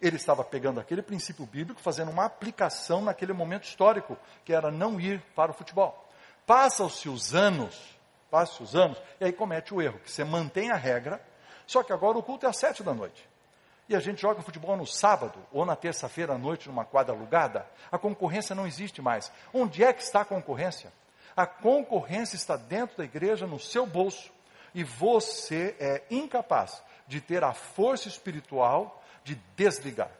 Ele 0.00 0.16
estava 0.16 0.44
pegando 0.44 0.80
aquele 0.80 1.02
princípio 1.02 1.46
bíblico, 1.46 1.80
fazendo 1.80 2.10
uma 2.10 2.24
aplicação 2.24 3.02
naquele 3.02 3.32
momento 3.32 3.64
histórico, 3.64 4.18
que 4.44 4.52
era 4.52 4.70
não 4.70 5.00
ir 5.00 5.20
para 5.34 5.50
o 5.50 5.54
futebol. 5.54 6.08
Passam-se 6.46 7.08
os 7.08 7.34
anos, 7.34 7.96
passam-se 8.30 8.62
os 8.62 8.76
anos, 8.76 9.02
e 9.20 9.24
aí 9.24 9.32
comete 9.32 9.72
o 9.72 9.80
erro, 9.80 9.98
que 10.00 10.10
você 10.10 10.24
mantém 10.24 10.70
a 10.70 10.76
regra, 10.76 11.20
só 11.66 11.82
que 11.82 11.92
agora 11.92 12.18
o 12.18 12.22
culto 12.22 12.44
é 12.44 12.48
às 12.48 12.56
sete 12.58 12.82
da 12.82 12.92
noite. 12.92 13.26
E 13.88 13.94
a 13.94 14.00
gente 14.00 14.20
joga 14.20 14.42
futebol 14.42 14.76
no 14.76 14.86
sábado 14.86 15.38
ou 15.52 15.64
na 15.64 15.76
terça-feira 15.76 16.34
à 16.34 16.38
noite 16.38 16.68
numa 16.68 16.84
quadra 16.84 17.14
alugada. 17.14 17.66
A 17.92 17.98
concorrência 17.98 18.54
não 18.54 18.66
existe 18.66 19.02
mais. 19.02 19.30
Onde 19.52 19.84
é 19.84 19.92
que 19.92 20.02
está 20.02 20.22
a 20.22 20.24
concorrência? 20.24 20.90
A 21.36 21.46
concorrência 21.46 22.36
está 22.36 22.56
dentro 22.56 22.96
da 22.96 23.04
igreja, 23.04 23.46
no 23.46 23.60
seu 23.60 23.84
bolso. 23.86 24.32
E 24.74 24.82
você 24.82 25.76
é 25.78 26.02
incapaz 26.10 26.82
de 27.06 27.20
ter 27.20 27.44
a 27.44 27.52
força 27.52 28.08
espiritual 28.08 29.02
de 29.24 29.34
desligar. 29.56 30.10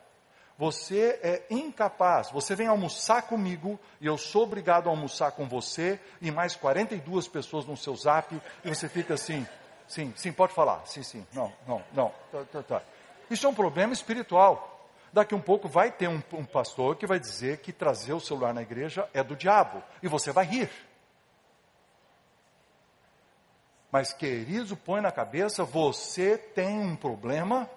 Você 0.57 1.19
é 1.23 1.43
incapaz. 1.51 2.31
Você 2.31 2.55
vem 2.55 2.69
almoçar 2.69 3.23
comigo 3.23 3.79
e 4.01 4.07
eu 4.07 4.17
sou 4.17 4.45
obrigado 4.45 4.89
a 4.89 4.91
almoçar 4.91 5.33
com 5.33 5.49
você 5.49 6.01
e 6.21 6.31
mais 6.31 6.57
42 6.57 7.29
pessoas 7.29 7.67
no 7.67 7.77
seu 7.77 7.95
zap 7.95 8.41
e 8.65 8.69
você 8.69 8.89
fica 8.89 9.15
assim, 9.15 9.47
sim, 9.87 10.13
sim, 10.17 10.33
pode 10.33 10.55
falar, 10.55 10.87
sim, 10.87 11.03
sim, 11.03 11.27
não, 11.33 11.53
não, 11.67 11.83
não, 11.93 12.13
tá, 12.31 12.45
tá, 12.51 12.63
tá. 12.63 12.83
Isso 13.29 13.47
é 13.47 13.49
um 13.49 13.55
problema 13.55 13.93
espiritual. 13.93 14.71
Daqui 15.13 15.35
um 15.35 15.41
pouco 15.41 15.69
vai 15.69 15.91
ter 15.91 16.09
um, 16.09 16.23
um 16.33 16.45
pastor 16.45 16.97
que 16.97 17.07
vai 17.07 17.19
dizer 17.19 17.59
que 17.59 17.73
trazer 17.73 18.13
o 18.13 18.21
celular 18.21 18.53
na 18.53 18.63
igreja 18.63 19.09
é 19.13 19.23
do 19.23 19.37
diabo 19.37 19.83
e 20.03 20.09
você 20.09 20.33
vai 20.33 20.45
rir. 20.45 20.71
Mas, 23.91 24.13
querido, 24.13 24.77
põe 24.77 25.01
na 25.01 25.13
cabeça, 25.13 25.65
você 25.65 26.37
tem 26.37 26.81
um 26.81 26.97
problema 26.97 27.71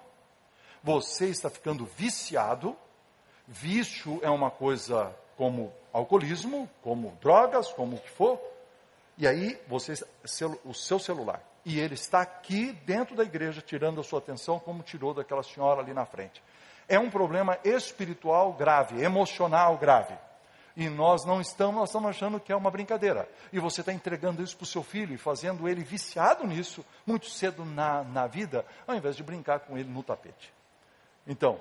você 0.88 1.26
está 1.26 1.50
ficando 1.50 1.84
viciado. 1.84 2.74
Vício 3.46 4.20
é 4.22 4.30
uma 4.30 4.50
coisa 4.50 5.14
como 5.36 5.70
alcoolismo, 5.92 6.66
como 6.80 7.10
drogas, 7.20 7.70
como 7.70 7.96
o 7.96 8.00
que 8.00 8.08
for. 8.08 8.40
E 9.18 9.28
aí, 9.28 9.60
você, 9.68 9.92
o 10.64 10.72
seu 10.72 10.98
celular. 10.98 11.42
E 11.62 11.78
ele 11.78 11.92
está 11.92 12.22
aqui 12.22 12.72
dentro 12.86 13.14
da 13.14 13.22
igreja, 13.22 13.60
tirando 13.60 14.00
a 14.00 14.02
sua 14.02 14.18
atenção, 14.18 14.58
como 14.58 14.82
tirou 14.82 15.12
daquela 15.12 15.42
senhora 15.42 15.82
ali 15.82 15.92
na 15.92 16.06
frente. 16.06 16.42
É 16.88 16.98
um 16.98 17.10
problema 17.10 17.58
espiritual 17.62 18.54
grave, 18.54 19.02
emocional 19.02 19.76
grave. 19.76 20.14
E 20.74 20.88
nós 20.88 21.22
não 21.22 21.38
estamos, 21.38 21.74
nós 21.74 21.90
estamos 21.90 22.08
achando 22.08 22.40
que 22.40 22.50
é 22.50 22.56
uma 22.56 22.70
brincadeira. 22.70 23.28
E 23.52 23.58
você 23.58 23.82
está 23.82 23.92
entregando 23.92 24.42
isso 24.42 24.56
para 24.56 24.64
o 24.64 24.66
seu 24.66 24.82
filho 24.82 25.14
e 25.14 25.18
fazendo 25.18 25.68
ele 25.68 25.84
viciado 25.84 26.46
nisso 26.46 26.82
muito 27.06 27.28
cedo 27.28 27.62
na, 27.62 28.02
na 28.04 28.26
vida, 28.26 28.64
ao 28.86 28.94
invés 28.94 29.16
de 29.16 29.22
brincar 29.22 29.60
com 29.60 29.76
ele 29.76 29.90
no 29.90 30.02
tapete. 30.02 30.56
Então, 31.28 31.60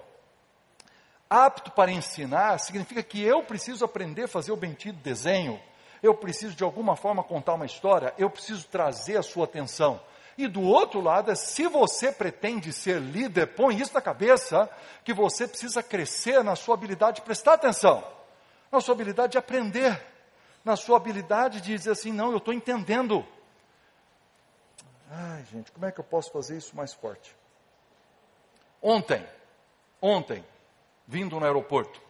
apto 1.29 1.71
para 1.71 1.91
ensinar 1.91 2.57
significa 2.57 3.03
que 3.03 3.21
eu 3.21 3.43
preciso 3.43 3.83
aprender 3.83 4.23
a 4.23 4.27
fazer 4.29 4.53
o 4.53 4.57
bendito 4.57 4.95
desenho, 5.03 5.61
eu 6.01 6.15
preciso 6.15 6.55
de 6.55 6.63
alguma 6.63 6.95
forma 6.95 7.21
contar 7.21 7.55
uma 7.55 7.65
história, 7.65 8.13
eu 8.17 8.29
preciso 8.29 8.65
trazer 8.69 9.17
a 9.17 9.21
sua 9.21 9.43
atenção. 9.43 9.99
E 10.37 10.47
do 10.47 10.61
outro 10.61 11.01
lado, 11.01 11.31
é 11.31 11.35
se 11.35 11.67
você 11.67 12.11
pretende 12.11 12.71
ser 12.71 13.01
líder, 13.01 13.55
põe 13.55 13.75
isso 13.75 13.93
na 13.93 14.01
cabeça, 14.01 14.69
que 15.03 15.13
você 15.13 15.47
precisa 15.47 15.83
crescer 15.83 16.43
na 16.43 16.55
sua 16.55 16.75
habilidade 16.75 17.17
de 17.17 17.21
prestar 17.23 17.53
atenção, 17.53 18.07
na 18.71 18.79
sua 18.79 18.93
habilidade 18.93 19.31
de 19.31 19.37
aprender, 19.37 19.99
na 20.63 20.75
sua 20.75 20.97
habilidade 20.97 21.59
de 21.59 21.75
dizer 21.75 21.91
assim: 21.91 22.11
não, 22.11 22.31
eu 22.31 22.37
estou 22.37 22.53
entendendo. 22.53 23.25
Ai, 25.09 25.43
gente, 25.51 25.71
como 25.71 25.85
é 25.87 25.91
que 25.91 25.99
eu 25.99 26.03
posso 26.03 26.31
fazer 26.31 26.55
isso 26.55 26.75
mais 26.75 26.93
forte? 26.93 27.35
Ontem, 28.81 29.25
Ontem, 30.01 30.43
vindo 31.07 31.39
no 31.39 31.45
aeroporto, 31.45 32.01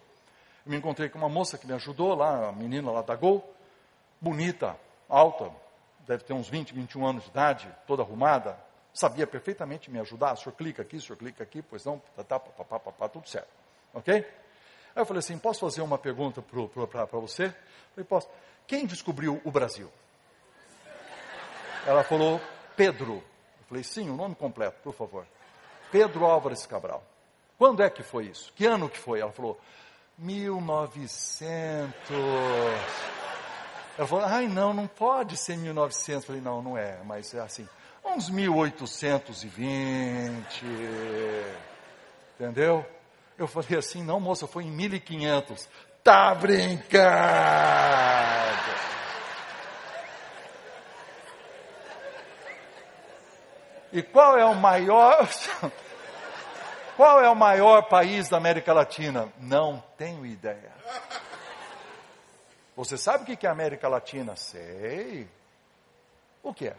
me 0.66 0.76
encontrei 0.76 1.10
com 1.10 1.18
uma 1.18 1.30
moça 1.30 1.58
que 1.58 1.66
me 1.66 1.74
ajudou 1.74 2.14
lá, 2.14 2.50
a 2.50 2.52
menina 2.52 2.92
lá 2.92 3.02
da 3.02 3.16
Gol, 3.16 3.54
bonita, 4.20 4.78
alta, 5.08 5.52
deve 6.06 6.24
ter 6.24 6.34
uns 6.34 6.50
20, 6.50 6.74
21 6.74 7.06
anos 7.08 7.24
de 7.24 7.30
idade, 7.30 7.70
toda 7.86 8.04
arrumada, 8.04 8.58
sabia 8.94 9.28
perfeitamente 9.28 9.92
me 9.92 10.00
ajudar. 10.00 10.34
O 10.34 10.38
senhor 10.38 10.56
clica 10.56 10.82
aqui, 10.82 10.98
o 10.98 11.02
senhor 11.02 11.18
clica 11.18 11.44
aqui, 11.44 11.62
pois 11.62 11.86
não, 11.86 12.02
tá, 12.16 12.24
tá, 12.24 12.40
papá, 12.40 12.80
papá, 12.80 13.08
tudo 13.08 13.30
certo. 13.30 13.50
Ok? 13.94 14.14
Aí 14.14 15.02
eu 15.02 15.06
falei 15.06 15.20
assim: 15.20 15.38
posso 15.38 15.60
fazer 15.60 15.82
uma 15.82 15.98
pergunta 15.98 16.42
para 16.42 17.20
você? 17.20 17.46
Eu 17.46 17.54
falei: 17.94 18.06
posso. 18.08 18.28
Quem 18.66 18.86
descobriu 18.86 19.40
o 19.46 19.52
Brasil? 19.52 19.90
Ela 21.86 22.04
falou: 22.04 22.42
Pedro. 22.76 23.14
Eu 23.14 23.66
falei: 23.70 23.84
sim, 23.84 24.10
o 24.10 24.16
nome 24.16 24.36
completo, 24.36 24.78
por 24.84 24.94
favor. 24.94 25.26
Pedro 25.92 26.26
Álvares 26.26 26.66
Cabral. 26.66 27.04
Quando 27.58 27.82
é 27.82 27.90
que 27.90 28.04
foi 28.04 28.26
isso? 28.26 28.54
Que 28.56 28.66
ano 28.66 28.88
que 28.88 29.00
foi? 29.00 29.20
Ela 29.20 29.32
falou, 29.32 29.60
1900. 30.18 31.92
Ela 33.98 34.08
falou, 34.08 34.26
ai 34.26 34.48
não, 34.48 34.74
não 34.74 34.86
pode 34.86 35.38
ser 35.38 35.58
1900. 35.58 36.24
Eu 36.24 36.28
falei, 36.28 36.42
não, 36.42 36.62
não 36.62 36.78
é, 36.78 37.00
mas 37.04 37.34
é 37.34 37.40
assim. 37.40 37.68
uns 38.06 38.30
1820. 38.30 40.66
Entendeu? 42.40 42.86
Eu 43.38 43.48
falei 43.48 43.80
assim, 43.80 44.04
não, 44.04 44.20
moça, 44.20 44.46
foi 44.46 44.66
em 44.66 44.72
1500. 44.72 45.68
Tá 46.04 46.36
brincando! 46.36 47.08
E 53.92 54.04
qual 54.04 54.38
é 54.38 54.46
o 54.46 54.54
maior. 54.54 55.28
Qual 56.98 57.24
é 57.24 57.30
o 57.30 57.36
maior 57.36 57.84
país 57.84 58.28
da 58.28 58.38
América 58.38 58.74
Latina? 58.74 59.32
Não 59.38 59.84
tenho 60.00 60.26
ideia. 60.26 60.74
Você 62.76 62.98
sabe 62.98 63.24
o 63.24 63.38
que 63.38 63.46
é 63.46 63.50
América 63.50 63.88
Latina? 63.88 64.36
Sei. 64.36 65.30
O 66.42 66.52
que 66.52 66.70
é? 66.70 66.76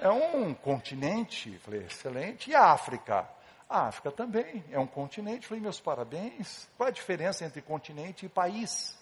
É 0.00 0.10
um 0.10 0.52
continente. 0.52 1.56
Falei, 1.58 1.84
excelente. 1.84 2.50
E 2.50 2.56
a 2.56 2.72
África? 2.72 3.24
A 3.70 3.86
África 3.86 4.10
também 4.10 4.64
é 4.72 4.80
um 4.80 4.86
continente. 4.86 5.46
Falei, 5.46 5.62
meus 5.62 5.78
parabéns. 5.78 6.68
Qual 6.76 6.88
a 6.88 6.92
diferença 6.92 7.44
entre 7.44 7.62
continente 7.62 8.26
e 8.26 8.28
país? 8.28 8.98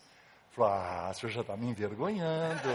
Falei, 0.51 0.73
ah, 0.75 1.09
o 1.11 1.15
senhor 1.15 1.33
já 1.33 1.41
está 1.41 1.57
me 1.57 1.71
envergonhando. 1.71 2.69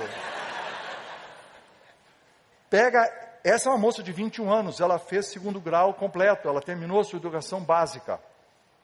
Pega, 2.68 3.35
essa 3.48 3.70
é 3.70 3.72
uma 3.72 3.78
moça 3.78 4.02
de 4.02 4.12
21 4.12 4.52
anos, 4.52 4.80
ela 4.80 4.98
fez 4.98 5.28
segundo 5.28 5.62
grau 5.62 5.94
completo, 5.94 6.48
ela 6.48 6.60
terminou 6.60 7.04
sua 7.04 7.18
educação 7.18 7.62
básica. 7.62 8.20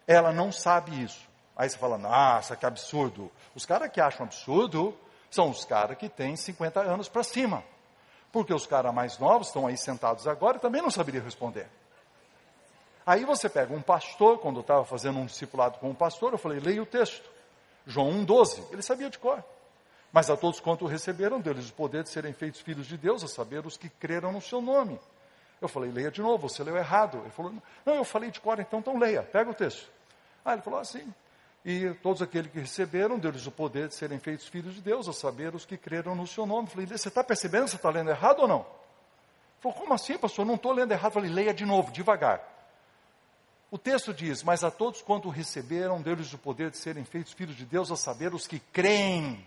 Ela 0.05 0.31
não 0.31 0.51
sabe 0.51 1.03
isso. 1.03 1.27
Aí 1.57 1.67
você 1.67 1.79
fala, 1.79 1.97
nossa, 1.97 2.55
que 2.55 2.63
absurdo. 2.63 3.31
Os 3.55 3.65
caras 3.65 3.91
que 3.91 3.99
acham 3.99 4.23
absurdo 4.23 4.95
são 5.31 5.49
os 5.49 5.65
caras 5.65 5.97
que 5.97 6.07
têm 6.07 6.35
50 6.35 6.79
anos 6.79 7.09
para 7.09 7.23
cima. 7.23 7.63
Porque 8.31 8.53
os 8.53 8.67
caras 8.67 8.93
mais 8.93 9.17
novos 9.17 9.47
estão 9.47 9.65
aí 9.65 9.75
sentados 9.75 10.27
agora 10.27 10.57
e 10.57 10.59
também 10.59 10.79
não 10.79 10.91
saberiam 10.91 11.23
responder. 11.23 11.67
Aí 13.03 13.25
você 13.25 13.49
pega 13.49 13.73
um 13.73 13.81
pastor, 13.81 14.37
quando 14.37 14.57
eu 14.57 14.61
estava 14.61 14.85
fazendo 14.85 15.17
um 15.17 15.25
discipulado 15.25 15.79
com 15.79 15.89
um 15.89 15.95
pastor, 15.95 16.33
eu 16.33 16.37
falei, 16.37 16.59
leia 16.59 16.83
o 16.83 16.85
texto. 16.85 17.27
João 17.87 18.11
1,12. 18.11 18.71
Ele 18.71 18.83
sabia 18.83 19.09
de 19.09 19.17
cor. 19.17 19.43
Mas 20.11 20.29
a 20.29 20.35
todos 20.35 20.59
quanto 20.59 20.85
receberam 20.85 21.39
deles 21.39 21.69
o 21.69 21.73
poder 21.73 22.03
de 22.03 22.09
serem 22.09 22.33
feitos 22.33 22.59
filhos 22.59 22.85
de 22.85 22.97
Deus, 22.97 23.23
a 23.23 23.27
saber, 23.27 23.65
os 23.65 23.77
que 23.77 23.89
creram 23.89 24.31
no 24.31 24.41
seu 24.41 24.61
nome. 24.61 24.99
Eu 25.61 25.69
falei, 25.69 25.91
leia 25.91 26.11
de 26.11 26.21
novo, 26.21 26.49
você 26.49 26.63
leu 26.63 26.75
errado. 26.75 27.19
Ele 27.19 27.29
falou, 27.29 27.53
não, 27.85 27.95
eu 27.95 28.03
falei 28.03 28.29
de 28.31 28.41
cor, 28.41 28.59
então, 28.59 28.79
então 28.79 28.97
leia, 28.97 29.23
pega 29.23 29.49
o 29.49 29.53
texto. 29.53 29.89
Aí 30.43 30.55
ele 30.55 30.61
falou 30.61 30.79
assim, 30.79 31.13
e 31.63 31.93
todos 32.01 32.21
aqueles 32.21 32.51
que 32.51 32.59
receberam 32.59 33.19
deles 33.19 33.45
o 33.45 33.51
poder 33.51 33.87
de 33.87 33.95
serem 33.95 34.19
feitos 34.19 34.47
filhos 34.47 34.73
de 34.73 34.81
Deus, 34.81 35.07
a 35.07 35.13
saber, 35.13 35.53
os 35.55 35.65
que 35.65 35.77
creram 35.77 36.15
no 36.15 36.25
seu 36.25 36.45
nome. 36.45 36.67
Eu 36.67 36.71
falei, 36.71 36.85
você 36.87 37.07
está 37.07 37.23
percebendo, 37.23 37.67
você 37.67 37.75
está 37.75 37.89
lendo 37.89 38.09
errado 38.09 38.39
ou 38.39 38.47
não? 38.47 38.59
Ele 38.59 39.61
falou, 39.61 39.77
como 39.77 39.93
assim, 39.93 40.17
pastor, 40.17 40.45
não 40.45 40.55
estou 40.55 40.73
lendo 40.73 40.91
errado. 40.91 41.11
Eu 41.11 41.21
falei, 41.21 41.29
leia 41.29 41.53
de 41.53 41.65
novo, 41.65 41.91
devagar. 41.91 42.41
O 43.69 43.77
texto 43.77 44.13
diz, 44.13 44.43
mas 44.43 44.63
a 44.63 44.71
todos 44.71 45.01
quanto 45.01 45.29
receberam 45.29 46.01
deles 46.01 46.33
o 46.33 46.37
poder 46.37 46.71
de 46.71 46.77
serem 46.77 47.05
feitos 47.05 47.31
filhos 47.31 47.55
de 47.55 47.63
Deus, 47.63 47.91
a 47.91 47.95
saber, 47.95 48.33
os 48.33 48.47
que 48.47 48.59
creem 48.59 49.45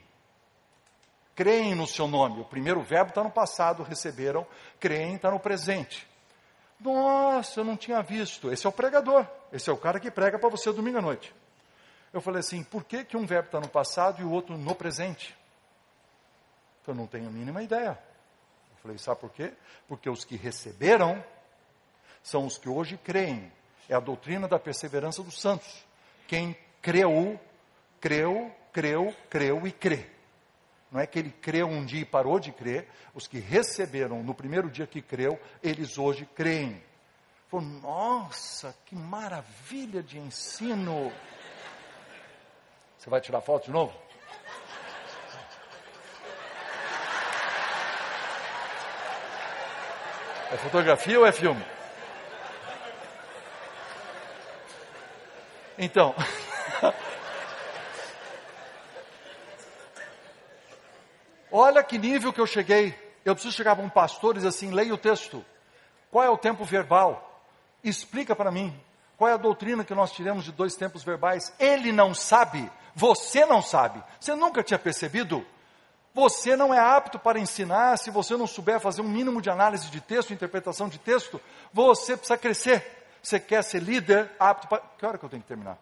creem 1.35 1.75
no 1.75 1.87
seu 1.87 2.07
nome. 2.07 2.41
O 2.41 2.45
primeiro 2.45 2.81
verbo 2.83 3.11
está 3.11 3.23
no 3.23 3.31
passado, 3.31 3.83
receberam, 3.83 4.47
creem 4.79 5.17
está 5.17 5.31
no 5.31 5.41
presente. 5.41 6.07
Nossa, 6.81 7.61
eu 7.61 7.65
não 7.65 7.77
tinha 7.77 8.03
visto. 8.03 8.53
Esse 8.53 8.67
é 8.67 8.69
o 8.69 8.73
pregador. 8.73 9.27
Esse 9.53 9.71
é 9.71 9.73
o 9.73 9.77
cara 9.77 9.99
que 9.99 10.11
prega 10.11 10.39
para 10.39 10.49
você 10.49 10.73
domingo 10.73 10.99
à 10.99 11.03
noite. 11.03 11.35
Eu 12.13 12.21
falei 12.21 12.41
assim, 12.41 12.63
por 12.63 12.85
que, 12.85 13.05
que 13.05 13.17
um 13.17 13.27
verbo 13.27 13.47
está 13.47 13.61
no 13.61 13.69
passado 13.69 14.21
e 14.21 14.25
o 14.25 14.31
outro 14.31 14.57
no 14.57 14.75
presente? 14.75 15.37
Eu 16.87 16.95
não 16.95 17.07
tenho 17.07 17.29
a 17.29 17.31
mínima 17.31 17.63
ideia. 17.63 17.99
Eu 18.71 18.77
falei, 18.83 18.99
sabe 18.99 19.21
por 19.21 19.31
quê? 19.31 19.53
Porque 19.89 20.09
os 20.09 20.25
que 20.25 20.37
receberam 20.37 21.25
são 22.23 22.47
os 22.47 22.59
que 22.59 22.69
hoje 22.69 22.99
creem. 22.99 23.51
É 23.89 23.95
a 23.95 24.01
doutrina 24.01 24.47
da 24.47 24.59
perseverança 24.59 25.23
dos 25.23 25.41
santos. 25.41 25.85
Quem 26.29 26.57
creu, 26.81 27.41
creu, 28.01 28.55
creu, 28.73 29.15
creu 29.29 29.67
e 29.67 29.73
crê. 29.73 30.14
Não 30.95 31.01
é 31.01 31.09
que 31.09 31.19
ele 31.19 31.31
creu 31.31 31.67
um 31.67 31.85
dia 31.85 32.03
e 32.03 32.05
parou 32.05 32.39
de 32.39 32.53
crer. 32.53 32.89
Os 33.13 33.27
que 33.27 33.41
receberam 33.41 34.23
no 34.23 34.33
primeiro 34.33 34.71
dia 34.71 34.87
que 34.87 35.03
creu, 35.03 35.41
eles 35.61 35.99
hoje 35.99 36.25
creem. 36.37 36.81
Falou, 37.49 37.67
nossa, 37.67 38.73
que 38.87 38.95
maravilha 38.95 40.05
de 40.05 40.21
ensino. 40.21 41.13
Você 42.97 43.11
vai 43.11 43.21
tirar 43.21 43.41
foto 43.41 43.65
de 43.65 43.73
novo? 43.73 43.93
É 50.53 50.57
fotografia 50.59 51.19
ou 51.19 51.27
é 51.27 51.33
filme? 51.33 51.67
Então, 55.77 56.15
Olha 61.57 61.85
que 61.85 61.97
nível 61.97 62.33
que 62.33 62.41
eu 62.41 62.49
cheguei. 62.49 62.93
Eu 63.25 63.33
preciso 63.33 63.55
chegar 63.55 63.77
para 63.77 63.85
um 63.85 63.89
pastor 63.89 64.35
e 64.35 64.39
dizer 64.39 64.49
assim: 64.49 64.73
leia 64.73 64.93
o 64.93 64.99
texto. 64.99 65.45
Qual 66.11 66.25
é 66.25 66.29
o 66.29 66.37
tempo 66.37 66.65
verbal? 66.65 67.45
Explica 67.85 68.35
para 68.35 68.51
mim. 68.51 68.77
Qual 69.17 69.31
é 69.31 69.35
a 69.35 69.37
doutrina 69.37 69.85
que 69.85 69.95
nós 69.95 70.11
tiramos 70.11 70.45
de 70.45 70.51
dois 70.51 70.75
tempos 70.75 71.05
verbais? 71.05 71.55
Ele 71.61 71.93
não 71.93 72.13
sabe, 72.13 72.69
você 72.93 73.47
não 73.47 73.63
sabe. 73.63 74.03
Você 74.19 74.35
nunca 74.35 74.65
tinha 74.65 74.81
percebido? 74.81 75.47
Você 76.13 76.57
não 76.57 76.75
é 76.75 76.81
apto 76.81 77.21
para 77.21 77.39
ensinar 77.39 77.99
se 77.99 78.11
você 78.11 78.37
não 78.37 78.49
souber 78.49 78.81
fazer 78.81 79.03
um 79.03 79.09
mínimo 79.09 79.41
de 79.41 79.49
análise 79.49 79.89
de 79.91 80.01
texto, 80.01 80.33
interpretação 80.33 80.89
de 80.89 80.99
texto. 80.99 81.41
Você 81.73 82.17
precisa 82.17 82.37
crescer. 82.37 83.07
Você 83.23 83.39
quer 83.39 83.63
ser 83.63 83.81
líder, 83.81 84.29
apto 84.41 84.67
para. 84.67 84.83
Que 84.99 85.07
hora 85.07 85.19
que 85.19 85.25
eu 85.25 85.31
tenho 85.31 85.43
que 85.43 85.49
terminar? 85.49 85.79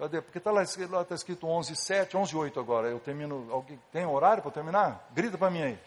Cadê? 0.00 0.22
Porque 0.22 0.38
está 0.38 0.50
lá, 0.50 0.62
lá 0.88 1.04
tá 1.04 1.14
escrito 1.14 1.46
11 1.46 1.76
7, 1.76 2.16
11 2.16 2.34
8 2.34 2.58
agora. 2.58 2.88
Eu 2.88 2.98
termino. 2.98 3.46
Alguém 3.52 3.78
tem 3.92 4.06
horário 4.06 4.42
para 4.42 4.50
terminar? 4.50 5.06
Grita 5.12 5.36
para 5.36 5.50
mim 5.50 5.62
aí. 5.62 5.78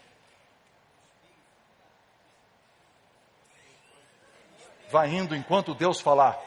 Vai 4.88 5.10
indo 5.10 5.34
enquanto 5.34 5.74
Deus 5.74 6.00
falar. 6.00 6.40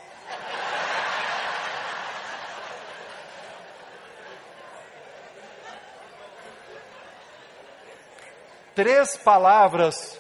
Três 8.74 9.18
palavras, 9.18 10.18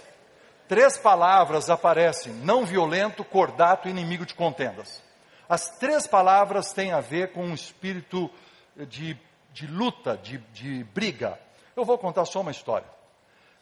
três 0.67 0.97
palavras 0.97 1.69
aparecem: 1.69 2.33
não 2.33 2.65
violento, 2.65 3.23
cordato, 3.23 3.87
inimigo 3.87 4.25
de 4.25 4.33
contendas. 4.35 5.06
As 5.49 5.69
três 5.77 6.05
palavras 6.05 6.73
têm 6.73 6.91
a 6.91 6.99
ver 6.99 7.31
com 7.31 7.45
um 7.45 7.53
espírito 7.53 8.29
de, 8.75 9.17
de 9.53 9.65
luta, 9.65 10.17
de, 10.17 10.39
de 10.51 10.83
briga. 10.85 11.39
Eu 11.75 11.85
vou 11.85 11.97
contar 11.97 12.25
só 12.25 12.41
uma 12.41 12.51
história. 12.51 12.87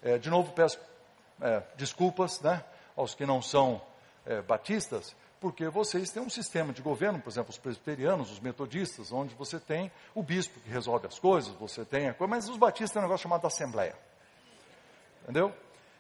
É, 0.02 0.18
de 0.18 0.30
novo, 0.30 0.52
peço 0.52 0.80
é, 1.42 1.62
desculpas 1.76 2.42
né, 2.42 2.64
aos 2.96 3.14
que 3.14 3.26
não 3.26 3.42
são 3.42 3.80
é, 4.26 4.42
batistas, 4.42 5.16
porque 5.40 5.70
vocês 5.70 6.10
têm 6.10 6.24
um 6.24 6.30
sistema 6.30 6.74
de 6.74 6.82
governo, 6.82 7.20
por 7.20 7.30
exemplo, 7.30 7.52
os 7.52 7.58
presbiterianos, 7.58 8.32
os 8.32 8.40
metodistas, 8.40 9.12
onde 9.12 9.36
você 9.36 9.60
tem 9.60 9.92
o 10.16 10.24
bispo 10.24 10.60
que 10.60 10.70
resolve 10.70 11.06
as 11.06 11.20
coisas, 11.20 11.54
você 11.54 11.86
tem 11.86 12.08
a 12.08 12.14
coisa, 12.16 12.32
mas 12.32 12.50
os 12.50 12.58
batistas 12.58 12.92
têm 12.92 13.02
um 13.02 13.06
negócio 13.06 13.24
chamado 13.24 13.46
Assembleia. 13.46 13.96
Entendeu? 15.24 15.54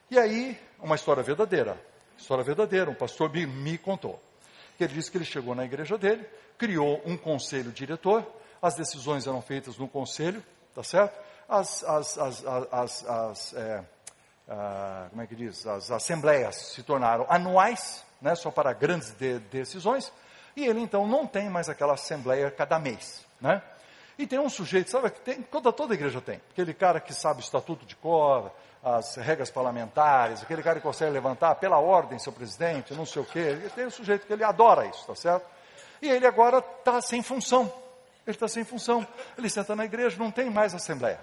E 0.09 0.17
aí, 0.17 0.59
uma 0.79 0.95
história 0.95 1.21
verdadeira. 1.21 1.79
História 2.17 2.43
verdadeira, 2.43 2.89
um 2.89 2.95
pastor 2.95 3.31
me, 3.31 3.45
me 3.45 3.77
contou 3.77 4.19
que 4.77 4.83
ele 4.83 4.93
disse 4.93 5.09
que 5.09 5.17
ele 5.17 5.25
chegou 5.25 5.55
na 5.55 5.65
igreja 5.65 5.97
dele, 5.97 6.25
criou 6.57 7.01
um 7.05 7.17
conselho 7.17 7.71
diretor, 7.71 8.25
as 8.61 8.75
decisões 8.75 9.27
eram 9.27 9.41
feitas 9.41 9.77
no 9.77 9.87
conselho, 9.87 10.43
tá 10.73 10.83
certo? 10.83 11.17
As, 11.47 11.83
as, 11.83 12.17
as, 12.17 12.45
as, 12.45 13.05
as 13.05 13.53
é, 13.53 13.83
ah, 14.47 15.07
como 15.09 15.21
é 15.21 15.27
que 15.27 15.35
diz? 15.35 15.65
As 15.65 15.91
assembleias 15.91 16.55
se 16.55 16.83
tornaram 16.83 17.25
anuais, 17.29 18.03
né, 18.21 18.35
só 18.35 18.51
para 18.51 18.73
grandes 18.73 19.11
de, 19.11 19.39
decisões, 19.39 20.11
e 20.55 20.65
ele 20.65 20.79
então 20.79 21.07
não 21.07 21.27
tem 21.27 21.49
mais 21.49 21.69
aquela 21.69 21.93
assembleia 21.93 22.49
cada 22.49 22.79
mês, 22.79 23.25
né? 23.41 23.61
E 24.17 24.25
tem 24.25 24.39
um 24.39 24.49
sujeito, 24.49 24.89
sabe, 24.89 25.09
que 25.09 25.19
tem, 25.19 25.41
toda, 25.41 25.71
toda 25.73 25.93
igreja 25.93 26.21
tem, 26.21 26.41
aquele 26.51 26.73
cara 26.73 26.99
que 26.99 27.13
sabe 27.13 27.41
o 27.41 27.43
estatuto 27.43 27.85
de 27.85 27.95
cor, 27.95 28.51
as 28.85 29.15
regras 29.15 29.49
parlamentares, 29.49 30.43
aquele 30.43 30.61
cara 30.61 30.79
que 30.79 30.83
consegue 30.83 31.11
levantar 31.11 31.55
pela 31.55 31.79
ordem, 31.79 32.19
seu 32.19 32.31
presidente, 32.31 32.93
não 32.93 33.05
sei 33.05 33.21
o 33.23 33.25
quê. 33.25 33.57
Tem 33.73 33.87
um 33.87 33.89
sujeito 33.89 34.27
que 34.27 34.31
ele 34.31 34.43
adora 34.43 34.85
isso, 34.85 35.05
tá 35.07 35.15
certo? 35.15 35.45
E 36.01 36.07
ele 36.07 36.27
agora 36.27 36.59
está 36.59 37.01
sem 37.01 37.23
função. 37.23 37.63
Ele 38.27 38.35
está 38.35 38.47
sem 38.47 38.63
função. 38.63 39.05
Ele 39.37 39.49
senta 39.49 39.75
na 39.75 39.85
igreja, 39.85 40.17
não 40.17 40.29
tem 40.29 40.51
mais 40.51 40.75
assembleia. 40.75 41.19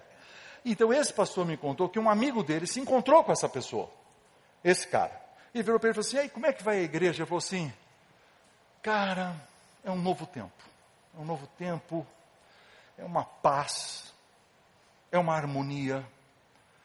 Então 0.65 0.93
esse 0.93 1.13
pastor 1.13 1.47
me 1.47 1.57
contou 1.57 1.89
que 1.89 2.01
um 2.01 2.11
amigo 2.11 2.43
dele 2.43 2.67
se 2.67 2.81
encontrou 2.81 3.23
com 3.23 3.31
essa 3.31 3.49
pessoa, 3.49 3.89
esse 4.65 4.87
cara. 4.89 5.21
E 5.55 5.63
virou 5.63 5.79
para 5.79 5.91
ele 5.91 5.99
e 5.99 6.03
falou 6.03 6.09
assim: 6.09 6.17
e 6.17 6.21
aí, 6.21 6.29
como 6.29 6.47
é 6.47 6.53
que 6.53 6.63
vai 6.63 6.79
a 6.79 6.83
igreja? 6.83 7.23
Ele 7.23 7.29
falou 7.29 7.39
assim: 7.39 7.73
cara, 8.83 9.37
é 9.85 9.91
um 9.91 9.97
novo 9.97 10.27
tempo. 10.27 10.51
É 11.17 11.21
um 11.21 11.25
novo 11.25 11.47
tempo, 11.59 12.07
é 13.03 13.05
uma 13.05 13.25
paz, 13.25 14.15
é 15.11 15.19
uma 15.19 15.35
harmonia 15.35 16.07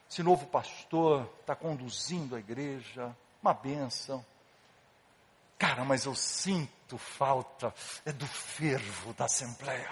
esse 0.09 0.24
novo 0.24 0.45
pastor 0.47 1.30
está 1.41 1.55
conduzindo 1.55 2.36
a 2.36 2.39
igreja, 2.39 3.15
uma 3.41 3.53
bênção. 3.53 4.26
Cara, 5.59 5.84
mas 5.84 6.05
eu 6.05 6.15
sinto 6.15 6.97
falta 6.97 7.74
é 8.05 8.11
do 8.11 8.26
fervo 8.26 9.13
da 9.13 9.26
Assembleia. 9.26 9.89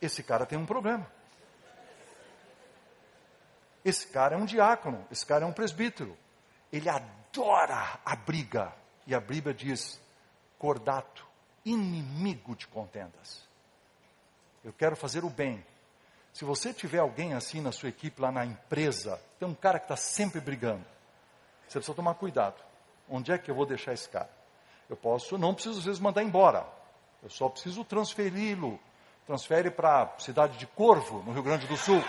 Esse 0.00 0.22
cara 0.22 0.46
tem 0.46 0.58
um 0.58 0.64
problema. 0.64 1.06
Esse 3.84 4.06
cara 4.06 4.34
é 4.34 4.38
um 4.38 4.46
diácono, 4.46 5.06
esse 5.10 5.26
cara 5.26 5.44
é 5.44 5.46
um 5.46 5.52
presbítero. 5.52 6.16
Ele 6.72 6.88
adora 6.88 8.00
a 8.04 8.16
briga. 8.16 8.72
E 9.06 9.14
a 9.14 9.20
Bíblia 9.20 9.52
diz: 9.54 10.00
cordato, 10.58 11.26
inimigo 11.68 12.56
de 12.56 12.66
contendas. 12.66 13.46
Eu 14.64 14.72
quero 14.72 14.96
fazer 14.96 15.24
o 15.24 15.30
bem. 15.30 15.64
Se 16.32 16.44
você 16.44 16.72
tiver 16.72 16.98
alguém 16.98 17.34
assim 17.34 17.60
na 17.60 17.72
sua 17.72 17.88
equipe, 17.88 18.20
lá 18.20 18.30
na 18.30 18.44
empresa, 18.44 19.20
tem 19.38 19.48
um 19.48 19.54
cara 19.54 19.78
que 19.78 19.86
está 19.86 19.96
sempre 19.96 20.40
brigando. 20.40 20.84
Você 21.66 21.78
precisa 21.78 21.94
tomar 21.94 22.14
cuidado. 22.14 22.62
Onde 23.08 23.32
é 23.32 23.38
que 23.38 23.50
eu 23.50 23.54
vou 23.54 23.66
deixar 23.66 23.92
esse 23.92 24.08
cara? 24.08 24.30
Eu 24.88 24.96
posso, 24.96 25.36
não 25.36 25.54
preciso 25.54 25.78
às 25.78 25.84
vezes 25.84 26.00
mandar 26.00 26.22
embora. 26.22 26.66
Eu 27.22 27.30
só 27.30 27.48
preciso 27.48 27.84
transferi-lo. 27.84 28.78
Transfere 29.26 29.70
para 29.70 30.02
a 30.02 30.18
cidade 30.18 30.56
de 30.58 30.66
Corvo, 30.66 31.22
no 31.22 31.32
Rio 31.32 31.42
Grande 31.42 31.66
do 31.66 31.76
Sul. 31.76 32.02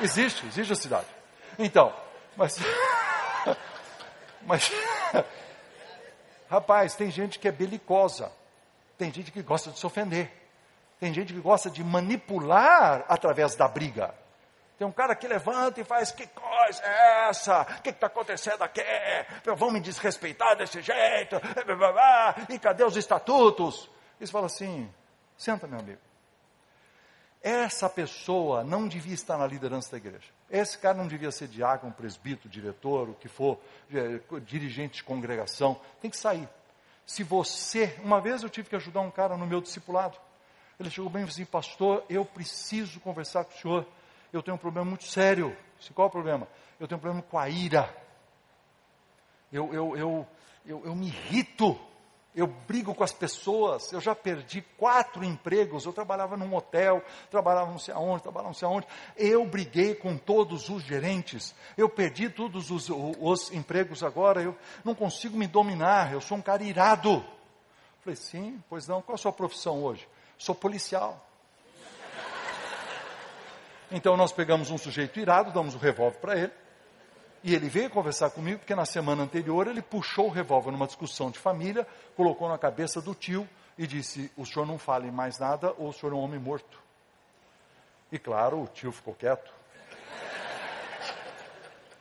Existe, 0.00 0.46
existe 0.46 0.72
a 0.72 0.76
cidade. 0.76 1.06
Então, 1.58 1.94
mas. 2.36 2.56
mas. 4.42 4.72
Rapaz, 6.50 6.94
tem 6.94 7.10
gente 7.10 7.38
que 7.38 7.46
é 7.46 7.52
belicosa. 7.52 8.32
Tem 8.96 9.12
gente 9.12 9.30
que 9.30 9.42
gosta 9.42 9.70
de 9.70 9.78
se 9.78 9.86
ofender. 9.86 10.30
Tem 11.00 11.12
gente 11.12 11.32
que 11.32 11.40
gosta 11.40 11.70
de 11.70 11.82
manipular 11.82 13.04
através 13.08 13.54
da 13.56 13.68
briga. 13.68 14.14
Tem 14.78 14.86
um 14.86 14.92
cara 14.92 15.14
que 15.14 15.26
levanta 15.26 15.80
e 15.80 15.84
faz: 15.84 16.10
Que 16.10 16.26
coisa 16.26 16.82
é 16.82 17.28
essa? 17.28 17.62
O 17.62 17.82
que 17.82 17.90
está 17.90 18.06
acontecendo 18.06 18.62
aqui? 18.62 18.82
Vão 19.56 19.70
me 19.70 19.80
desrespeitar 19.80 20.56
desse 20.56 20.80
jeito? 20.82 21.36
E 22.48 22.58
cadê 22.58 22.84
os 22.84 22.96
estatutos? 22.96 23.88
E 24.20 24.26
você 24.26 24.32
fala 24.32 24.46
assim: 24.46 24.90
Senta, 25.36 25.66
meu 25.66 25.78
amigo. 25.78 26.00
Essa 27.42 27.90
pessoa 27.90 28.64
não 28.64 28.88
devia 28.88 29.12
estar 29.12 29.36
na 29.36 29.46
liderança 29.46 29.90
da 29.90 29.98
igreja. 29.98 30.32
Esse 30.50 30.78
cara 30.78 30.96
não 30.96 31.06
devia 31.06 31.30
ser 31.30 31.46
diácono, 31.46 31.92
presbítero, 31.92 32.48
diretor, 32.48 33.10
o 33.10 33.14
que 33.14 33.28
for, 33.28 33.60
é, 33.92 34.40
dirigente 34.40 34.94
de 34.94 35.04
congregação. 35.04 35.78
Tem 36.00 36.10
que 36.10 36.16
sair. 36.16 36.48
Se 37.06 37.22
você. 37.22 37.98
Uma 38.02 38.20
vez 38.20 38.42
eu 38.42 38.50
tive 38.50 38.68
que 38.68 38.76
ajudar 38.76 39.00
um 39.00 39.10
cara 39.10 39.36
no 39.36 39.46
meu 39.46 39.60
discipulado. 39.60 40.18
Ele 40.78 40.90
chegou 40.90 41.10
bem 41.10 41.22
e 41.22 41.26
disse 41.26 41.42
assim: 41.42 41.50
Pastor, 41.50 42.04
eu 42.08 42.24
preciso 42.24 43.00
conversar 43.00 43.44
com 43.44 43.52
o 43.52 43.58
senhor. 43.58 43.86
Eu 44.32 44.42
tenho 44.42 44.56
um 44.56 44.58
problema 44.58 44.88
muito 44.88 45.04
sério. 45.04 45.56
Qual 45.94 46.06
é 46.06 46.08
o 46.08 46.12
problema? 46.12 46.48
Eu 46.80 46.88
tenho 46.88 46.98
um 46.98 47.00
problema 47.00 47.22
com 47.22 47.38
a 47.38 47.48
ira. 47.48 47.94
Eu, 49.52 49.72
eu, 49.72 49.96
eu, 49.96 50.26
eu, 50.66 50.82
eu 50.86 50.94
me 50.96 51.06
irrito 51.06 51.78
eu 52.34 52.46
brigo 52.46 52.94
com 52.94 53.04
as 53.04 53.12
pessoas, 53.12 53.92
eu 53.92 54.00
já 54.00 54.14
perdi 54.14 54.60
quatro 54.76 55.24
empregos, 55.24 55.84
eu 55.84 55.92
trabalhava 55.92 56.36
num 56.36 56.54
hotel, 56.54 57.02
trabalhava 57.30 57.70
não 57.70 57.78
sei 57.78 57.94
aonde, 57.94 58.22
trabalhava 58.22 58.48
não 58.48 58.54
sei 58.54 58.66
aonde, 58.66 58.86
eu 59.16 59.46
briguei 59.46 59.94
com 59.94 60.16
todos 60.16 60.68
os 60.68 60.82
gerentes, 60.82 61.54
eu 61.76 61.88
perdi 61.88 62.28
todos 62.28 62.70
os, 62.70 62.90
os 62.90 63.52
empregos 63.52 64.02
agora, 64.02 64.42
eu 64.42 64.56
não 64.84 64.94
consigo 64.94 65.36
me 65.36 65.46
dominar, 65.46 66.12
eu 66.12 66.20
sou 66.20 66.36
um 66.36 66.42
cara 66.42 66.62
irado. 66.64 67.24
Falei, 68.00 68.16
sim, 68.16 68.62
pois 68.68 68.88
não, 68.88 69.00
qual 69.00 69.14
a 69.14 69.18
sua 69.18 69.32
profissão 69.32 69.82
hoje? 69.82 70.06
Sou 70.36 70.54
policial. 70.54 71.24
Então 73.90 74.16
nós 74.16 74.32
pegamos 74.32 74.70
um 74.70 74.78
sujeito 74.78 75.20
irado, 75.20 75.52
damos 75.52 75.74
o 75.74 75.76
um 75.76 75.80
revólver 75.80 76.18
para 76.18 76.36
ele, 76.36 76.52
e 77.46 77.54
ele 77.54 77.68
veio 77.68 77.90
conversar 77.90 78.30
comigo 78.30 78.60
porque 78.60 78.74
na 78.74 78.86
semana 78.86 79.22
anterior 79.22 79.68
ele 79.68 79.82
puxou 79.82 80.28
o 80.28 80.30
revólver 80.30 80.70
numa 80.70 80.86
discussão 80.86 81.30
de 81.30 81.38
família, 81.38 81.86
colocou 82.16 82.48
na 82.48 82.56
cabeça 82.56 83.02
do 83.02 83.14
tio 83.14 83.46
e 83.76 83.86
disse: 83.86 84.32
O 84.34 84.46
senhor 84.46 84.64
não 84.64 84.78
fale 84.78 85.10
mais 85.10 85.38
nada 85.38 85.74
ou 85.76 85.90
o 85.90 85.92
senhor 85.92 86.12
é 86.12 86.16
um 86.16 86.20
homem 86.20 86.40
morto. 86.40 86.82
E 88.10 88.18
claro, 88.18 88.62
o 88.62 88.66
tio 88.66 88.90
ficou 88.90 89.14
quieto. 89.14 89.52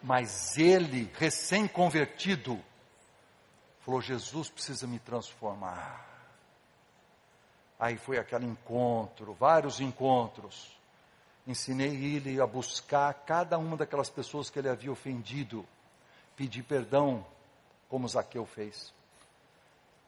Mas 0.01 0.57
ele, 0.57 1.11
recém-convertido, 1.15 2.57
falou: 3.81 3.99
Jesus 3.99 4.49
precisa 4.49 4.87
me 4.87 4.97
transformar. 4.97 6.07
Aí 7.77 7.97
foi 7.97 8.17
aquele 8.17 8.45
encontro, 8.45 9.33
vários 9.33 9.81
encontros 9.81 10.71
ensinei 11.45 12.15
ele 12.15 12.39
a 12.41 12.47
buscar 12.47 13.13
cada 13.25 13.57
uma 13.57 13.75
daquelas 13.75 14.09
pessoas 14.09 14.49
que 14.49 14.59
ele 14.59 14.69
havia 14.69 14.91
ofendido, 14.91 15.65
pedir 16.35 16.63
perdão, 16.63 17.25
como 17.89 18.07
Zaqueu 18.07 18.45
fez. 18.45 18.93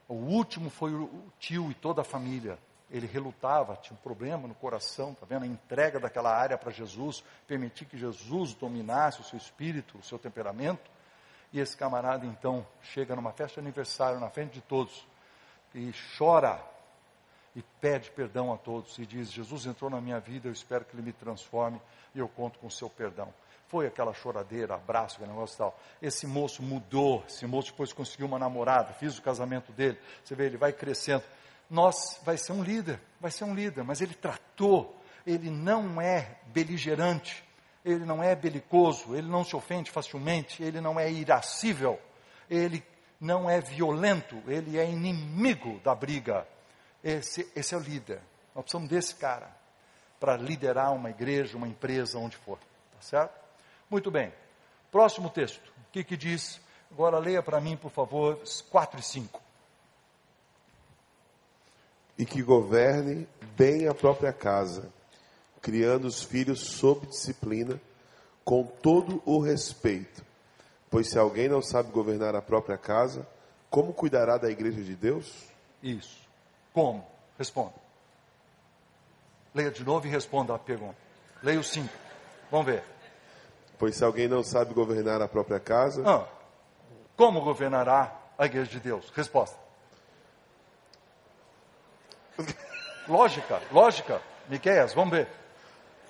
O 0.07 0.13
último 0.13 0.69
foi 0.69 0.93
o 0.93 1.09
tio 1.39 1.71
e 1.71 1.73
toda 1.73 2.01
a 2.01 2.05
família. 2.05 2.57
Ele 2.89 3.07
relutava, 3.07 3.75
tinha 3.75 3.97
um 3.97 4.01
problema 4.01 4.47
no 4.47 4.53
coração, 4.53 5.11
está 5.11 5.25
vendo? 5.25 5.43
A 5.43 5.47
entrega 5.47 5.99
daquela 5.99 6.35
área 6.35 6.57
para 6.57 6.71
Jesus, 6.71 7.23
permitir 7.47 7.85
que 7.85 7.97
Jesus 7.97 8.53
dominasse 8.53 9.21
o 9.21 9.23
seu 9.23 9.37
espírito, 9.37 9.97
o 9.97 10.03
seu 10.03 10.19
temperamento. 10.19 10.91
E 11.51 11.59
esse 11.59 11.75
camarada 11.75 12.25
então 12.25 12.65
chega 12.81 13.15
numa 13.15 13.31
festa 13.31 13.59
de 13.59 13.67
aniversário 13.67 14.19
na 14.19 14.29
frente 14.29 14.53
de 14.53 14.61
todos 14.61 15.05
e 15.73 15.91
chora 16.17 16.63
e 17.55 17.63
pede 17.79 18.11
perdão 18.11 18.53
a 18.53 18.57
todos 18.57 18.97
e 18.99 19.05
diz: 19.05 19.31
Jesus 19.31 19.65
entrou 19.65 19.89
na 19.89 20.01
minha 20.01 20.19
vida, 20.19 20.47
eu 20.47 20.51
espero 20.51 20.83
que 20.83 20.93
ele 20.95 21.03
me 21.03 21.13
transforme 21.13 21.81
e 22.13 22.19
eu 22.19 22.27
conto 22.27 22.59
com 22.59 22.67
o 22.67 22.71
seu 22.71 22.89
perdão. 22.89 23.33
Foi 23.67 23.87
aquela 23.87 24.13
choradeira, 24.13 24.75
abraço, 24.75 25.15
aquele 25.15 25.31
negócio 25.31 25.55
e 25.55 25.57
tal. 25.57 25.79
Esse 26.01 26.27
moço 26.27 26.61
mudou, 26.61 27.23
esse 27.27 27.47
moço 27.47 27.71
depois 27.71 27.93
conseguiu 27.93 28.27
uma 28.27 28.37
namorada, 28.37 28.93
fiz 28.93 29.17
o 29.17 29.21
casamento 29.21 29.71
dele. 29.71 29.97
Você 30.23 30.35
vê, 30.35 30.45
ele 30.45 30.57
vai 30.57 30.71
crescendo. 30.71 31.23
Nós, 31.69 32.19
vai 32.23 32.37
ser 32.37 32.51
um 32.51 32.61
líder, 32.61 32.99
vai 33.19 33.31
ser 33.31 33.43
um 33.43 33.55
líder, 33.55 33.83
mas 33.83 34.01
ele 34.01 34.13
tratou, 34.13 34.95
ele 35.25 35.49
não 35.49 35.99
é 35.99 36.37
beligerante, 36.47 37.43
ele 37.83 38.05
não 38.05 38.21
é 38.21 38.35
belicoso, 38.35 39.15
ele 39.15 39.27
não 39.27 39.43
se 39.43 39.55
ofende 39.55 39.89
facilmente, 39.89 40.61
ele 40.61 40.79
não 40.79 40.99
é 40.99 41.11
irascível, 41.11 41.99
ele 42.47 42.83
não 43.19 43.49
é 43.49 43.59
violento, 43.59 44.39
ele 44.47 44.77
é 44.77 44.87
inimigo 44.87 45.79
da 45.79 45.95
briga 45.95 46.47
esse, 47.05 47.47
esse 47.55 47.75
é 47.75 47.77
o 47.77 47.81
líder. 47.81 48.19
Nós 48.55 48.63
precisamos 48.63 48.89
desse 48.89 49.13
cara 49.13 49.55
para 50.19 50.35
liderar 50.35 50.91
uma 50.91 51.11
igreja, 51.11 51.55
uma 51.55 51.67
empresa, 51.67 52.17
onde 52.17 52.35
for. 52.35 52.57
Tá 52.57 53.01
certo? 53.01 53.39
Muito 53.89 54.09
bem. 54.09 54.33
Próximo 54.91 55.29
texto. 55.29 55.61
O 55.87 55.91
que, 55.91 56.03
que 56.03 56.17
diz? 56.17 56.59
Agora 56.91 57.19
leia 57.19 57.43
para 57.43 57.61
mim, 57.61 57.77
por 57.77 57.91
favor, 57.91 58.41
4 58.71 58.99
e 58.99 59.03
5. 59.03 59.41
E 62.17 62.25
que 62.25 62.41
governe 62.41 63.27
bem 63.55 63.87
a 63.87 63.93
própria 63.93 64.33
casa, 64.33 64.91
criando 65.61 66.07
os 66.07 66.23
filhos 66.23 66.61
sob 66.61 67.05
disciplina, 67.05 67.79
com 68.43 68.63
todo 68.63 69.21
o 69.25 69.39
respeito. 69.39 70.25
Pois 70.89 71.09
se 71.09 71.19
alguém 71.19 71.49
não 71.49 71.61
sabe 71.61 71.91
governar 71.91 72.35
a 72.35 72.41
própria 72.41 72.77
casa, 72.77 73.27
como 73.69 73.93
cuidará 73.93 74.37
da 74.37 74.49
igreja 74.49 74.81
de 74.81 74.95
Deus? 74.95 75.43
Isso. 75.83 76.24
Como? 76.75 77.07
Responda. 77.39 77.73
Leia 79.53 79.71
de 79.71 79.81
novo 79.85 80.05
e 80.05 80.09
responda 80.09 80.53
a 80.53 80.59
pergunta. 80.59 80.97
Leia 81.41 81.57
o 81.57 81.63
5. 81.63 81.87
Vamos 82.51 82.65
ver. 82.65 82.83
Pois 83.79 83.95
se 83.95 84.03
alguém 84.03 84.27
não 84.27 84.43
sabe 84.43 84.73
governar 84.73 85.21
a 85.21 85.27
própria 85.29 85.57
casa. 85.57 86.03
Ah, 86.05 86.27
como 87.15 87.39
governará 87.39 88.13
a 88.37 88.45
igreja 88.45 88.69
de 88.71 88.81
Deus? 88.81 89.09
Resposta. 89.15 89.57
lógica, 93.07 93.61
lógica. 93.71 94.21
Miqueias, 94.49 94.93
vamos 94.93 95.11
ver. 95.11 95.29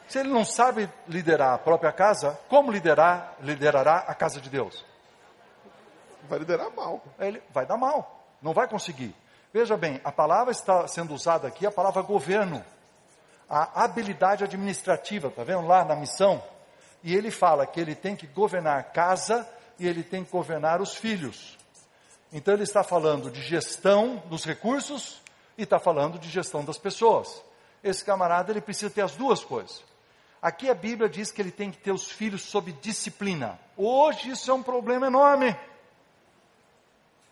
Se 0.08 0.18
ele 0.18 0.30
não 0.30 0.44
sabe 0.44 0.90
liderar 1.08 1.54
a 1.54 1.58
própria 1.60 1.92
casa, 1.92 2.40
como 2.50 2.72
liderar, 2.72 3.36
liderará 3.40 3.98
a 4.08 4.16
casa 4.16 4.42
de 4.42 4.50
Deus? 4.50 4.84
Vai 6.28 6.40
liderar 6.40 6.72
mal. 6.72 7.04
Ele 7.20 7.40
vai 7.52 7.68
dar 7.68 7.78
mal. 7.78 8.24
Não 8.42 8.52
vai 8.52 8.68
conseguir. 8.68 9.16
Veja 9.56 9.78
bem, 9.78 10.02
a 10.04 10.12
palavra 10.12 10.52
está 10.52 10.86
sendo 10.86 11.14
usada 11.14 11.48
aqui, 11.48 11.66
a 11.66 11.72
palavra 11.72 12.02
governo, 12.02 12.62
a 13.50 13.86
habilidade 13.86 14.44
administrativa, 14.44 15.30
está 15.30 15.46
vendo 15.46 15.66
lá 15.66 15.86
na 15.86 15.96
missão? 15.96 16.44
E 17.02 17.16
ele 17.16 17.32
fala 17.32 17.66
que 17.66 17.80
ele 17.80 17.96
tem 17.96 18.18
que 18.18 18.28
governar 18.28 18.78
a 18.78 18.84
casa 18.84 19.48
e 19.80 19.88
ele 19.88 20.04
tem 20.04 20.26
que 20.26 20.32
governar 20.32 20.82
os 20.82 20.96
filhos. 20.96 21.58
Então 22.34 22.54
ele 22.54 22.64
está 22.64 22.84
falando 22.84 23.32
de 23.32 23.42
gestão 23.42 24.22
dos 24.26 24.44
recursos 24.44 25.22
e 25.58 25.64
está 25.64 25.80
falando 25.80 26.20
de 26.20 26.28
gestão 26.28 26.66
das 26.66 26.78
pessoas. 26.78 27.42
Esse 27.82 28.04
camarada 28.04 28.52
ele 28.52 28.60
precisa 28.60 28.90
ter 28.90 29.04
as 29.04 29.16
duas 29.16 29.46
coisas. 29.46 29.82
Aqui 30.42 30.70
a 30.70 30.76
Bíblia 30.76 31.08
diz 31.08 31.32
que 31.32 31.42
ele 31.42 31.52
tem 31.52 31.72
que 31.72 31.78
ter 31.78 31.94
os 31.94 32.12
filhos 32.12 32.42
sob 32.42 32.74
disciplina. 32.82 33.58
Hoje 33.78 34.32
isso 34.32 34.52
é 34.52 34.54
um 34.54 34.62
problema 34.62 35.08
enorme. 35.08 35.56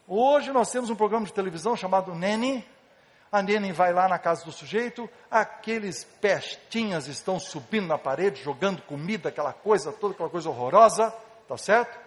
Hoje 0.08 0.52
nós 0.52 0.70
temos 0.70 0.90
um 0.90 0.96
programa 0.96 1.26
de 1.26 1.32
televisão 1.32 1.78
chamado 1.78 2.14
Nene, 2.14 2.68
A 3.32 3.42
Nene 3.42 3.72
vai 3.72 3.94
lá 3.94 4.08
na 4.10 4.20
casa 4.20 4.44
do 4.44 4.52
sujeito, 4.52 5.10
aqueles 5.32 6.04
pestinhas 6.04 7.08
estão 7.08 7.40
subindo 7.40 7.88
na 7.88 7.98
parede, 7.98 8.44
jogando 8.44 8.82
comida, 8.82 9.30
aquela 9.30 9.54
coisa 9.54 9.94
toda, 9.94 10.14
aquela 10.14 10.30
coisa 10.30 10.50
horrorosa, 10.50 11.10
tá 11.48 11.58
certo? 11.58 11.98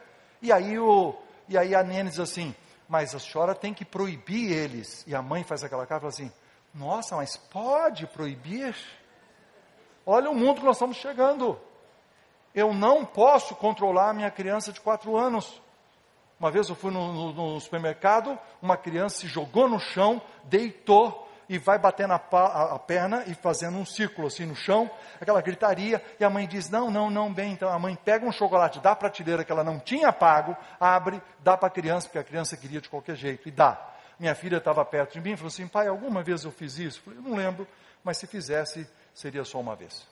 E 0.43 0.53
aí, 0.53 0.79
o, 0.79 1.15
e 1.49 1.57
aí 1.57 1.75
a 1.75 1.83
Nene 1.83 2.11
diz 2.11 2.21
assim, 2.21 2.55
mas 2.87 3.15
a 3.15 3.19
senhora 3.19 3.55
tem 3.55 3.73
que 3.73 3.85
proibir 3.85 4.53
eles. 4.53 5.03
E 5.07 5.15
a 5.15 5.23
mãe 5.23 5.43
faz 5.43 5.65
aquela 5.65 5.87
cara 5.87 5.99
e 5.99 6.03
fala 6.03 6.13
assim, 6.13 6.33
nossa, 6.75 7.17
mas 7.17 7.39
pode 7.39 8.07
proibir? 8.09 8.77
Olha 10.05 10.31
o 10.31 10.35
mundo 10.35 10.61
que 10.61 10.67
nós 10.67 10.77
estamos 10.77 10.99
chegando. 10.99 11.59
Eu 12.55 12.75
não 12.75 13.07
posso 13.07 13.57
controlar 13.57 14.11
a 14.11 14.15
minha 14.15 14.31
criança 14.31 14.71
de 14.71 14.81
quatro 14.83 15.17
anos. 15.17 15.63
Uma 16.39 16.51
vez 16.51 16.69
eu 16.69 16.75
fui 16.75 16.91
no, 16.91 17.13
no, 17.13 17.33
no 17.33 17.61
supermercado, 17.61 18.39
uma 18.61 18.77
criança 18.77 19.19
se 19.21 19.27
jogou 19.27 19.69
no 19.69 19.79
chão, 19.79 20.21
deitou 20.45 21.27
e 21.49 21.59
vai 21.59 21.79
batendo 21.79 22.13
a, 22.13 22.21
a, 22.31 22.75
a, 22.75 22.79
perna 22.79 23.25
e 23.27 23.35
fazendo 23.35 23.79
um 23.79 23.87
círculo 23.87 24.27
assim 24.27 24.45
no 24.45 24.55
chão, 24.55 24.91
aquela 25.21 25.41
gritaria, 25.41 26.03
e 26.19 26.25
a 26.25 26.31
mãe 26.31 26.47
diz, 26.47 26.69
não, 26.69 26.91
não, 26.91 27.09
não, 27.09 27.33
bem, 27.33 27.53
então 27.53 27.69
a 27.69 27.79
mãe 27.79 27.97
pega 28.05 28.27
um 28.27 28.33
chocolate 28.33 28.81
da 28.81 28.95
prateleira 28.95 29.45
que 29.45 29.53
ela 29.53 29.65
não 29.65 29.79
tinha 29.79 30.13
pago, 30.13 30.57
abre, 30.79 31.23
dá 31.41 31.57
para 31.57 31.69
a 31.69 31.71
criança, 31.71 32.09
porque 32.09 32.19
a 32.19 32.25
criança 32.25 32.57
queria 32.57 32.81
de 32.81 32.89
qualquer 32.89 33.17
jeito, 33.17 33.49
e 33.49 33.51
dá. 33.51 33.95
Minha 34.19 34.35
filha 34.35 34.57
estava 34.57 34.85
perto 34.85 35.13
de 35.13 35.21
mim 35.21 35.33
e 35.33 35.37
falou 35.37 35.49
assim, 35.49 35.69
pai, 35.69 35.87
alguma 35.87 36.23
vez 36.23 36.45
eu 36.45 36.51
fiz 36.51 36.79
isso? 36.79 37.01
Eu 37.01 37.13
falei, 37.13 37.21
não 37.21 37.37
lembro, 37.37 37.67
mas 38.03 38.19
se 38.19 38.27
fizesse, 38.27 38.89
seria 39.15 39.45
só 39.45 39.61
uma 39.61 39.77
vez. 39.77 40.07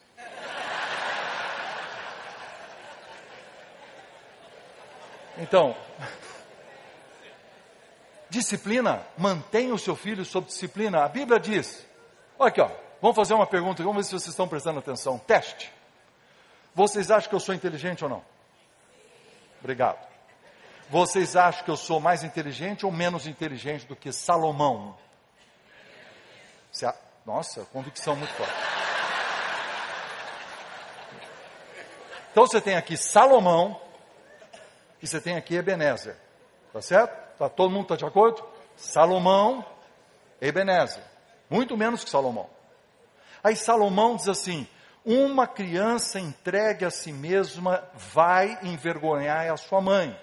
Então, 5.39 5.77
disciplina, 8.31 9.03
mantenha 9.17 9.75
o 9.75 9.79
seu 9.79 9.97
filho 9.97 10.25
sob 10.25 10.47
disciplina. 10.47 11.05
A 11.05 11.09
Bíblia 11.09 11.39
diz, 11.41 11.87
olha 12.39 12.49
aqui, 12.49 12.61
ó, 12.61 12.71
vamos 13.01 13.17
fazer 13.17 13.35
uma 13.35 13.47
pergunta, 13.47 13.83
vamos 13.83 13.97
ver 13.97 14.05
se 14.05 14.11
vocês 14.11 14.29
estão 14.29 14.49
prestando 14.49 14.79
atenção. 14.79 15.19
Teste. 15.19 15.73
Vocês 16.75 17.11
acham 17.11 17.29
que 17.29 17.35
eu 17.35 17.41
sou 17.41 17.55
inteligente 17.55 18.05
ou 18.05 18.11
não? 18.11 18.25
Obrigado. 19.61 20.07
Vocês 20.91 21.37
acham 21.37 21.65
que 21.65 21.71
eu 21.71 21.77
sou 21.77 21.99
mais 21.99 22.23
inteligente 22.23 22.85
ou 22.85 22.93
menos 22.93 23.27
inteligente 23.27 23.87
do 23.87 23.97
que 23.97 24.13
Salomão? 24.13 24.97
Nossa, 27.25 27.65
convicção 27.73 28.15
muito 28.15 28.35
forte. 28.35 28.53
Então 32.31 32.47
você 32.47 32.61
tem 32.61 32.77
aqui 32.77 32.97
Salomão, 32.97 33.81
e 35.05 35.07
você 35.07 35.21
tem 35.21 35.37
aqui 35.37 35.55
Ebenezer. 35.55 36.17
Tá 36.73 36.81
certo? 36.81 37.37
Tá, 37.39 37.47
todo 37.47 37.71
mundo 37.71 37.83
está 37.83 37.97
de 37.97 38.07
acordo? 38.07 38.43
Salomão, 38.75 39.63
Ebenezer. 40.41 41.05
Muito 41.51 41.77
menos 41.77 42.03
que 42.03 42.09
Salomão. 42.09 42.49
Aí 43.43 43.55
Salomão 43.55 44.17
diz 44.17 44.29
assim: 44.29 44.67
uma 45.05 45.47
criança 45.47 46.19
entregue 46.19 46.87
a 46.87 46.91
si 46.91 47.13
mesma 47.13 47.87
vai 47.93 48.59
envergonhar 48.63 49.53
a 49.53 49.59
sua 49.59 49.83
mãe. 49.83 50.19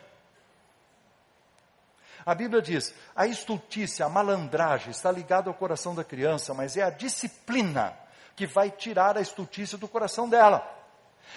A 2.25 2.33
Bíblia 2.33 2.59
diz: 2.59 2.91
a 3.15 3.27
estultícia, 3.27 4.07
a 4.07 4.09
malandragem 4.09 4.89
está 4.89 5.11
ligada 5.11 5.47
ao 5.47 5.53
coração 5.53 5.93
da 5.93 6.03
criança, 6.03 6.55
mas 6.55 6.75
é 6.75 6.81
a 6.81 6.89
disciplina 6.89 7.95
que 8.35 8.47
vai 8.47 8.71
tirar 8.71 9.15
a 9.15 9.21
estultícia 9.21 9.77
do 9.77 9.87
coração 9.87 10.27
dela. 10.27 10.67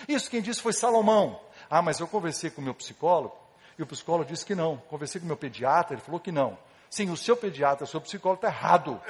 Isso 0.08 0.30
quem 0.30 0.40
disse 0.40 0.62
foi 0.62 0.72
Salomão. 0.72 1.38
Ah, 1.74 1.82
mas 1.82 1.98
eu 1.98 2.06
conversei 2.06 2.50
com 2.50 2.60
o 2.60 2.64
meu 2.64 2.72
psicólogo 2.72 3.36
e 3.76 3.82
o 3.82 3.86
psicólogo 3.86 4.30
disse 4.30 4.46
que 4.46 4.54
não. 4.54 4.76
Conversei 4.88 5.20
com 5.20 5.24
o 5.24 5.26
meu 5.26 5.36
pediatra, 5.36 5.94
ele 5.94 6.00
falou 6.00 6.20
que 6.20 6.30
não. 6.30 6.56
Sim, 6.88 7.10
o 7.10 7.16
seu 7.16 7.36
pediatra, 7.36 7.82
o 7.82 7.86
seu 7.88 8.00
psicólogo 8.00 8.46
está 8.46 8.56
errado. 8.56 9.00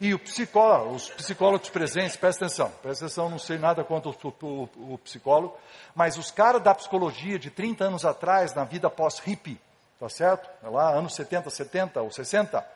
E 0.00 0.12
o 0.12 0.18
psicólogo, 0.18 0.96
os 0.96 1.08
psicólogos 1.10 1.70
presentes, 1.70 2.16
presta 2.16 2.46
atenção, 2.46 2.72
presta 2.82 3.04
atenção, 3.04 3.30
não 3.30 3.38
sei 3.38 3.56
nada 3.56 3.84
quanto 3.84 4.10
o, 4.10 4.46
o, 4.46 4.94
o 4.94 4.98
psicólogo, 4.98 5.56
mas 5.94 6.18
os 6.18 6.32
caras 6.32 6.60
da 6.60 6.74
psicologia 6.74 7.38
de 7.38 7.50
30 7.50 7.84
anos 7.84 8.04
atrás, 8.04 8.52
na 8.52 8.64
vida 8.64 8.90
pós-hippie, 8.90 9.60
tá 10.00 10.08
certo? 10.08 10.50
Lá, 10.68 10.90
anos 10.90 11.14
70, 11.14 11.50
70 11.50 12.02
ou 12.02 12.10
60, 12.10 12.66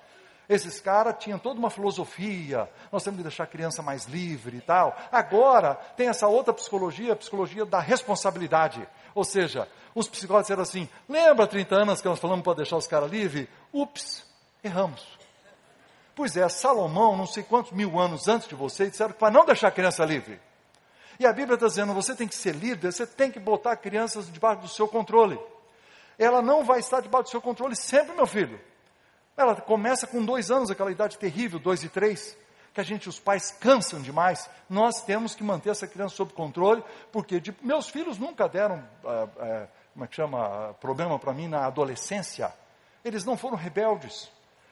esses 0.49 0.81
caras 0.81 1.17
tinham 1.19 1.39
toda 1.39 1.59
uma 1.59 1.71
filosofia, 1.71 2.69
nós 2.93 3.03
temos 3.03 3.19
que 3.19 3.23
deixar 3.23 3.45
a 3.45 3.47
criança 3.47 3.83
mais 3.83 4.05
livre 4.05 4.59
e 4.59 4.61
tal. 4.61 4.97
Agora, 5.11 5.75
tem 5.97 6.09
essa 6.09 6.29
outra 6.29 6.53
psicologia, 6.53 7.15
a 7.15 7.17
psicologia 7.17 7.65
da 7.65 7.81
responsabilidade. 7.81 8.87
Ou 9.15 9.25
seja, 9.25 9.69
os 9.95 10.09
psicólogos 10.09 10.47
disseram 10.47 10.63
assim: 10.63 10.89
lembra 11.09 11.47
30 11.47 11.75
anos 11.75 12.01
que 12.03 12.09
nós 12.09 12.19
falamos 12.19 12.45
para 12.45 12.55
deixar 12.55 12.77
os 12.77 12.87
caras 12.87 13.11
livres? 13.11 13.49
Ups, 13.73 14.27
erramos. 14.63 15.07
Pois 16.15 16.37
é, 16.37 16.49
Salomão, 16.49 17.17
não 17.17 17.27
sei 17.27 17.43
quantos 17.43 17.73
mil 17.73 17.99
anos 17.99 18.29
antes 18.29 18.47
de 18.47 18.55
você, 18.55 18.89
disseram 18.89 19.13
que 19.13 19.19
para 19.19 19.33
não 19.33 19.45
deixar 19.45 19.69
a 19.69 19.73
criança 19.73 20.05
livre. 20.05 20.41
E 21.19 21.27
a 21.27 21.33
Bíblia 21.33 21.55
está 21.55 21.67
dizendo: 21.67 21.95
você 21.95 22.15
tem 22.15 22.29
que 22.29 22.37
ser 22.37 22.55
líder, 22.55 22.93
você 22.93 23.07
tem 23.07 23.31
que 23.31 23.41
botar 23.41 23.73
a 23.73 23.77
criança 23.77 24.23
debaixo 24.23 24.63
do 24.63 24.69
seu 24.69 24.87
controle. 24.87 25.39
Ela 26.19 26.43
não 26.43 26.65
vai 26.65 26.81
estar 26.81 27.01
debaixo 27.01 27.25
do 27.25 27.31
seu 27.31 27.41
controle 27.41 27.75
sempre, 27.75 28.15
meu 28.15 28.27
filho. 28.27 28.61
Ela 29.37 29.57
começa 29.57 30.07
com 30.07 30.25
dois 30.25 30.51
anos, 30.51 30.71
aquela 30.71 30.93
idade 30.93 31.19
terrível, 31.19 31.59
dois 31.59 31.83
e 31.83 31.89
três, 31.89 32.37
que 32.73 32.81
a 32.81 32.85
gente, 32.85 33.09
os 33.09 33.19
pais, 33.19 33.51
cansam 33.53 34.01
demais. 34.01 34.49
Nós 34.69 35.03
temos 35.03 35.35
que 35.35 35.43
manter 35.43 35.71
essa 35.71 35.87
criança 35.87 36.17
sob 36.17 36.33
controle, 36.33 36.83
porque 37.13 37.41
de, 37.41 37.55
meus 37.63 37.89
filhos 37.89 38.19
nunca 38.19 38.49
deram, 38.49 38.83
ah, 39.05 39.29
ah, 39.39 39.67
como 39.93 40.05
é 40.05 40.09
que 40.09 40.17
chama, 40.17 40.75
problema 40.81 41.19
para 41.19 41.33
mim 41.33 41.49
na 41.49 41.67
adolescência. 41.67 42.53
Eles 43.05 43.25
não 43.25 43.37
foram 43.37 43.57
rebeldes. 43.57 44.31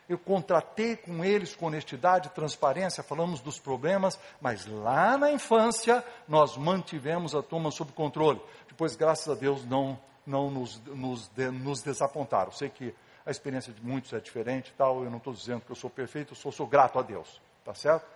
Eu 0.09 0.19
contratei 0.19 0.97
com 0.97 1.25
eles 1.25 1.55
com 1.55 1.67
honestidade, 1.67 2.31
transparência, 2.31 3.03
falamos 3.03 3.41
dos 3.41 3.59
problemas, 3.59 4.19
mas 4.41 4.67
lá 4.67 5.17
na 5.17 5.31
infância 5.33 6.05
nós 6.29 6.57
mantivemos 6.57 7.35
a 7.35 7.43
turma 7.43 7.71
sob 7.71 7.93
controle. 7.93 8.41
Depois, 8.69 8.97
graças 8.97 9.29
a 9.29 9.39
Deus, 9.39 9.65
não, 9.65 9.99
não 10.27 10.51
nos, 10.51 10.81
nos, 10.87 11.31
nos 11.53 11.83
desapontaram. 11.83 12.51
Sei 12.51 12.69
que 12.69 12.95
a 13.25 13.31
experiência 13.31 13.73
de 13.73 13.85
muitos 13.85 14.13
é 14.13 14.21
diferente 14.21 14.73
tal, 14.77 15.05
eu 15.05 15.11
não 15.11 15.19
estou 15.19 15.33
dizendo 15.33 15.63
que 15.63 15.71
eu 15.71 15.77
sou 15.77 15.89
perfeito, 15.89 16.33
eu 16.33 16.37
sou, 16.37 16.51
sou 16.51 16.67
grato 16.67 16.99
a 16.99 17.03
Deus, 17.03 17.41
tá 17.65 17.75
certo? 17.75 18.07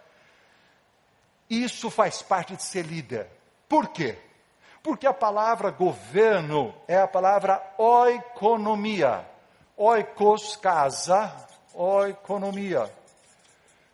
Isso 1.48 1.90
faz 1.90 2.22
parte 2.22 2.57
de 2.57 2.62
ser 2.62 2.84
líder. 2.84 3.28
Por 3.68 3.88
quê? 3.88 4.18
Porque 4.82 5.07
a 5.07 5.12
palavra 5.12 5.70
governo 5.70 6.74
é 6.88 6.98
a 6.98 7.09
palavra 7.09 7.62
oikonomia. 7.78 9.24
Oikos, 9.76 10.57
casa, 10.57 11.32
oikonomia. 11.74 12.90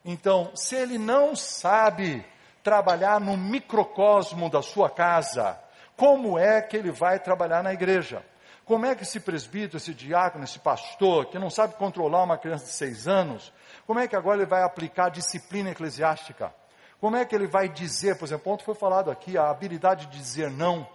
Então, 0.04 0.50
se 0.54 0.76
ele 0.76 0.98
não 0.98 1.34
sabe 1.34 2.24
trabalhar 2.62 3.20
no 3.20 3.36
microcosmo 3.36 4.48
da 4.48 4.62
sua 4.62 4.88
casa, 4.88 5.58
como 5.96 6.38
é 6.38 6.60
que 6.62 6.76
ele 6.76 6.90
vai 6.90 7.18
trabalhar 7.18 7.62
na 7.62 7.72
igreja? 7.72 8.24
Como 8.72 8.86
é 8.86 8.94
que 8.94 9.02
esse 9.02 9.20
presbítero, 9.20 9.76
esse 9.76 9.92
diácono, 9.92 10.44
esse 10.44 10.58
pastor, 10.58 11.26
que 11.26 11.38
não 11.38 11.50
sabe 11.50 11.74
controlar 11.74 12.22
uma 12.22 12.38
criança 12.38 12.64
de 12.64 12.70
seis 12.70 13.06
anos, 13.06 13.52
como 13.86 14.00
é 14.00 14.08
que 14.08 14.16
agora 14.16 14.38
ele 14.38 14.46
vai 14.46 14.62
aplicar 14.62 15.10
disciplina 15.10 15.72
eclesiástica? 15.72 16.54
Como 16.98 17.14
é 17.14 17.22
que 17.26 17.34
ele 17.34 17.46
vai 17.46 17.68
dizer, 17.68 18.16
por 18.16 18.24
exemplo, 18.24 18.50
ontem 18.50 18.64
foi 18.64 18.74
falado 18.74 19.10
aqui, 19.10 19.36
a 19.36 19.50
habilidade 19.50 20.06
de 20.06 20.16
dizer 20.16 20.50
não, 20.50 20.88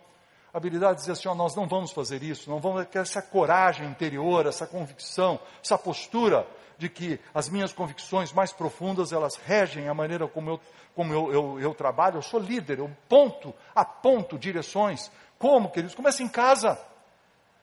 a 0.52 0.58
habilidade 0.58 0.96
de 0.96 1.02
dizer 1.02 1.12
assim, 1.12 1.38
nós 1.38 1.56
não 1.56 1.68
vamos 1.68 1.92
fazer 1.92 2.24
isso, 2.24 2.50
não 2.50 2.60
vamos 2.60 2.84
ter 2.88 2.98
essa 2.98 3.22
coragem 3.22 3.88
interior, 3.88 4.48
essa 4.48 4.66
convicção, 4.66 5.40
essa 5.64 5.78
postura 5.78 6.48
de 6.80 6.90
que 6.90 7.20
as 7.32 7.48
minhas 7.48 7.72
convicções 7.72 8.34
mais 8.34 8.52
profundas, 8.52 9.12
elas 9.12 9.36
regem 9.36 9.88
a 9.88 9.94
maneira 9.94 10.28
como 10.28 10.50
eu, 10.50 10.60
como 10.96 11.14
eu, 11.14 11.32
eu, 11.32 11.60
eu 11.60 11.76
trabalho, 11.76 12.18
eu 12.18 12.24
sou 12.24 12.40
líder, 12.40 12.80
eu 12.80 12.90
ponto, 13.08 13.54
aponto 13.76 14.36
direções. 14.36 15.12
Como, 15.38 15.70
queridos? 15.70 15.94
Começa 15.94 16.24
em 16.24 16.28
casa. 16.28 16.76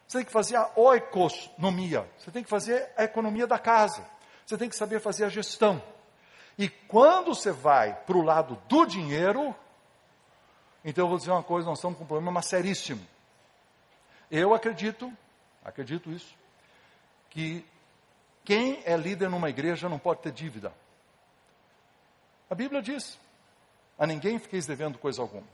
Você 0.07 0.19
tem 0.19 0.25
que 0.27 0.33
fazer 0.33 0.57
a 0.57 0.71
oikonomia. 0.77 2.09
Você 2.19 2.31
tem 2.31 2.43
que 2.43 2.49
fazer 2.49 2.91
a 2.97 3.05
economia 3.05 3.47
da 3.47 3.59
casa. 3.59 4.05
Você 4.47 4.57
tem 4.59 4.69
que 4.69 4.77
saber 4.77 5.01
fazer 5.01 5.25
a 5.25 5.29
gestão. 5.29 5.83
E 6.59 6.69
quando 6.69 7.35
você 7.35 7.51
vai 7.51 7.95
para 7.95 8.17
o 8.17 8.23
lado 8.23 8.57
do 8.69 8.87
dinheiro, 8.87 9.55
então 10.85 11.05
eu 11.05 11.09
vou 11.09 11.19
dizer 11.19 11.31
uma 11.31 11.43
coisa, 11.43 11.69
nós 11.69 11.79
estamos 11.79 11.99
com 11.99 12.05
um 12.05 12.07
problema 12.07 12.43
seríssimo. 12.43 13.05
Eu 14.31 14.55
acredito, 14.55 15.13
acredito 15.65 16.11
isso, 16.11 16.35
que 17.31 17.65
quem 18.45 18.83
é 18.85 18.97
líder 18.97 19.31
numa 19.31 19.49
igreja 19.49 19.89
não 19.89 19.99
pode 19.99 20.21
ter 20.21 20.33
dívida. 20.33 20.73
A 22.49 22.55
Bíblia 22.55 22.83
diz: 22.83 23.19
a 23.99 24.07
ninguém 24.07 24.39
fiqueis 24.39 24.67
devendo 24.67 24.99
coisa 24.99 25.23
alguma. 25.23 25.47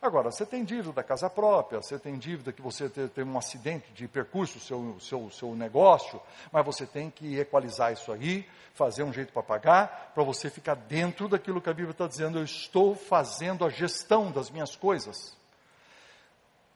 Agora, 0.00 0.30
você 0.30 0.46
tem 0.46 0.64
dívida 0.64 0.92
da 0.92 1.02
casa 1.02 1.28
própria, 1.28 1.82
você 1.82 1.98
tem 1.98 2.16
dívida 2.16 2.52
que 2.52 2.62
você 2.62 2.88
teve 2.88 3.24
um 3.24 3.36
acidente 3.36 3.92
de 3.92 4.06
percurso, 4.06 4.60
seu, 4.60 4.96
seu, 5.00 5.28
seu 5.30 5.56
negócio, 5.56 6.20
mas 6.52 6.64
você 6.64 6.86
tem 6.86 7.10
que 7.10 7.38
equalizar 7.38 7.92
isso 7.92 8.12
aí, 8.12 8.48
fazer 8.74 9.02
um 9.02 9.12
jeito 9.12 9.32
para 9.32 9.42
pagar, 9.42 10.12
para 10.14 10.22
você 10.22 10.48
ficar 10.48 10.76
dentro 10.76 11.28
daquilo 11.28 11.60
que 11.60 11.68
a 11.68 11.74
Bíblia 11.74 11.90
está 11.90 12.06
dizendo, 12.06 12.38
eu 12.38 12.44
estou 12.44 12.94
fazendo 12.94 13.64
a 13.64 13.68
gestão 13.68 14.30
das 14.30 14.50
minhas 14.50 14.76
coisas. 14.76 15.36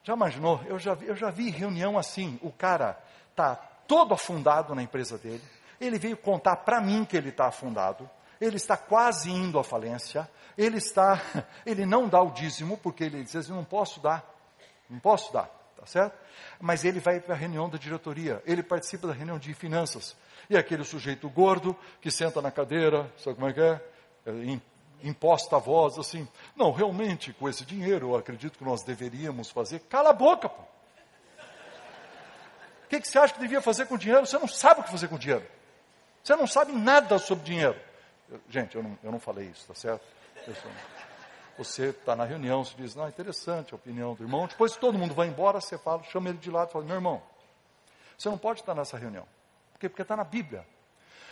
Já 0.03 0.14
imaginou? 0.14 0.61
Eu 0.66 0.81
já, 0.81 0.95
eu 0.95 1.14
já 1.14 1.31
vi 1.31 1.49
reunião 1.49 1.97
assim, 1.97 2.41
o 2.43 2.51
cara 2.51 3.01
está 3.31 3.55
todo 3.87 4.14
afundado 4.14 4.75
na 4.75 4.83
empresa 4.83 5.16
dele, 5.16 5.43
Ele 5.81 5.97
veio 5.97 6.16
contar 6.16 6.57
para 6.57 6.81
mim 6.81 7.05
que 7.05 7.16
ele 7.16 7.29
está 7.29 7.47
afundado, 7.47 8.11
ele 8.43 8.57
está 8.57 8.76
quase 8.76 9.30
indo 9.30 9.57
à 9.57 9.62
falência, 9.62 10.28
ele 10.59 10.78
está, 10.78 11.22
ele 11.64 11.86
não 11.86 12.09
dá 12.09 12.20
o 12.20 12.32
dízimo, 12.32 12.76
porque 12.76 13.05
ele 13.05 13.22
diz, 13.22 13.49
eu 13.49 13.55
não 13.55 13.64
posso 13.64 14.01
dar, 14.01 14.28
não 14.90 14.99
posso 14.99 15.32
dar, 15.32 15.45
tá 15.76 15.86
certo? 15.86 16.18
Mas 16.61 16.84
ele 16.84 16.99
vai 16.99 17.20
para 17.20 17.36
a 17.36 17.38
reunião 17.38 17.70
da 17.70 17.78
diretoria, 17.78 18.43
ele 18.45 18.61
participa 18.61 19.07
da 19.07 19.12
reunião 19.12 19.38
de 19.38 19.55
finanças, 19.55 20.16
e 20.51 20.57
aquele 20.57 20.82
sujeito 20.82 21.28
gordo 21.30 21.76
que 22.01 22.11
senta 22.11 22.43
na 22.43 22.51
cadeira, 22.51 23.09
sabe 23.16 23.36
como 23.36 23.49
é 23.49 23.53
que 23.53 23.61
é? 23.61 23.80
é 24.26 24.61
imposta 25.05 25.57
a 25.57 25.59
voz 25.61 25.97
assim, 25.97 26.28
não, 26.57 26.72
realmente, 26.72 27.32
com 27.32 27.49
esse 27.49 27.64
dinheiro, 27.64 28.11
eu 28.11 28.16
acredito 28.16 28.59
que 28.59 28.64
nós 28.64 28.82
deveríamos 28.82 29.51
fazer, 29.51 29.78
cala 29.88 30.11
a 30.11 30.12
boca, 30.12 30.49
pô. 30.49 30.62
O 32.84 32.88
que, 32.88 33.01
que 33.01 33.09
você 33.09 33.18
acha 33.18 33.32
que 33.32 33.40
devia 33.40 33.62
fazer 33.62 33.86
com 33.86 33.97
dinheiro? 33.97 34.26
Você 34.26 34.38
não 34.38 34.49
sabe 34.49 34.80
o 34.80 34.84
que 34.84 34.90
fazer 34.90 35.09
com 35.09 35.16
dinheiro. 35.16 35.47
Você 36.22 36.36
não 36.36 36.47
sabe 36.47 36.72
nada 36.72 37.18
sobre 37.18 37.45
dinheiro. 37.45 37.80
Gente, 38.49 38.76
eu 38.76 38.83
não, 38.83 38.99
eu 39.03 39.12
não 39.12 39.20
falei 39.20 39.47
isso, 39.49 39.66
tá 39.66 39.74
certo? 39.74 40.03
Você 41.59 41.91
está 41.91 42.16
na 42.16 42.24
reunião, 42.24 42.64
você 42.64 42.74
diz, 42.76 42.95
não, 42.95 43.09
interessante 43.09 43.72
a 43.72 43.76
opinião 43.76 44.14
do 44.14 44.22
irmão. 44.22 44.47
Depois 44.47 44.76
todo 44.76 44.99
mundo 44.99 45.14
vai 45.14 45.28
embora, 45.28 45.61
você 45.61 45.76
fala, 45.76 46.03
chama 46.05 46.30
ele 46.30 46.39
de 46.39 46.51
lado 46.51 46.70
e 46.70 46.72
fala, 46.72 46.85
meu 46.85 46.95
irmão, 46.95 47.22
você 48.16 48.28
não 48.28 48.39
pode 48.39 48.61
estar 48.61 48.74
nessa 48.74 48.97
reunião. 48.97 49.26
Por 49.72 49.80
quê? 49.80 49.89
Porque 49.89 50.03
está 50.03 50.16
na 50.16 50.24
Bíblia. 50.24 50.66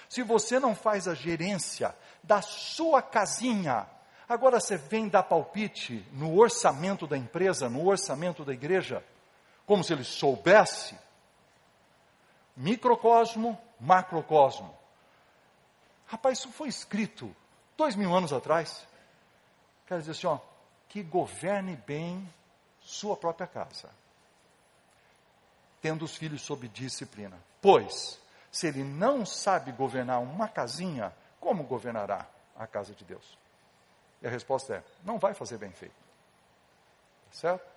Se 0.08 0.22
você 0.22 0.58
não 0.58 0.74
faz 0.74 1.06
a 1.06 1.14
gerência 1.14 1.94
da 2.22 2.42
sua 2.42 3.00
casinha, 3.00 3.86
agora 4.28 4.60
você 4.60 4.76
vem 4.76 5.08
dar 5.08 5.22
palpite 5.22 6.04
no 6.12 6.36
orçamento 6.36 7.06
da 7.06 7.16
empresa, 7.16 7.68
no 7.68 7.86
orçamento 7.86 8.44
da 8.44 8.52
igreja, 8.52 9.04
como 9.64 9.84
se 9.84 9.92
ele 9.92 10.04
soubesse. 10.04 10.98
Microcosmo, 12.56 13.56
macrocosmo. 13.78 14.79
Rapaz, 16.10 16.38
isso 16.38 16.50
foi 16.50 16.68
escrito 16.68 17.34
dois 17.76 17.94
mil 17.94 18.12
anos 18.12 18.32
atrás. 18.32 18.84
Quero 19.86 20.00
dizer 20.00 20.10
assim, 20.10 20.26
ó, 20.26 20.40
que 20.88 21.04
governe 21.04 21.76
bem 21.86 22.28
sua 22.80 23.16
própria 23.16 23.46
casa, 23.46 23.88
tendo 25.80 26.04
os 26.04 26.16
filhos 26.16 26.42
sob 26.42 26.66
disciplina. 26.66 27.38
Pois, 27.62 28.20
se 28.50 28.66
ele 28.66 28.82
não 28.82 29.24
sabe 29.24 29.70
governar 29.70 30.20
uma 30.20 30.48
casinha, 30.48 31.14
como 31.38 31.62
governará 31.62 32.26
a 32.56 32.66
casa 32.66 32.92
de 32.92 33.04
Deus? 33.04 33.38
E 34.20 34.26
a 34.26 34.30
resposta 34.30 34.74
é: 34.74 34.84
não 35.04 35.16
vai 35.16 35.32
fazer 35.32 35.58
bem 35.58 35.70
feito. 35.70 35.94
Certo? 37.30 37.70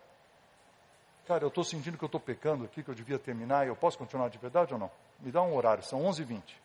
Cara, 1.27 1.43
eu 1.43 1.49
estou 1.49 1.63
sentindo 1.63 1.99
que 1.99 2.03
eu 2.03 2.07
estou 2.07 2.19
pecando 2.19 2.65
aqui, 2.65 2.81
que 2.81 2.89
eu 2.89 2.95
devia 2.95 3.19
terminar, 3.19 3.65
e 3.65 3.69
eu 3.69 3.75
posso 3.75 3.95
continuar 3.95 4.29
de 4.29 4.39
verdade 4.39 4.73
ou 4.73 4.79
não? 4.79 4.89
Me 5.19 5.31
dá 5.31 5.43
um 5.43 5.55
horário, 5.55 5.83
são 5.83 6.01
11h20. 6.01 6.62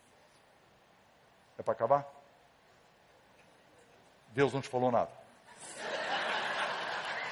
É 1.59 1.63
para 1.63 1.73
acabar? 1.73 2.07
Deus 4.29 4.53
não 4.53 4.61
te 4.61 4.69
falou 4.69 4.93
nada. 4.93 5.11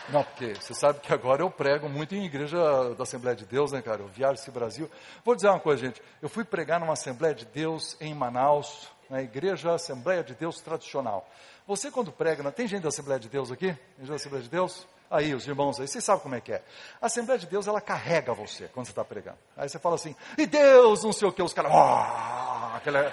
Não, 0.08 0.22
porque 0.22 0.54
você 0.54 0.72
sabe 0.72 1.00
que 1.00 1.12
agora 1.12 1.42
eu 1.42 1.50
prego 1.50 1.88
muito 1.88 2.14
em 2.14 2.24
igreja 2.24 2.58
da 2.94 3.02
Assembleia 3.02 3.36
de 3.36 3.44
Deus, 3.44 3.72
né, 3.72 3.82
cara? 3.82 4.02
Eu 4.02 4.08
viajo 4.08 4.34
esse 4.34 4.50
Brasil. 4.50 4.90
Vou 5.24 5.34
dizer 5.34 5.48
uma 5.48 5.58
coisa, 5.58 5.84
gente. 5.84 6.02
Eu 6.22 6.28
fui 6.28 6.44
pregar 6.44 6.78
numa 6.78 6.92
Assembleia 6.92 7.34
de 7.34 7.44
Deus 7.44 7.96
em 8.00 8.14
Manaus, 8.14 8.88
na 9.10 9.20
igreja 9.20 9.74
Assembleia 9.74 10.22
de 10.22 10.34
Deus 10.34 10.60
tradicional. 10.60 11.28
Você, 11.66 11.90
quando 11.90 12.12
prega, 12.12 12.42
não 12.42 12.52
tem 12.52 12.68
gente 12.68 12.82
da 12.82 12.88
Assembleia 12.88 13.18
de 13.18 13.28
Deus 13.28 13.50
aqui? 13.50 13.76
Gente 13.98 14.08
da 14.08 14.14
Assembleia 14.14 14.44
de 14.44 14.50
Deus? 14.50 14.86
Aí, 15.10 15.34
os 15.34 15.46
irmãos 15.46 15.80
aí, 15.80 15.88
vocês 15.88 16.04
sabem 16.04 16.22
como 16.22 16.34
é 16.36 16.40
que 16.40 16.52
é. 16.52 16.62
A 17.00 17.06
Assembleia 17.06 17.38
de 17.38 17.46
Deus, 17.46 17.66
ela 17.66 17.80
carrega 17.80 18.32
você 18.32 18.68
quando 18.68 18.86
você 18.86 18.92
está 18.92 19.04
pregando. 19.04 19.38
Aí 19.56 19.68
você 19.68 19.78
fala 19.78 19.96
assim, 19.96 20.14
e 20.38 20.46
Deus, 20.46 21.02
não 21.02 21.12
sei 21.12 21.28
o 21.28 21.32
que, 21.32 21.42
os 21.42 21.52
caras, 21.52 21.72
oh, 21.72 22.76
aquela... 22.76 23.12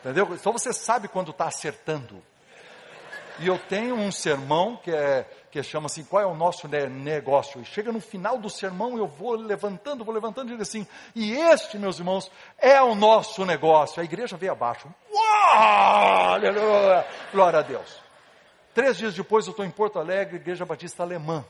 entendeu? 0.00 0.28
Então 0.32 0.52
você 0.52 0.72
sabe 0.72 1.08
quando 1.08 1.30
está 1.30 1.46
acertando. 1.46 2.22
E 3.38 3.46
eu 3.46 3.58
tenho 3.58 3.94
um 3.94 4.10
sermão 4.10 4.76
que 4.76 4.90
é 4.90 5.26
que 5.50 5.62
chama 5.62 5.86
assim, 5.86 6.04
qual 6.04 6.22
é 6.22 6.26
o 6.26 6.34
nosso 6.34 6.68
negócio? 6.68 7.60
E 7.62 7.64
chega 7.64 7.90
no 7.90 8.00
final 8.00 8.36
do 8.36 8.50
sermão, 8.50 8.98
eu 8.98 9.06
vou 9.06 9.34
levantando, 9.34 10.04
vou 10.04 10.14
levantando 10.14 10.48
e 10.48 10.50
digo 10.50 10.62
assim, 10.62 10.86
e 11.14 11.32
este, 11.32 11.78
meus 11.78 11.98
irmãos, 11.98 12.30
é 12.58 12.82
o 12.82 12.94
nosso 12.94 13.42
negócio. 13.46 14.00
A 14.00 14.04
igreja 14.04 14.36
veio 14.36 14.52
abaixo. 14.52 14.86
Glória 17.32 17.60
a 17.60 17.62
Deus. 17.62 18.02
Três 18.74 18.98
dias 18.98 19.14
depois 19.14 19.46
eu 19.46 19.52
estou 19.52 19.64
em 19.64 19.70
Porto 19.70 19.98
Alegre, 19.98 20.36
Igreja 20.36 20.66
Batista 20.66 21.02
Alemã. 21.02 21.42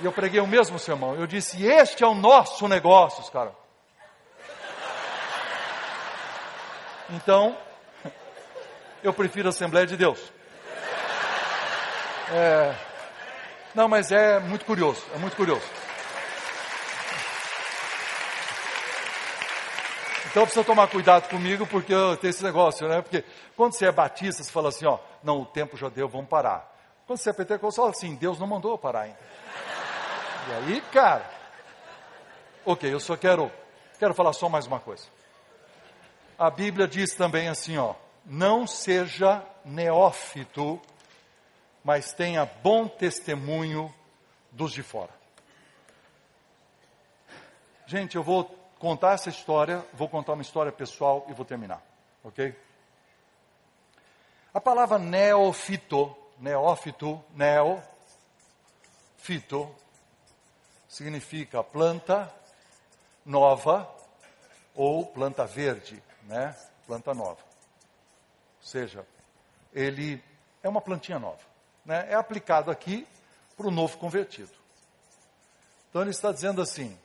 E 0.00 0.04
eu 0.04 0.12
preguei 0.12 0.40
o 0.40 0.46
mesmo 0.46 0.78
sermão. 0.78 1.16
Eu 1.16 1.26
disse, 1.26 1.64
este 1.66 2.04
é 2.04 2.06
o 2.06 2.14
nosso 2.14 2.68
negócio, 2.68 3.28
cara. 3.32 3.52
Então, 7.12 7.56
eu 9.02 9.12
prefiro 9.12 9.48
a 9.48 9.50
Assembleia 9.50 9.86
de 9.86 9.96
Deus. 9.96 10.32
É, 12.30 12.74
não, 13.74 13.86
mas 13.86 14.10
é 14.10 14.40
muito 14.40 14.64
curioso, 14.64 15.04
é 15.14 15.18
muito 15.18 15.36
curioso. 15.36 15.66
Então 20.30 20.44
precisa 20.44 20.64
tomar 20.64 20.88
cuidado 20.88 21.28
comigo, 21.28 21.66
porque 21.66 21.92
tenho 22.18 22.30
esse 22.30 22.42
negócio, 22.42 22.88
né? 22.88 23.02
Porque 23.02 23.22
quando 23.54 23.74
você 23.74 23.84
é 23.84 23.92
batista, 23.92 24.42
você 24.42 24.50
fala 24.50 24.70
assim, 24.70 24.86
ó, 24.86 24.98
não, 25.22 25.42
o 25.42 25.44
tempo 25.44 25.76
já 25.76 25.90
deu, 25.90 26.08
vamos 26.08 26.28
parar. 26.28 26.74
Quando 27.06 27.18
você 27.18 27.28
é 27.28 27.32
pentecostal, 27.34 27.84
fala 27.84 27.94
assim, 27.94 28.14
Deus 28.14 28.38
não 28.38 28.46
mandou 28.46 28.78
parar 28.78 29.02
ainda. 29.02 29.18
E 30.48 30.52
aí, 30.52 30.80
cara, 30.90 31.30
ok, 32.64 32.90
eu 32.90 32.98
só 32.98 33.14
quero, 33.14 33.52
quero 33.98 34.14
falar 34.14 34.32
só 34.32 34.48
mais 34.48 34.66
uma 34.66 34.80
coisa. 34.80 35.04
A 36.42 36.50
Bíblia 36.50 36.88
diz 36.88 37.14
também 37.14 37.48
assim, 37.48 37.76
ó, 37.76 37.94
não 38.24 38.66
seja 38.66 39.46
neófito 39.64 40.80
mas 41.84 42.12
tenha 42.12 42.44
bom 42.44 42.86
testemunho 42.86 43.92
dos 44.50 44.72
de 44.72 44.82
fora. 44.82 45.10
Gente, 47.86 48.16
eu 48.16 48.22
vou 48.22 48.44
contar 48.78 49.12
essa 49.12 49.28
história, 49.28 49.84
vou 49.92 50.08
contar 50.08 50.32
uma 50.32 50.42
história 50.42 50.72
pessoal 50.72 51.26
e 51.28 51.32
vou 51.32 51.44
terminar, 51.44 51.82
ok? 52.22 52.56
A 54.54 54.60
palavra 54.60 54.98
neofito, 54.98 56.16
neófito, 56.38 57.22
neo, 57.34 57.82
fito, 59.16 59.74
significa 60.88 61.62
planta 61.62 62.32
nova 63.24 63.88
ou 64.74 65.06
planta 65.06 65.44
verde, 65.46 66.02
né? 66.24 66.56
Planta 66.86 67.14
nova. 67.14 67.40
Ou 67.40 68.66
seja, 68.66 69.06
ele 69.72 70.22
é 70.62 70.68
uma 70.68 70.80
plantinha 70.80 71.18
nova 71.18 71.52
né, 71.84 72.06
é 72.08 72.14
aplicado 72.14 72.70
aqui 72.70 73.06
para 73.56 73.66
o 73.66 73.70
novo 73.70 73.98
convertido. 73.98 74.52
Então 75.90 76.02
ele 76.02 76.10
está 76.10 76.32
dizendo 76.32 76.62
assim: 76.62 76.96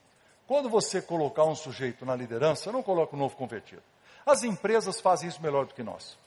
quando 0.45 0.69
você 0.69 1.01
colocar 1.01 1.43
um 1.45 1.55
sujeito 1.55 2.05
na 2.05 2.15
liderança, 2.15 2.71
não 2.71 2.83
coloca 2.83 3.13
o 3.13 3.15
um 3.15 3.21
novo 3.21 3.35
convertido. 3.35 3.83
As 4.25 4.43
empresas 4.43 4.99
fazem 4.99 5.29
isso 5.29 5.41
melhor 5.41 5.65
do 5.65 5.73
que 5.73 5.83
nós. 5.83 6.17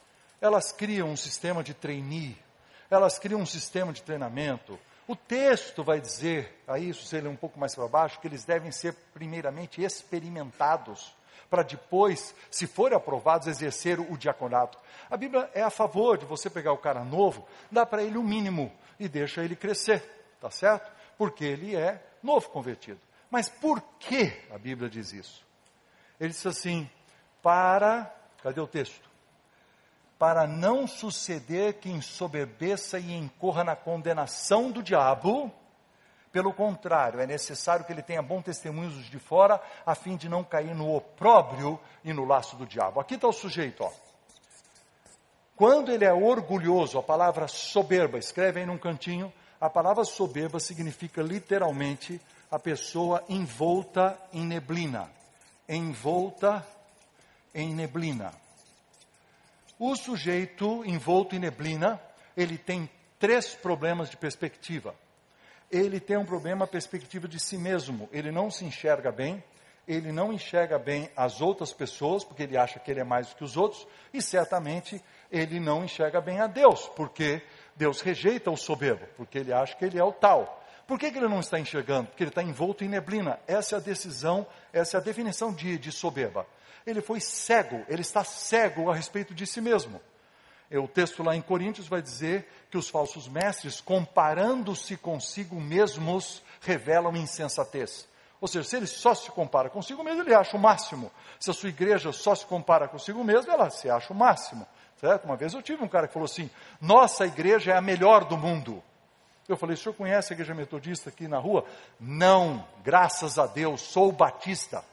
Elas 0.41 0.73
criam 0.73 1.09
um 1.09 1.17
sistema 1.17 1.63
de 1.63 1.75
trainee, 1.75 2.37
elas 2.91 3.19
criam 3.19 3.41
um 3.41 3.47
sistema 3.47 3.93
de 3.93 4.03
treinamento. 4.03 4.79
O 5.07 5.17
texto 5.17 5.83
vai 5.83 6.01
dizer, 6.01 6.63
aí 6.69 6.95
se 6.95 7.05
você 7.05 7.21
ler 7.21 7.29
um 7.29 7.37
pouco 7.37 7.59
mais 7.59 7.75
para 7.75 7.89
baixo, 7.89 8.21
que 8.21 8.29
eles 8.29 8.45
devem 8.45 8.71
ser 8.71 8.95
primeiramente 9.13 9.83
experimentados 9.83 11.15
para 11.49 11.63
depois, 11.63 12.35
se 12.51 12.67
forem 12.67 12.97
aprovados, 12.97 13.47
exercer 13.47 13.99
o 14.01 14.17
diaconato. 14.17 14.79
A 15.11 15.17
Bíblia 15.17 15.51
é 15.55 15.63
a 15.63 15.71
favor 15.71 16.19
de 16.19 16.25
você 16.25 16.51
pegar 16.51 16.73
o 16.73 16.79
cara 16.79 17.05
novo, 17.05 17.47
dá 17.71 17.87
para 17.87 18.03
ele 18.03 18.19
o 18.19 18.23
mínimo 18.23 18.73
e 18.99 19.09
deixa 19.09 19.43
ele 19.43 19.57
crescer, 19.57 20.03
tá 20.41 20.51
certo? 20.51 20.91
Porque 21.17 21.45
ele 21.45 21.75
é 21.75 22.03
novo 22.23 22.49
convertido. 22.51 23.01
Mas 23.31 23.49
por 23.49 23.81
que 23.99 24.33
a 24.51 24.59
Bíblia 24.59 24.91
diz 24.91 25.13
isso? 25.13 25.45
Ele 26.19 26.31
diz 26.31 26.45
assim: 26.45 26.89
para, 27.43 28.13
cadê 28.43 28.61
o 28.61 28.67
texto? 28.67 29.09
Para 30.19 30.47
não 30.47 30.87
suceder 30.87 31.75
que 31.75 31.89
ensoberbeça 31.89 32.99
e 32.99 33.15
incorra 33.15 33.65
na 33.65 33.75
condenação 33.75 34.71
do 34.71 34.83
diabo, 34.83 35.51
pelo 36.33 36.53
contrário, 36.53 37.21
é 37.21 37.27
necessário 37.27 37.85
que 37.85 37.93
ele 37.93 38.03
tenha 38.03 38.23
bom 38.23 38.41
testemunho 38.41 38.91
de 38.91 39.19
fora, 39.19 39.61
a 39.85 39.95
fim 39.97 40.17
de 40.17 40.29
não 40.29 40.45
cair 40.45 40.75
no 40.75 40.95
opróbrio 40.95 41.79
e 42.05 42.13
no 42.13 42.25
laço 42.25 42.57
do 42.57 42.67
diabo. 42.67 43.01
Aqui 43.01 43.15
está 43.15 43.27
o 43.27 43.33
sujeito, 43.33 43.83
ó. 43.83 43.91
Quando 45.57 45.91
ele 45.91 46.05
é 46.05 46.13
orgulhoso, 46.13 46.99
a 46.99 47.03
palavra 47.03 47.49
soberba, 47.49 48.17
escreve 48.17 48.61
aí 48.61 48.67
num 48.67 48.79
cantinho, 48.79 49.33
a 49.61 49.69
palavra 49.69 50.05
soberba 50.05 50.59
significa 50.61 51.21
literalmente 51.21 52.21
a 52.51 52.59
pessoa 52.59 53.23
envolta 53.29 54.17
em 54.33 54.47
neblina. 54.47 55.11
Envolta 55.69 56.67
em 57.53 57.75
neblina. 57.75 58.33
O 59.79 59.97
sujeito 59.97 60.85
envolto 60.87 61.35
em 61.35 61.41
neblina, 61.41 62.01
ele 62.37 62.57
tem 62.57 62.89
três 63.19 63.53
problemas 63.55 64.09
de 64.09 64.17
perspectiva 64.17 64.95
ele 65.71 66.01
tem 66.01 66.17
um 66.17 66.25
problema, 66.25 66.67
perspectiva 66.67 67.29
de 67.29 67.39
si 67.39 67.57
mesmo. 67.57 68.09
Ele 68.13 68.31
não 68.31 68.51
se 68.51 68.65
enxerga 68.65 69.13
bem, 69.13 69.43
ele 69.87 70.13
não 70.13 70.33
enxerga 70.33 70.79
bem 70.79 71.11
as 71.17 71.41
outras 71.41 71.73
pessoas, 71.73 72.25
porque 72.25 72.43
ele 72.43 72.57
acha 72.57 72.79
que 72.79 72.91
ele 72.91 73.01
é 73.01 73.05
mais 73.05 73.29
do 73.29 73.37
que 73.37 73.45
os 73.45 73.57
outros, 73.57 73.87
e 74.13 74.21
certamente 74.21 75.03
ele 75.31 75.61
não 75.61 75.85
enxerga 75.85 76.21
bem 76.21 76.41
a 76.41 76.47
Deus, 76.47 76.89
porque 76.97 77.43
Deus 77.77 78.01
rejeita 78.01 78.51
o 78.51 78.57
soberbo, 78.57 79.07
porque 79.17 79.39
ele 79.39 79.53
acha 79.53 79.77
que 79.77 79.85
ele 79.85 79.99
é 79.99 80.05
o 80.05 80.13
tal. 80.13 80.63
Por 80.87 80.99
que, 80.99 81.11
que 81.11 81.19
ele 81.19 81.29
não 81.29 81.39
está 81.39 81.59
enxergando? 81.59 82.09
Porque 82.09 82.25
ele 82.25 82.31
está 82.31 82.43
envolto 82.43 82.83
em 82.83 82.89
neblina. 82.89 83.39
Essa 83.47 83.77
é 83.77 83.79
a 83.79 83.81
decisão, 83.81 84.45
essa 84.73 84.97
é 84.97 85.01
a 85.01 85.03
definição 85.03 85.53
de, 85.53 85.79
de 85.79 85.93
soberba. 85.93 86.45
Ele 86.85 87.01
foi 87.01 87.21
cego, 87.21 87.85
ele 87.89 88.01
está 88.01 88.25
cego 88.25 88.91
a 88.91 88.95
respeito 88.95 89.33
de 89.33 89.47
si 89.47 89.61
mesmo. 89.61 90.01
O 90.79 90.87
texto 90.87 91.23
lá 91.23 91.35
em 91.35 91.43
Coríntios 91.43 91.89
vai 91.89 92.01
dizer 92.01 92.47
que 92.71 92.79
os 92.79 92.89
falsos 92.89 93.29
mestres, 93.29 93.81
comparando-se 93.81 94.97
consigo 94.97 95.61
mesmos, 95.61 96.43
revelam 96.61 97.17
insensatez. 97.17 98.09
Ou 98.41 98.49
seja, 98.49 98.69
se 98.69 98.77
ele 98.77 98.87
só 98.87 99.15
se 99.15 99.31
compara 99.31 99.69
consigo 99.69 100.03
mesmo, 100.03 100.23
ele 100.23 100.35
acha 100.35 100.57
o 100.57 100.61
máximo. 100.61 101.11
Se 101.39 101.51
a 101.51 101.53
sua 101.53 101.69
igreja 101.69 102.13
só 102.13 102.35
se 102.35 102.47
compara 102.47 102.89
consigo 102.89 103.23
mesmo, 103.23 103.53
ela 103.53 103.69
se 103.69 103.91
acha 103.91 104.13
o 104.13 104.17
máximo. 104.17 104.67
Certo? 105.01 105.25
Uma 105.25 105.37
vez 105.37 105.55
eu 105.55 105.63
tive 105.63 105.83
um 105.83 105.89
cara 105.89 106.07
que 106.07 106.15
falou 106.15 106.27
assim: 106.27 106.49
nossa 106.81 107.27
igreja 107.27 107.73
é 107.73 107.77
a 107.77 107.81
melhor 107.81 108.25
do 108.25 108.37
mundo. 108.37 108.83
Eu 109.49 109.57
falei: 109.57 109.75
o 109.75 109.77
senhor 109.77 109.95
conhece 109.95 110.33
a 110.33 110.35
igreja 110.35 110.55
metodista 110.55 111.11
aqui 111.11 111.27
na 111.27 111.39
rua? 111.39 111.65
Não, 111.99 112.65
graças 112.85 113.39
a 113.39 113.47
Deus, 113.47 113.81
sou 113.81 114.13
batista. 114.13 114.85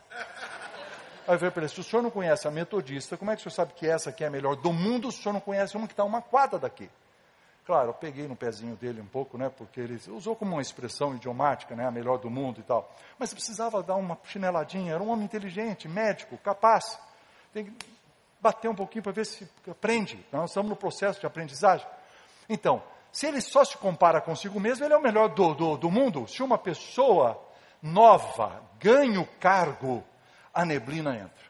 Aí 1.27 1.33
eu 1.33 1.39
falei 1.39 1.51
para 1.51 1.63
ele: 1.63 1.69
se 1.69 1.79
o 1.79 1.83
senhor 1.83 2.01
não 2.01 2.09
conhece 2.09 2.47
a 2.47 2.51
metodista, 2.51 3.17
como 3.17 3.29
é 3.29 3.35
que 3.35 3.41
o 3.41 3.43
senhor 3.43 3.55
sabe 3.55 3.73
que 3.73 3.85
essa 3.85 4.09
aqui 4.09 4.23
é 4.23 4.27
a 4.27 4.29
melhor 4.29 4.55
do 4.55 4.71
mundo 4.71 5.11
se 5.11 5.19
o 5.19 5.23
senhor 5.23 5.33
não 5.33 5.41
conhece 5.41 5.75
uma 5.75 5.85
que 5.85 5.93
está 5.93 6.03
uma 6.03 6.21
quadra 6.21 6.57
daqui? 6.57 6.89
Claro, 7.65 7.89
eu 7.89 7.93
peguei 7.93 8.29
no 8.29 8.35
pezinho 8.35 8.77
dele 8.77 9.01
um 9.01 9.05
pouco, 9.05 9.37
né, 9.37 9.49
porque 9.49 9.81
ele 9.81 9.99
usou 10.07 10.37
como 10.37 10.53
uma 10.53 10.61
expressão 10.61 11.13
idiomática, 11.13 11.75
né, 11.75 11.85
a 11.85 11.91
melhor 11.91 12.17
do 12.17 12.29
mundo 12.29 12.61
e 12.61 12.63
tal. 12.63 12.89
Mas 13.19 13.33
precisava 13.33 13.83
dar 13.83 13.95
uma 13.95 14.17
chineladinha, 14.23 14.93
era 14.93 15.03
um 15.03 15.09
homem 15.09 15.25
inteligente, 15.25 15.85
médico, 15.85 16.37
capaz. 16.37 16.97
Tem 17.53 17.65
que 17.65 17.73
bater 18.39 18.69
um 18.69 18.75
pouquinho 18.75 19.03
para 19.03 19.11
ver 19.11 19.25
se 19.25 19.49
aprende. 19.69 20.25
Nós 20.31 20.51
estamos 20.51 20.69
no 20.69 20.77
processo 20.77 21.19
de 21.19 21.25
aprendizagem. 21.25 21.85
Então, 22.47 22.81
se 23.11 23.25
ele 23.25 23.41
só 23.41 23.65
se 23.65 23.77
compara 23.77 24.21
consigo 24.21 24.61
mesmo, 24.61 24.85
ele 24.85 24.93
é 24.93 24.97
o 24.97 25.01
melhor 25.01 25.27
do, 25.27 25.53
do, 25.53 25.75
do 25.75 25.91
mundo. 25.91 26.25
Se 26.25 26.41
uma 26.41 26.57
pessoa 26.57 27.37
nova 27.81 28.63
ganha 28.79 29.19
o 29.19 29.27
cargo, 29.41 30.05
a 30.57 30.65
neblina 30.65 31.15
entra. 31.15 31.45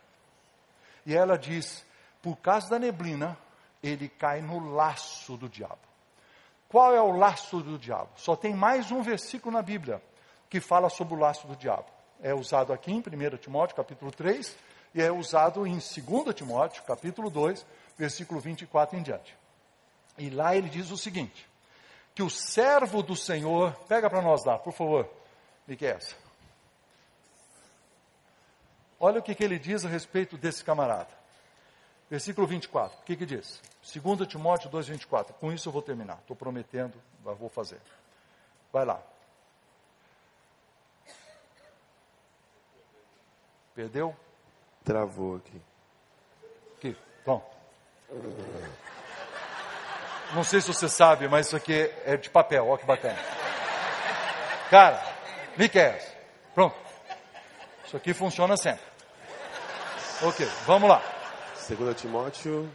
E 1.05 1.15
ela 1.15 1.37
diz: 1.37 1.85
por 2.21 2.35
causa 2.35 2.69
da 2.69 2.77
neblina, 2.77 3.37
ele 3.81 4.09
cai 4.09 4.41
no 4.41 4.73
laço 4.73 5.37
do 5.37 5.47
diabo. 5.47 5.79
Qual 6.67 6.93
é 6.93 7.01
o 7.01 7.13
laço 7.13 7.61
do 7.61 7.79
diabo? 7.79 8.09
Só 8.17 8.35
tem 8.35 8.53
mais 8.53 8.91
um 8.91 9.01
versículo 9.01 9.55
na 9.55 9.61
Bíblia 9.61 10.01
que 10.49 10.59
fala 10.59 10.89
sobre 10.89 11.13
o 11.13 11.17
laço 11.17 11.47
do 11.47 11.55
diabo. 11.55 11.85
É 12.21 12.33
usado 12.33 12.73
aqui 12.73 12.91
em 12.91 12.99
1 12.99 13.37
Timóteo, 13.37 13.77
capítulo 13.77 14.11
3, 14.11 14.57
e 14.93 15.01
é 15.01 15.09
usado 15.09 15.65
em 15.65 15.77
2 15.77 16.35
Timóteo, 16.35 16.83
capítulo 16.83 17.29
2, 17.29 17.65
versículo 17.97 18.41
24 18.41 18.97
em 18.97 19.03
diante. 19.03 19.37
E 20.17 20.29
lá 20.29 20.53
ele 20.53 20.67
diz 20.67 20.91
o 20.91 20.97
seguinte: 20.97 21.47
que 22.13 22.21
o 22.21 22.29
servo 22.29 23.01
do 23.01 23.15
Senhor, 23.15 23.73
pega 23.87 24.09
para 24.09 24.21
nós 24.21 24.43
lá, 24.43 24.59
por 24.59 24.73
favor, 24.73 25.09
Miquel. 25.65 25.97
Olha 28.99 29.19
o 29.19 29.23
que, 29.23 29.35
que 29.35 29.43
ele 29.43 29.59
diz 29.59 29.85
a 29.85 29.89
respeito 29.89 30.37
desse 30.37 30.63
camarada. 30.63 31.09
Versículo 32.09 32.47
24, 32.47 32.97
o 32.99 33.03
que, 33.03 33.15
que 33.15 33.25
diz? 33.25 33.61
2 33.93 34.27
Timóteo 34.27 34.69
2,24. 34.69 35.33
Com 35.33 35.51
isso 35.51 35.67
eu 35.67 35.73
vou 35.73 35.81
terminar. 35.81 36.17
Estou 36.19 36.35
prometendo, 36.35 36.93
vou 37.21 37.49
fazer. 37.49 37.79
Vai 38.71 38.85
lá. 38.85 39.01
Perdeu? 43.75 44.15
Travou 44.83 45.35
aqui. 45.35 45.61
Aqui, 46.77 46.97
pronto. 47.23 47.45
Não 50.33 50.43
sei 50.43 50.61
se 50.61 50.67
você 50.67 50.89
sabe, 50.89 51.27
mas 51.27 51.47
isso 51.47 51.55
aqui 51.55 51.93
é 52.05 52.17
de 52.17 52.29
papel, 52.29 52.65
olha 52.65 52.79
que 52.79 52.85
bacana. 52.85 53.19
Cara, 54.69 55.01
Miquel, 55.57 55.99
pronto. 56.55 56.75
Isso 57.85 57.95
aqui 57.95 58.13
funciona 58.13 58.57
sempre. 58.57 58.86
Ok, 60.23 60.47
vamos 60.65 60.89
lá. 60.89 61.01
2 61.69 61.95
Timóteo 61.95 62.67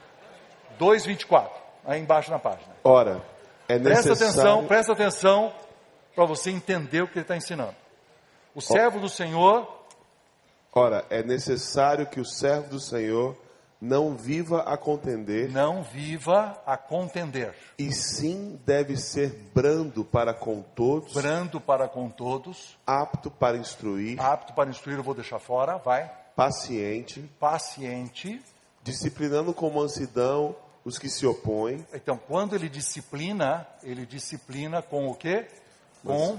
2,24, 0.78 1.50
aí 1.84 2.00
embaixo 2.00 2.30
na 2.30 2.38
página. 2.38 2.72
Ora, 2.84 3.20
é 3.68 3.78
necessário... 3.78 4.04
Presta 4.04 4.24
atenção, 4.24 4.66
presta 4.66 4.92
atenção 4.92 5.52
para 6.14 6.24
você 6.24 6.50
entender 6.50 7.02
o 7.02 7.08
que 7.08 7.14
ele 7.14 7.22
está 7.22 7.36
ensinando. 7.36 7.74
O 8.54 8.60
servo 8.60 9.00
do 9.00 9.08
Senhor. 9.08 9.66
Ora, 10.72 11.04
é 11.10 11.22
necessário 11.22 12.06
que 12.06 12.20
o 12.20 12.24
servo 12.24 12.70
do 12.70 12.80
Senhor 12.80 13.36
não 13.80 14.14
viva 14.14 14.62
a 14.62 14.76
contender. 14.76 15.50
Não 15.50 15.82
viva 15.82 16.62
a 16.64 16.76
contender. 16.76 17.56
E 17.76 17.92
sim 17.92 18.60
deve 18.64 18.96
ser 18.96 19.50
brando 19.52 20.04
para 20.04 20.32
com 20.32 20.62
todos. 20.62 21.12
Brando 21.14 21.60
para 21.60 21.88
com 21.88 22.08
todos. 22.08 22.78
Apto 22.86 23.32
para 23.32 23.56
instruir. 23.56 24.20
Apto 24.20 24.52
para 24.52 24.70
instruir, 24.70 24.98
eu 24.98 25.02
vou 25.02 25.14
deixar 25.14 25.40
fora, 25.40 25.78
vai. 25.78 26.21
Paciente. 26.34 27.20
Paciente 27.38 28.40
disciplinando 28.82 29.54
com 29.54 29.70
mansidão 29.70 30.56
os 30.84 30.98
que 30.98 31.08
se 31.08 31.24
opõem. 31.24 31.86
Então, 31.92 32.18
quando 32.18 32.54
ele 32.54 32.68
disciplina, 32.68 33.66
ele 33.82 34.04
disciplina 34.04 34.82
com 34.82 35.08
o 35.08 35.14
quê? 35.14 35.46
Com 36.04 36.38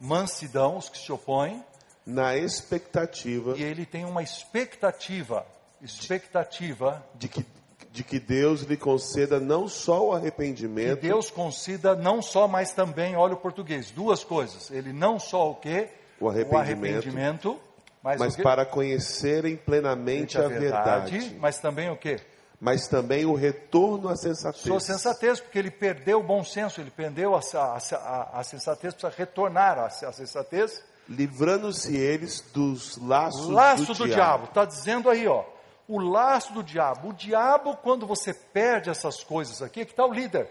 mansidão 0.00 0.78
os 0.78 0.88
que 0.88 0.98
se 0.98 1.12
opõem. 1.12 1.62
Na 2.06 2.36
expectativa. 2.36 3.54
E 3.58 3.62
ele 3.62 3.84
tem 3.84 4.06
uma 4.06 4.22
expectativa, 4.22 5.46
expectativa 5.82 7.04
de 7.14 7.28
que 7.28 7.44
de 7.90 8.04
que 8.04 8.20
Deus 8.20 8.62
lhe 8.62 8.76
conceda 8.76 9.40
não 9.40 9.66
só 9.66 10.08
o 10.08 10.12
arrependimento. 10.12 11.00
Que 11.00 11.08
Deus 11.08 11.30
conceda 11.30 11.96
não 11.96 12.20
só, 12.20 12.46
mas 12.46 12.70
também, 12.72 13.16
olha 13.16 13.34
o 13.34 13.38
português, 13.38 13.90
duas 13.90 14.22
coisas. 14.22 14.70
Ele 14.70 14.92
não 14.92 15.18
só 15.18 15.50
o 15.50 15.54
quê? 15.54 15.88
O 16.20 16.28
arrependimento. 16.28 16.54
O 16.54 16.58
arrependimento 16.58 17.60
mas, 18.02 18.20
mas 18.20 18.36
para 18.36 18.64
conhecerem 18.64 19.56
plenamente 19.56 20.38
a, 20.38 20.44
a 20.44 20.48
verdade, 20.48 21.18
verdade, 21.18 21.38
Mas 21.40 21.58
também 21.58 21.90
o 21.90 21.96
quê? 21.96 22.20
Mas 22.60 22.88
também 22.88 23.24
o 23.24 23.34
retorno 23.34 24.08
à 24.08 24.16
sensatez. 24.16 24.62
Sua 24.62 24.80
sensatez, 24.80 25.40
porque 25.40 25.58
ele 25.58 25.70
perdeu 25.70 26.18
o 26.20 26.22
bom 26.22 26.42
senso, 26.42 26.80
ele 26.80 26.90
perdeu 26.90 27.36
a, 27.36 27.40
a, 27.40 28.40
a 28.40 28.42
sensatez, 28.42 28.94
precisa 28.94 29.12
retornar 29.16 29.78
à 29.78 29.90
sensatez. 29.90 30.82
Livrando-se 31.08 31.96
eles 31.96 32.42
dos 32.52 32.98
laços 32.98 33.48
Laço 33.48 33.94
do, 33.94 33.94
do 33.94 34.08
diabo. 34.08 34.44
Está 34.44 34.64
dizendo 34.64 35.08
aí, 35.08 35.26
ó. 35.26 35.44
O 35.86 35.98
laço 35.98 36.52
do 36.52 36.62
diabo. 36.62 37.10
O 37.10 37.12
diabo, 37.14 37.76
quando 37.76 38.06
você 38.06 38.34
perde 38.34 38.90
essas 38.90 39.24
coisas 39.24 39.62
aqui, 39.62 39.86
que 39.86 39.92
está 39.92 40.04
o 40.04 40.12
líder. 40.12 40.50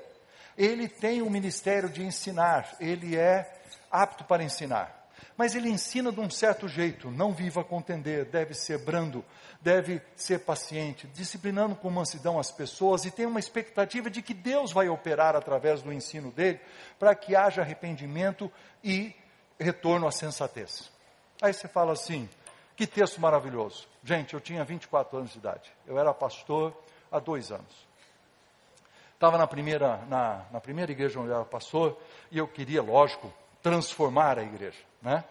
Ele 0.57 0.87
tem 0.87 1.21
o 1.21 1.29
ministério 1.29 1.89
de 1.89 2.03
ensinar. 2.03 2.75
Ele 2.79 3.15
é 3.15 3.47
apto 3.91 4.23
para 4.23 4.43
ensinar. 4.43 4.96
Mas 5.37 5.53
ele 5.53 5.69
ensina 5.69 6.11
de 6.11 6.19
um 6.19 6.29
certo 6.29 6.67
jeito: 6.67 7.11
não 7.11 7.31
viva 7.31 7.61
a 7.61 7.63
contender, 7.63 8.25
deve 8.25 8.55
ser 8.55 8.79
brando, 8.79 9.23
deve 9.61 10.01
ser 10.15 10.39
paciente, 10.39 11.05
disciplinando 11.07 11.75
com 11.75 11.89
mansidão 11.91 12.39
as 12.39 12.51
pessoas 12.51 13.05
e 13.05 13.11
tem 13.11 13.27
uma 13.27 13.39
expectativa 13.39 14.09
de 14.09 14.21
que 14.23 14.33
Deus 14.33 14.71
vai 14.71 14.89
operar 14.89 15.35
através 15.35 15.83
do 15.83 15.93
ensino 15.93 16.31
dele 16.31 16.59
para 16.97 17.13
que 17.13 17.35
haja 17.35 17.61
arrependimento 17.61 18.51
e 18.83 19.13
retorno 19.59 20.07
à 20.07 20.11
sensatez. 20.11 20.91
Aí 21.39 21.53
você 21.53 21.67
fala 21.67 21.93
assim: 21.93 22.27
que 22.75 22.87
texto 22.87 23.21
maravilhoso. 23.21 23.87
Gente, 24.03 24.33
eu 24.33 24.41
tinha 24.41 24.63
24 24.63 25.19
anos 25.19 25.31
de 25.31 25.37
idade, 25.37 25.71
eu 25.85 25.99
era 25.99 26.13
pastor 26.13 26.75
há 27.11 27.19
dois 27.19 27.51
anos. 27.51 27.87
Estava 29.13 29.37
na 29.37 29.47
primeira, 29.47 29.97
na, 30.07 30.45
na 30.51 30.61
primeira 30.61 30.91
igreja 30.91 31.19
onde 31.19 31.29
eu 31.29 31.35
era 31.35 31.45
pastor 31.45 31.97
e 32.31 32.37
eu 32.37 32.47
queria, 32.47 32.83
lógico, 32.83 33.33
transformar 33.67 34.39
a 34.39 34.43
igreja. 34.43 34.79
Né? 35.01 35.23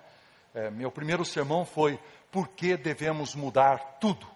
É, 0.54 0.70
meu 0.70 0.90
primeiro 0.90 1.24
sermão 1.24 1.64
foi 1.64 1.98
por 2.30 2.48
que 2.48 2.76
devemos 2.76 3.34
mudar 3.34 3.96
tudo. 3.98 4.26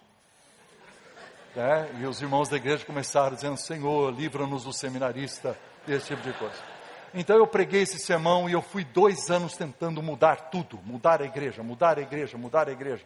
É, 1.55 1.99
e 1.99 2.05
os 2.07 2.19
irmãos 2.19 2.49
da 2.49 2.57
igreja 2.57 2.83
começaram 2.83 3.35
dizendo, 3.35 3.57
Senhor, 3.57 4.11
livra-nos 4.11 4.63
do 4.63 4.73
seminarista, 4.73 5.55
esse 5.87 6.07
tipo 6.07 6.23
de 6.23 6.33
coisa. 6.33 6.55
Então 7.13 7.35
eu 7.35 7.45
preguei 7.45 7.81
esse 7.81 7.99
sermão 7.99 8.49
e 8.49 8.53
eu 8.53 8.61
fui 8.61 8.83
dois 8.83 9.29
anos 9.29 9.55
tentando 9.55 10.01
mudar 10.01 10.49
tudo, 10.49 10.79
mudar 10.83 11.21
a 11.21 11.25
igreja, 11.25 11.61
mudar 11.61 11.99
a 11.99 12.01
igreja, 12.01 12.37
mudar 12.37 12.69
a 12.69 12.71
igreja. 12.71 13.05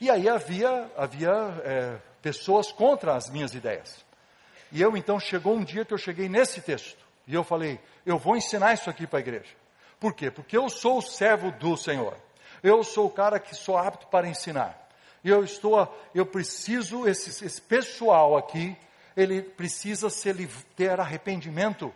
E 0.00 0.08
aí 0.08 0.28
havia, 0.28 0.88
havia 0.96 1.32
é, 1.64 1.96
pessoas 2.22 2.70
contra 2.70 3.16
as 3.16 3.28
minhas 3.28 3.54
ideias. 3.54 4.04
E 4.70 4.80
eu 4.80 4.96
então 4.96 5.18
chegou 5.18 5.56
um 5.56 5.64
dia 5.64 5.84
que 5.84 5.94
eu 5.94 5.98
cheguei 5.98 6.28
nesse 6.28 6.60
texto 6.60 7.04
e 7.26 7.34
eu 7.34 7.42
falei, 7.42 7.80
eu 8.06 8.18
vou 8.18 8.36
ensinar 8.36 8.74
isso 8.74 8.88
aqui 8.88 9.06
para 9.06 9.18
a 9.18 9.20
igreja. 9.20 9.57
Por 10.00 10.14
quê? 10.14 10.30
Porque 10.30 10.56
eu 10.56 10.68
sou 10.68 10.98
o 10.98 11.02
servo 11.02 11.50
do 11.52 11.76
Senhor. 11.76 12.16
Eu 12.62 12.82
sou 12.82 13.06
o 13.06 13.10
cara 13.10 13.38
que 13.38 13.54
sou 13.54 13.76
apto 13.76 14.06
para 14.06 14.28
ensinar. 14.28 14.88
Eu 15.24 15.44
estou, 15.44 15.92
eu 16.14 16.24
preciso, 16.24 17.06
esse, 17.08 17.44
esse 17.44 17.60
pessoal 17.60 18.36
aqui, 18.36 18.76
ele 19.16 19.42
precisa 19.42 20.08
se, 20.08 20.32
ter 20.76 21.00
arrependimento, 21.00 21.92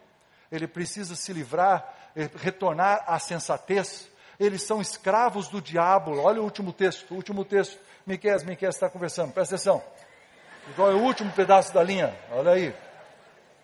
ele 0.51 0.67
precisa 0.67 1.15
se 1.15 1.33
livrar, 1.33 1.95
eh, 2.17 2.29
retornar 2.37 3.05
à 3.07 3.19
sensatez, 3.19 4.09
eles 4.39 4.63
são 4.63 4.81
escravos 4.81 5.49
do 5.49 5.61
diabo. 5.63 6.21
Olha 6.21 6.41
o 6.41 6.45
último 6.45 6.73
texto, 6.73 7.13
o 7.13 7.15
último 7.15 7.45
texto. 7.45 7.79
Miquel, 8.05 8.45
Miquel 8.45 8.71
está 8.71 8.91
conversando, 8.91 9.33
presta 9.33 9.55
atenção. 9.55 9.83
Qual 10.75 10.91
é 10.91 10.95
o 10.95 11.01
último 11.01 11.31
pedaço 11.33 11.73
da 11.73 11.83
linha? 11.83 12.15
Olha 12.33 12.53
aí. 12.53 12.75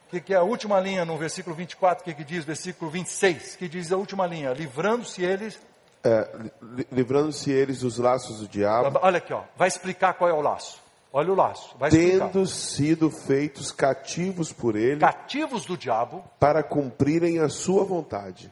O 0.08 0.10
que, 0.10 0.22
que, 0.22 0.32
é 0.32 0.38
a 0.38 0.42
última 0.42 0.80
linha 0.80 1.04
no 1.04 1.18
versículo 1.18 1.54
24? 1.54 2.00
O 2.00 2.04
que, 2.06 2.14
que 2.14 2.24
diz? 2.24 2.42
Versículo 2.42 2.90
26, 2.90 3.56
que 3.56 3.68
diz 3.68 3.92
a 3.92 3.96
última 3.98 4.26
linha: 4.26 4.54
livrando-se 4.54 5.22
eles. 5.22 5.60
É, 6.02 6.50
livrando-se 6.90 7.50
eles 7.50 7.80
dos 7.80 7.98
laços 7.98 8.40
do 8.40 8.48
diabo. 8.48 8.98
Olha 9.02 9.18
aqui, 9.18 9.34
ó, 9.34 9.42
vai 9.54 9.68
explicar 9.68 10.14
qual 10.14 10.30
é 10.30 10.32
o 10.32 10.40
laço. 10.40 10.82
Olha 11.12 11.30
o 11.30 11.34
laço. 11.34 11.76
Vai 11.76 11.90
tendo 11.90 12.46
sido 12.46 13.10
feitos 13.10 13.70
cativos 13.70 14.50
por 14.50 14.76
ele. 14.76 14.98
Cativos 14.98 15.66
do 15.66 15.76
diabo. 15.76 16.24
Para 16.40 16.62
cumprirem 16.62 17.40
a 17.40 17.50
sua 17.50 17.84
vontade. 17.84 18.50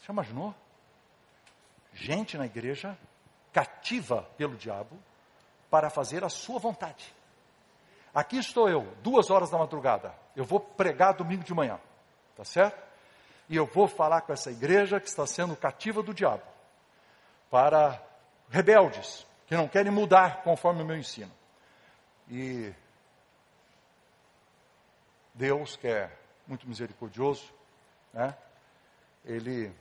Você 0.00 0.12
imaginou? 0.12 0.54
Gente 1.92 2.38
na 2.38 2.46
igreja 2.46 2.96
cativa 3.52 4.28
pelo 4.36 4.54
diabo 4.54 4.96
para 5.68 5.90
fazer 5.90 6.22
a 6.22 6.28
sua 6.28 6.60
vontade. 6.60 7.12
Aqui 8.14 8.36
estou 8.38 8.68
eu, 8.68 8.82
duas 9.02 9.28
horas 9.28 9.50
da 9.50 9.58
madrugada. 9.58 10.14
Eu 10.36 10.44
vou 10.44 10.60
pregar 10.60 11.14
domingo 11.14 11.42
de 11.42 11.52
manhã. 11.52 11.80
Tá 12.36 12.44
certo? 12.44 12.80
E 13.48 13.56
eu 13.56 13.66
vou 13.66 13.88
falar 13.88 14.22
com 14.22 14.32
essa 14.32 14.50
igreja 14.50 15.00
que 15.00 15.08
está 15.08 15.26
sendo 15.26 15.56
cativa 15.56 16.02
do 16.02 16.14
diabo. 16.14 16.42
Para 17.50 18.00
rebeldes, 18.48 19.26
que 19.46 19.56
não 19.56 19.68
querem 19.68 19.92
mudar 19.92 20.42
conforme 20.42 20.82
o 20.82 20.86
meu 20.86 20.96
ensino. 20.96 21.32
E 22.28 22.72
Deus, 25.34 25.76
que 25.76 25.88
é 25.88 26.10
muito 26.46 26.68
misericordioso, 26.68 27.52
né? 28.12 28.36
Ele 29.24 29.74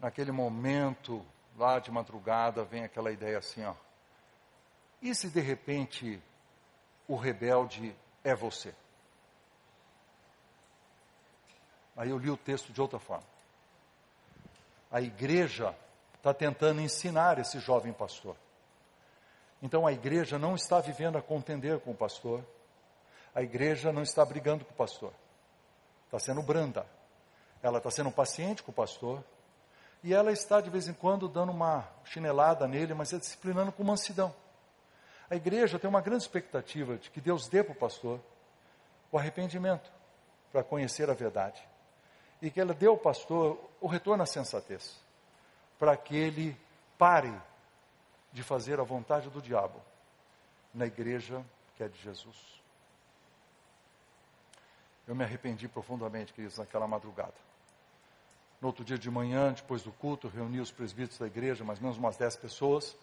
naquele 0.00 0.32
momento 0.32 1.24
lá 1.58 1.78
de 1.80 1.90
madrugada 1.90 2.64
vem 2.64 2.84
aquela 2.84 3.10
ideia 3.10 3.38
assim, 3.38 3.64
ó. 3.64 3.74
E 5.02 5.14
se 5.14 5.28
de 5.28 5.40
repente 5.40 6.22
o 7.06 7.16
rebelde 7.16 7.94
é 8.22 8.34
você? 8.34 8.74
Aí 11.96 12.10
eu 12.10 12.18
li 12.18 12.30
o 12.30 12.36
texto 12.36 12.72
de 12.72 12.80
outra 12.80 12.98
forma. 12.98 13.26
A 14.90 15.00
igreja 15.00 15.76
está 16.16 16.32
tentando 16.32 16.80
ensinar 16.80 17.38
esse 17.38 17.58
jovem 17.58 17.92
pastor. 17.92 18.36
Então 19.60 19.86
a 19.86 19.92
igreja 19.92 20.38
não 20.38 20.54
está 20.54 20.80
vivendo 20.80 21.18
a 21.18 21.22
contender 21.22 21.80
com 21.80 21.90
o 21.90 21.96
pastor, 21.96 22.44
a 23.34 23.42
igreja 23.42 23.92
não 23.92 24.02
está 24.02 24.24
brigando 24.24 24.64
com 24.64 24.72
o 24.72 24.76
pastor, 24.76 25.12
está 26.06 26.18
sendo 26.20 26.40
branda, 26.40 26.86
ela 27.60 27.78
está 27.78 27.90
sendo 27.90 28.10
paciente 28.12 28.62
com 28.62 28.70
o 28.70 28.74
pastor, 28.74 29.22
e 30.02 30.14
ela 30.14 30.32
está 30.32 30.60
de 30.60 30.70
vez 30.70 30.88
em 30.88 30.92
quando 30.92 31.28
dando 31.28 31.50
uma 31.50 31.88
chinelada 32.04 32.66
nele, 32.68 32.94
mas 32.94 33.12
é 33.12 33.18
disciplinando 33.18 33.72
com 33.72 33.82
mansidão. 33.82 34.34
A 35.30 35.36
igreja 35.36 35.78
tem 35.78 35.88
uma 35.88 36.00
grande 36.00 36.22
expectativa 36.22 36.96
de 36.96 37.10
que 37.10 37.20
Deus 37.20 37.48
dê 37.48 37.62
para 37.62 37.72
o 37.72 37.76
pastor 37.76 38.20
o 39.10 39.18
arrependimento 39.18 39.90
para 40.52 40.62
conhecer 40.62 41.10
a 41.10 41.14
verdade. 41.14 41.62
E 42.40 42.50
que 42.50 42.60
ela 42.60 42.72
dê 42.72 42.86
ao 42.86 42.96
pastor 42.96 43.58
o 43.80 43.86
retorno 43.86 44.22
à 44.22 44.26
sensatez 44.26 44.98
para 45.78 45.96
que 45.96 46.16
ele 46.16 46.56
pare 46.96 47.34
de 48.32 48.42
fazer 48.42 48.80
a 48.80 48.84
vontade 48.84 49.28
do 49.30 49.42
diabo 49.42 49.80
na 50.72 50.86
igreja 50.86 51.44
que 51.76 51.82
é 51.82 51.88
de 51.88 52.00
Jesus. 52.00 52.36
Eu 55.06 55.14
me 55.14 55.24
arrependi 55.24 55.66
profundamente, 55.68 56.32
queridos, 56.32 56.58
naquela 56.58 56.86
madrugada. 56.86 57.47
No 58.60 58.68
outro 58.68 58.84
dia 58.84 58.98
de 58.98 59.10
manhã, 59.10 59.52
depois 59.52 59.82
do 59.82 59.92
culto, 59.92 60.28
reuni 60.28 60.60
os 60.60 60.72
presbíteros 60.72 61.18
da 61.18 61.26
igreja, 61.26 61.64
mais 61.64 61.78
ou 61.78 61.84
menos 61.84 61.98
umas 61.98 62.16
dez 62.16 62.36
pessoas, 62.36 62.96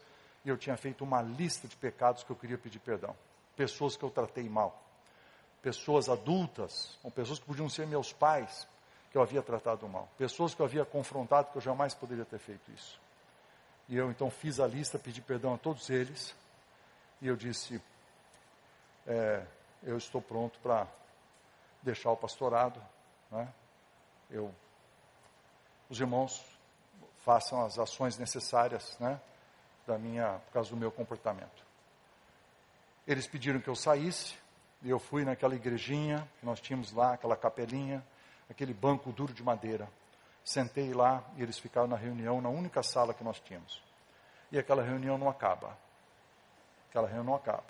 e 0.43 0.49
eu 0.49 0.57
tinha 0.57 0.75
feito 0.75 1.03
uma 1.03 1.21
lista 1.21 1.67
de 1.67 1.75
pecados 1.75 2.23
que 2.23 2.29
eu 2.29 2.35
queria 2.35 2.57
pedir 2.57 2.79
perdão. 2.79 3.15
Pessoas 3.55 3.95
que 3.95 4.03
eu 4.03 4.09
tratei 4.09 4.49
mal. 4.49 4.83
Pessoas 5.61 6.09
adultas, 6.09 6.97
ou 7.01 7.09
pessoas 7.09 7.39
que 7.39 7.45
podiam 7.45 7.69
ser 7.69 7.87
meus 7.87 8.11
pais, 8.11 8.67
que 9.15 9.17
eu 9.17 9.21
havia 9.21 9.41
tratado 9.41 9.87
mal, 9.87 10.09
pessoas 10.17 10.53
que 10.53 10.61
eu 10.61 10.65
havia 10.65 10.83
confrontado 10.83 11.49
que 11.49 11.57
eu 11.57 11.61
jamais 11.61 11.93
poderia 11.93 12.25
ter 12.25 12.37
feito 12.37 12.69
isso. 12.71 12.99
E 13.87 13.95
eu 13.95 14.11
então 14.11 14.29
fiz 14.29 14.59
a 14.59 14.67
lista, 14.67 14.99
pedi 14.99 15.21
perdão 15.21 15.53
a 15.53 15.57
todos 15.57 15.89
eles, 15.89 16.35
e 17.21 17.27
eu 17.27 17.37
disse: 17.37 17.81
é, 19.07 19.45
eu 19.83 19.97
estou 19.97 20.21
pronto 20.21 20.59
para 20.59 20.85
deixar 21.81 22.11
o 22.11 22.17
pastorado, 22.17 22.81
né? 23.31 23.47
Eu, 24.29 24.53
os 25.89 25.99
irmãos 25.99 26.43
façam 27.19 27.63
as 27.65 27.79
ações 27.79 28.17
necessárias, 28.17 28.97
né? 28.99 29.19
Da 29.85 29.97
minha, 29.97 30.39
por 30.45 30.53
causa 30.53 30.69
do 30.69 30.77
meu 30.77 30.91
comportamento. 30.91 31.65
Eles 33.07 33.27
pediram 33.27 33.59
que 33.59 33.67
eu 33.67 33.75
saísse, 33.75 34.35
e 34.81 34.89
eu 34.89 34.99
fui 34.99 35.23
naquela 35.23 35.55
igrejinha 35.55 36.27
que 36.39 36.45
nós 36.45 36.59
tínhamos 36.59 36.91
lá, 36.91 37.13
aquela 37.13 37.35
capelinha, 37.35 38.05
aquele 38.49 38.73
banco 38.73 39.11
duro 39.11 39.33
de 39.33 39.43
madeira. 39.43 39.89
Sentei 40.43 40.93
lá 40.93 41.23
e 41.35 41.41
eles 41.41 41.57
ficaram 41.57 41.87
na 41.87 41.95
reunião, 41.95 42.39
na 42.39 42.49
única 42.49 42.83
sala 42.83 43.13
que 43.13 43.23
nós 43.23 43.39
tínhamos. 43.39 43.81
E 44.51 44.59
aquela 44.59 44.83
reunião 44.83 45.17
não 45.17 45.27
acaba. 45.27 45.75
Aquela 46.89 47.07
reunião 47.07 47.25
não 47.25 47.35
acaba. 47.35 47.65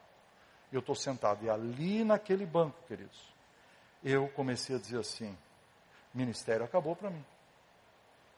Eu 0.71 0.81
estou 0.81 0.95
sentado 0.95 1.45
e 1.45 1.49
ali 1.49 2.03
naquele 2.03 2.45
banco, 2.45 2.75
queridos, 2.85 3.33
eu 4.03 4.27
comecei 4.29 4.75
a 4.75 4.79
dizer 4.79 4.99
assim: 4.99 5.37
ministério 6.13 6.65
acabou 6.65 6.95
para 6.95 7.09
mim. 7.09 7.23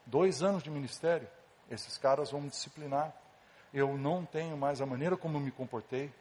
Dois 0.08 0.42
anos 0.42 0.62
de 0.62 0.70
ministério, 0.70 1.28
esses 1.70 1.96
caras 1.96 2.30
vão 2.30 2.40
me 2.40 2.48
disciplinar. 2.48 3.14
Eu 3.72 3.96
não 3.96 4.24
tenho 4.24 4.56
mais 4.56 4.80
a 4.80 4.86
maneira 4.86 5.16
como 5.16 5.38
me 5.38 5.50
comportei, 5.50 6.12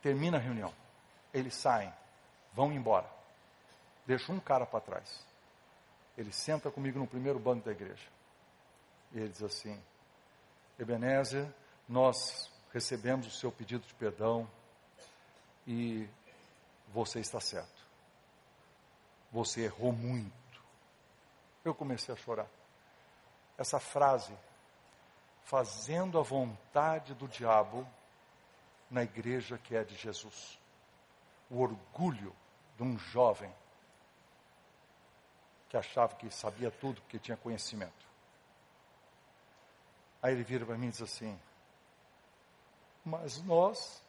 Termina 0.00 0.38
a 0.38 0.40
reunião. 0.40 0.72
Eles 1.34 1.54
saem, 1.54 1.92
vão 2.54 2.72
embora. 2.72 3.06
Deixo 4.06 4.32
um 4.32 4.40
cara 4.40 4.64
para 4.64 4.80
trás. 4.80 5.24
Ele 6.16 6.32
senta 6.32 6.70
comigo 6.70 6.98
no 6.98 7.06
primeiro 7.06 7.38
banco 7.38 7.66
da 7.66 7.72
igreja. 7.72 8.06
E 9.12 9.18
ele 9.18 9.28
diz 9.28 9.42
assim: 9.42 9.78
Ebenezer, 10.78 11.46
nós 11.88 12.50
recebemos 12.72 13.26
o 13.26 13.30
seu 13.30 13.52
pedido 13.52 13.86
de 13.86 13.94
perdão 13.94 14.48
e 15.66 16.08
você 16.88 17.20
está 17.20 17.40
certo. 17.40 17.77
Você 19.30 19.62
errou 19.62 19.92
muito. 19.92 20.62
Eu 21.64 21.74
comecei 21.74 22.14
a 22.14 22.16
chorar. 22.16 22.48
Essa 23.56 23.78
frase, 23.78 24.32
fazendo 25.44 26.18
a 26.18 26.22
vontade 26.22 27.14
do 27.14 27.28
diabo, 27.28 27.86
na 28.90 29.02
igreja 29.02 29.58
que 29.58 29.76
é 29.76 29.84
de 29.84 29.94
Jesus. 29.96 30.58
O 31.50 31.60
orgulho 31.60 32.34
de 32.76 32.82
um 32.82 32.98
jovem 32.98 33.52
que 35.68 35.76
achava 35.76 36.14
que 36.14 36.30
sabia 36.30 36.70
tudo 36.70 37.00
porque 37.02 37.18
tinha 37.18 37.36
conhecimento. 37.36 38.06
Aí 40.22 40.32
ele 40.32 40.42
vira 40.42 40.64
para 40.64 40.76
mim 40.76 40.88
e 40.88 40.90
diz 40.90 41.02
assim: 41.02 41.38
Mas 43.04 43.42
nós 43.42 44.02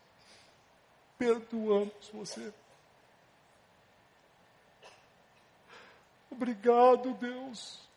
perdoamos 1.18 2.10
você. 2.14 2.54
Obrigado, 6.32 7.14
Deus. 7.14 7.88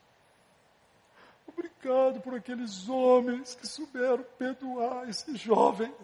Obrigado 1.47 2.21
por 2.21 2.35
aqueles 2.35 2.89
homens 2.89 3.55
que 3.55 3.67
souberam 3.67 4.25
perdoar 4.39 5.09
esse 5.09 5.37
jovem 5.37 5.95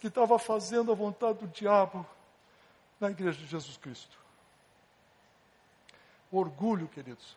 que 0.00 0.08
estava 0.08 0.38
fazendo 0.38 0.92
a 0.92 0.94
vontade 0.94 1.38
do 1.38 1.48
diabo 1.48 2.06
na 2.98 3.10
igreja 3.10 3.38
de 3.38 3.46
Jesus 3.46 3.76
Cristo. 3.76 4.16
Orgulho, 6.30 6.88
queridos, 6.88 7.36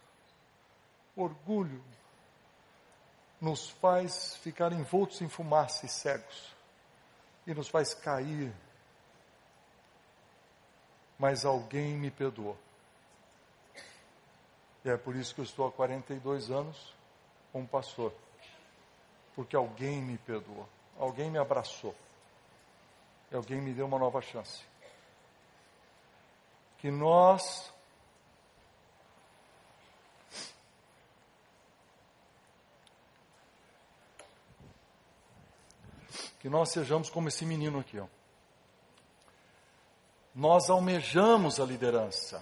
orgulho 1.15 1.83
nos 3.39 3.69
faz 3.69 4.35
ficar 4.37 4.73
envoltos 4.73 5.21
em 5.21 5.29
fumaça 5.29 5.85
e 5.85 5.89
cegos, 5.89 6.55
e 7.47 7.53
nos 7.53 7.69
faz 7.69 7.93
cair. 7.93 8.53
Mas 11.19 11.43
alguém 11.43 11.97
me 11.97 12.09
perdoou. 12.09 12.57
E 14.85 14.89
é 14.89 14.97
por 14.97 15.15
isso 15.15 15.35
que 15.35 15.41
eu 15.41 15.45
estou 15.45 15.67
há 15.67 15.71
42 15.71 16.49
anos 16.49 16.95
como 17.51 17.67
pastor. 17.67 18.13
Porque 19.35 19.55
alguém 19.55 20.01
me 20.01 20.17
perdoou, 20.17 20.67
alguém 20.97 21.29
me 21.29 21.37
abraçou 21.37 21.93
e 23.31 23.35
alguém 23.35 23.61
me 23.61 23.73
deu 23.73 23.85
uma 23.85 23.99
nova 23.99 24.21
chance. 24.21 24.63
Que 26.79 26.89
nós 26.89 27.71
que 36.39 36.49
nós 36.49 36.71
sejamos 36.71 37.09
como 37.09 37.27
esse 37.27 37.45
menino 37.45 37.79
aqui. 37.79 37.99
Ó. 37.99 38.07
Nós 40.39 40.69
almejamos 40.69 41.59
a 41.59 41.65
liderança. 41.65 42.41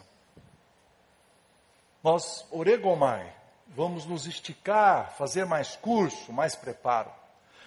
Nós, 2.04 2.46
oregomai, 2.52 3.36
vamos 3.70 4.06
nos 4.06 4.28
esticar, 4.28 5.16
fazer 5.18 5.48
mais 5.48 5.76
curso, 5.76 6.32
mais 6.32 6.56
preparo. 6.56 7.12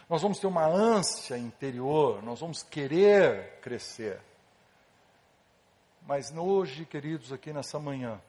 Nós 0.08 0.22
vamos 0.22 0.38
ter 0.38 0.46
uma 0.46 0.64
ânsia 0.64 1.36
interior, 1.36 2.22
nós 2.22 2.38
vamos 2.38 2.62
querer 2.62 3.58
crescer. 3.60 4.20
Mas 6.02 6.30
hoje, 6.30 6.84
queridos, 6.84 7.32
aqui 7.32 7.52
nessa 7.52 7.80
manhã, 7.80 8.20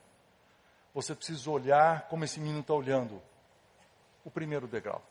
você 0.95 1.13
precisa 1.13 1.51
olhar 1.51 2.07
como 2.07 2.23
esse 2.23 2.39
menino 2.39 2.61
está 2.61 2.73
olhando. 2.73 3.21
O 4.25 4.31
primeiro 4.31 4.65
degrau. 4.65 5.03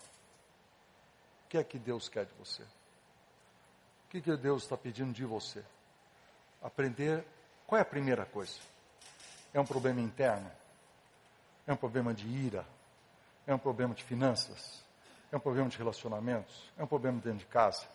O 1.44 1.48
que 1.50 1.56
é 1.56 1.62
que 1.62 1.78
Deus 1.78 2.08
quer 2.08 2.26
de 2.26 2.34
você? 2.34 2.64
O 2.64 4.10
que, 4.10 4.20
que 4.20 4.36
Deus 4.36 4.64
está 4.64 4.76
pedindo 4.76 5.12
de 5.12 5.24
você? 5.24 5.64
Aprender. 6.62 7.24
Qual 7.66 7.78
é 7.78 7.82
a 7.82 7.84
primeira 7.84 8.24
coisa? 8.24 8.58
É 9.52 9.60
um 9.60 9.64
problema 9.64 10.00
interno? 10.00 10.50
É 11.66 11.72
um 11.72 11.76
problema 11.76 12.12
de 12.12 12.26
ira? 12.26 12.66
É 13.46 13.54
um 13.54 13.58
problema 13.58 13.94
de 13.94 14.02
finanças? 14.02 14.82
É 15.32 15.36
um 15.36 15.40
problema 15.40 15.68
de 15.68 15.78
relacionamentos? 15.78 16.70
É 16.76 16.82
um 16.82 16.86
problema 16.86 17.20
dentro 17.20 17.38
de 17.38 17.46
casa? 17.46 17.86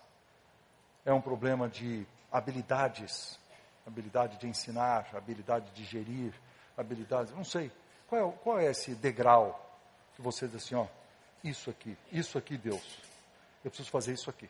É 1.05 1.13
um 1.13 1.21
problema 1.21 1.67
de 1.67 2.05
habilidades? 2.31 3.39
Habilidade 3.85 4.37
de 4.37 4.47
ensinar, 4.47 5.07
habilidade 5.13 5.69
de 5.71 5.83
gerir, 5.83 6.33
habilidade. 6.77 7.31
Não 7.33 7.43
sei. 7.43 7.71
Qual 8.07 8.29
é, 8.29 8.33
qual 8.43 8.59
é 8.59 8.65
esse 8.65 8.95
degrau 8.95 9.61
que 10.15 10.21
você 10.21 10.47
diz 10.47 10.63
assim, 10.63 10.75
ó, 10.75 10.87
isso 11.43 11.69
aqui, 11.69 11.97
isso 12.11 12.37
aqui, 12.37 12.57
Deus. 12.57 12.99
Eu 13.63 13.69
preciso 13.69 13.89
fazer 13.89 14.13
isso 14.13 14.29
aqui. 14.29 14.47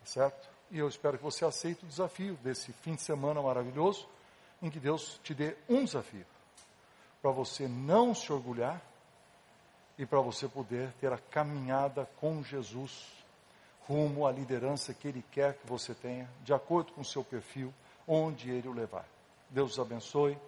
Tá 0.00 0.06
certo? 0.06 0.55
E 0.70 0.78
eu 0.78 0.88
espero 0.88 1.16
que 1.16 1.24
você 1.24 1.44
aceite 1.44 1.84
o 1.84 1.88
desafio 1.88 2.34
desse 2.42 2.72
fim 2.72 2.94
de 2.94 3.02
semana 3.02 3.40
maravilhoso, 3.40 4.08
em 4.60 4.70
que 4.70 4.80
Deus 4.80 5.20
te 5.22 5.34
dê 5.34 5.56
um 5.68 5.84
desafio 5.84 6.26
para 7.26 7.30
você 7.30 7.66
não 7.66 8.14
se 8.14 8.32
orgulhar 8.32 8.80
e 9.98 10.06
para 10.06 10.20
você 10.20 10.46
poder 10.46 10.92
ter 11.00 11.12
a 11.12 11.18
caminhada 11.18 12.08
com 12.20 12.40
Jesus 12.40 13.12
rumo 13.88 14.26
à 14.26 14.30
liderança 14.30 14.94
que 14.94 15.08
Ele 15.08 15.24
quer 15.32 15.54
que 15.54 15.66
você 15.66 15.92
tenha, 15.92 16.30
de 16.44 16.52
acordo 16.52 16.92
com 16.92 17.00
o 17.00 17.04
seu 17.04 17.24
perfil, 17.24 17.74
onde 18.06 18.50
Ele 18.50 18.68
o 18.68 18.72
levar. 18.72 19.04
Deus 19.50 19.72
os 19.72 19.78
abençoe. 19.80 20.38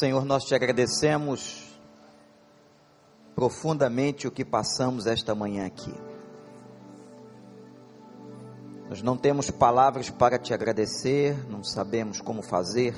Senhor, 0.00 0.24
nós 0.24 0.44
te 0.44 0.54
agradecemos 0.54 1.78
profundamente 3.34 4.26
o 4.26 4.30
que 4.30 4.46
passamos 4.46 5.06
esta 5.06 5.34
manhã 5.34 5.66
aqui. 5.66 5.92
Nós 8.88 9.02
não 9.02 9.14
temos 9.14 9.50
palavras 9.50 10.08
para 10.08 10.38
te 10.38 10.54
agradecer, 10.54 11.46
não 11.50 11.62
sabemos 11.62 12.18
como 12.18 12.40
fazer, 12.40 12.96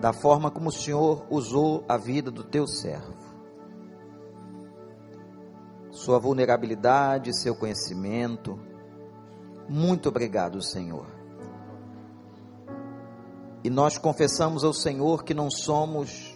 da 0.00 0.14
forma 0.14 0.50
como 0.50 0.70
o 0.70 0.72
Senhor 0.72 1.26
usou 1.28 1.84
a 1.86 1.98
vida 1.98 2.30
do 2.30 2.42
teu 2.42 2.66
servo. 2.66 3.14
Sua 5.90 6.18
vulnerabilidade, 6.18 7.38
seu 7.38 7.54
conhecimento. 7.54 8.58
Muito 9.68 10.08
obrigado, 10.08 10.62
Senhor 10.62 11.17
e 13.68 13.70
nós 13.70 13.98
confessamos 13.98 14.64
ao 14.64 14.72
Senhor 14.72 15.22
que 15.22 15.34
não 15.34 15.50
somos 15.50 16.34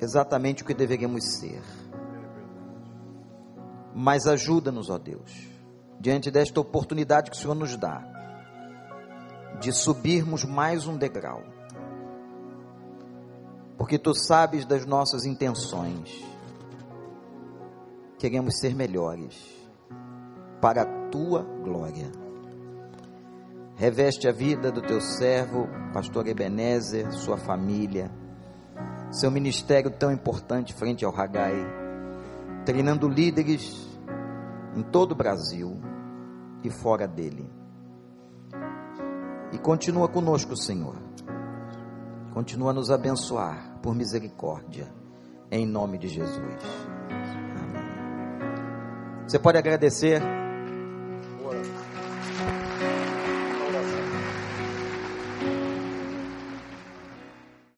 exatamente 0.00 0.62
o 0.62 0.66
que 0.66 0.72
deveríamos 0.72 1.34
ser. 1.34 1.60
Mas 3.94 4.26
ajuda-nos, 4.26 4.88
ó 4.88 4.96
Deus, 4.96 5.30
diante 6.00 6.30
desta 6.30 6.58
oportunidade 6.58 7.30
que 7.30 7.36
o 7.36 7.38
Senhor 7.38 7.54
nos 7.54 7.76
dá, 7.76 8.02
de 9.60 9.70
subirmos 9.70 10.42
mais 10.42 10.86
um 10.86 10.96
degrau. 10.96 11.42
Porque 13.76 13.98
tu 13.98 14.14
sabes 14.14 14.64
das 14.64 14.86
nossas 14.86 15.26
intenções. 15.26 16.24
Queremos 18.18 18.58
ser 18.60 18.74
melhores 18.74 19.36
para 20.58 20.84
a 20.84 21.08
tua 21.10 21.42
glória. 21.42 22.10
Reveste 23.80 24.28
a 24.28 24.30
vida 24.30 24.70
do 24.70 24.82
teu 24.82 25.00
servo, 25.00 25.66
pastor 25.94 26.26
Ebenezer, 26.26 27.10
sua 27.12 27.38
família, 27.38 28.10
seu 29.10 29.30
ministério 29.30 29.90
tão 29.90 30.12
importante 30.12 30.74
frente 30.74 31.02
ao 31.02 31.18
Hagai, 31.18 31.54
treinando 32.66 33.08
líderes 33.08 33.88
em 34.76 34.82
todo 34.82 35.12
o 35.12 35.14
Brasil 35.14 35.80
e 36.62 36.68
fora 36.68 37.08
dele. 37.08 37.50
E 39.50 39.56
continua 39.56 40.08
conosco, 40.08 40.54
Senhor. 40.54 40.96
Continua 42.34 42.72
a 42.72 42.74
nos 42.74 42.90
abençoar 42.90 43.78
por 43.80 43.94
misericórdia, 43.94 44.92
em 45.50 45.66
nome 45.66 45.96
de 45.96 46.08
Jesus. 46.08 46.58
Amém. 47.56 47.82
Você 49.26 49.38
pode 49.38 49.56
agradecer 49.56 50.20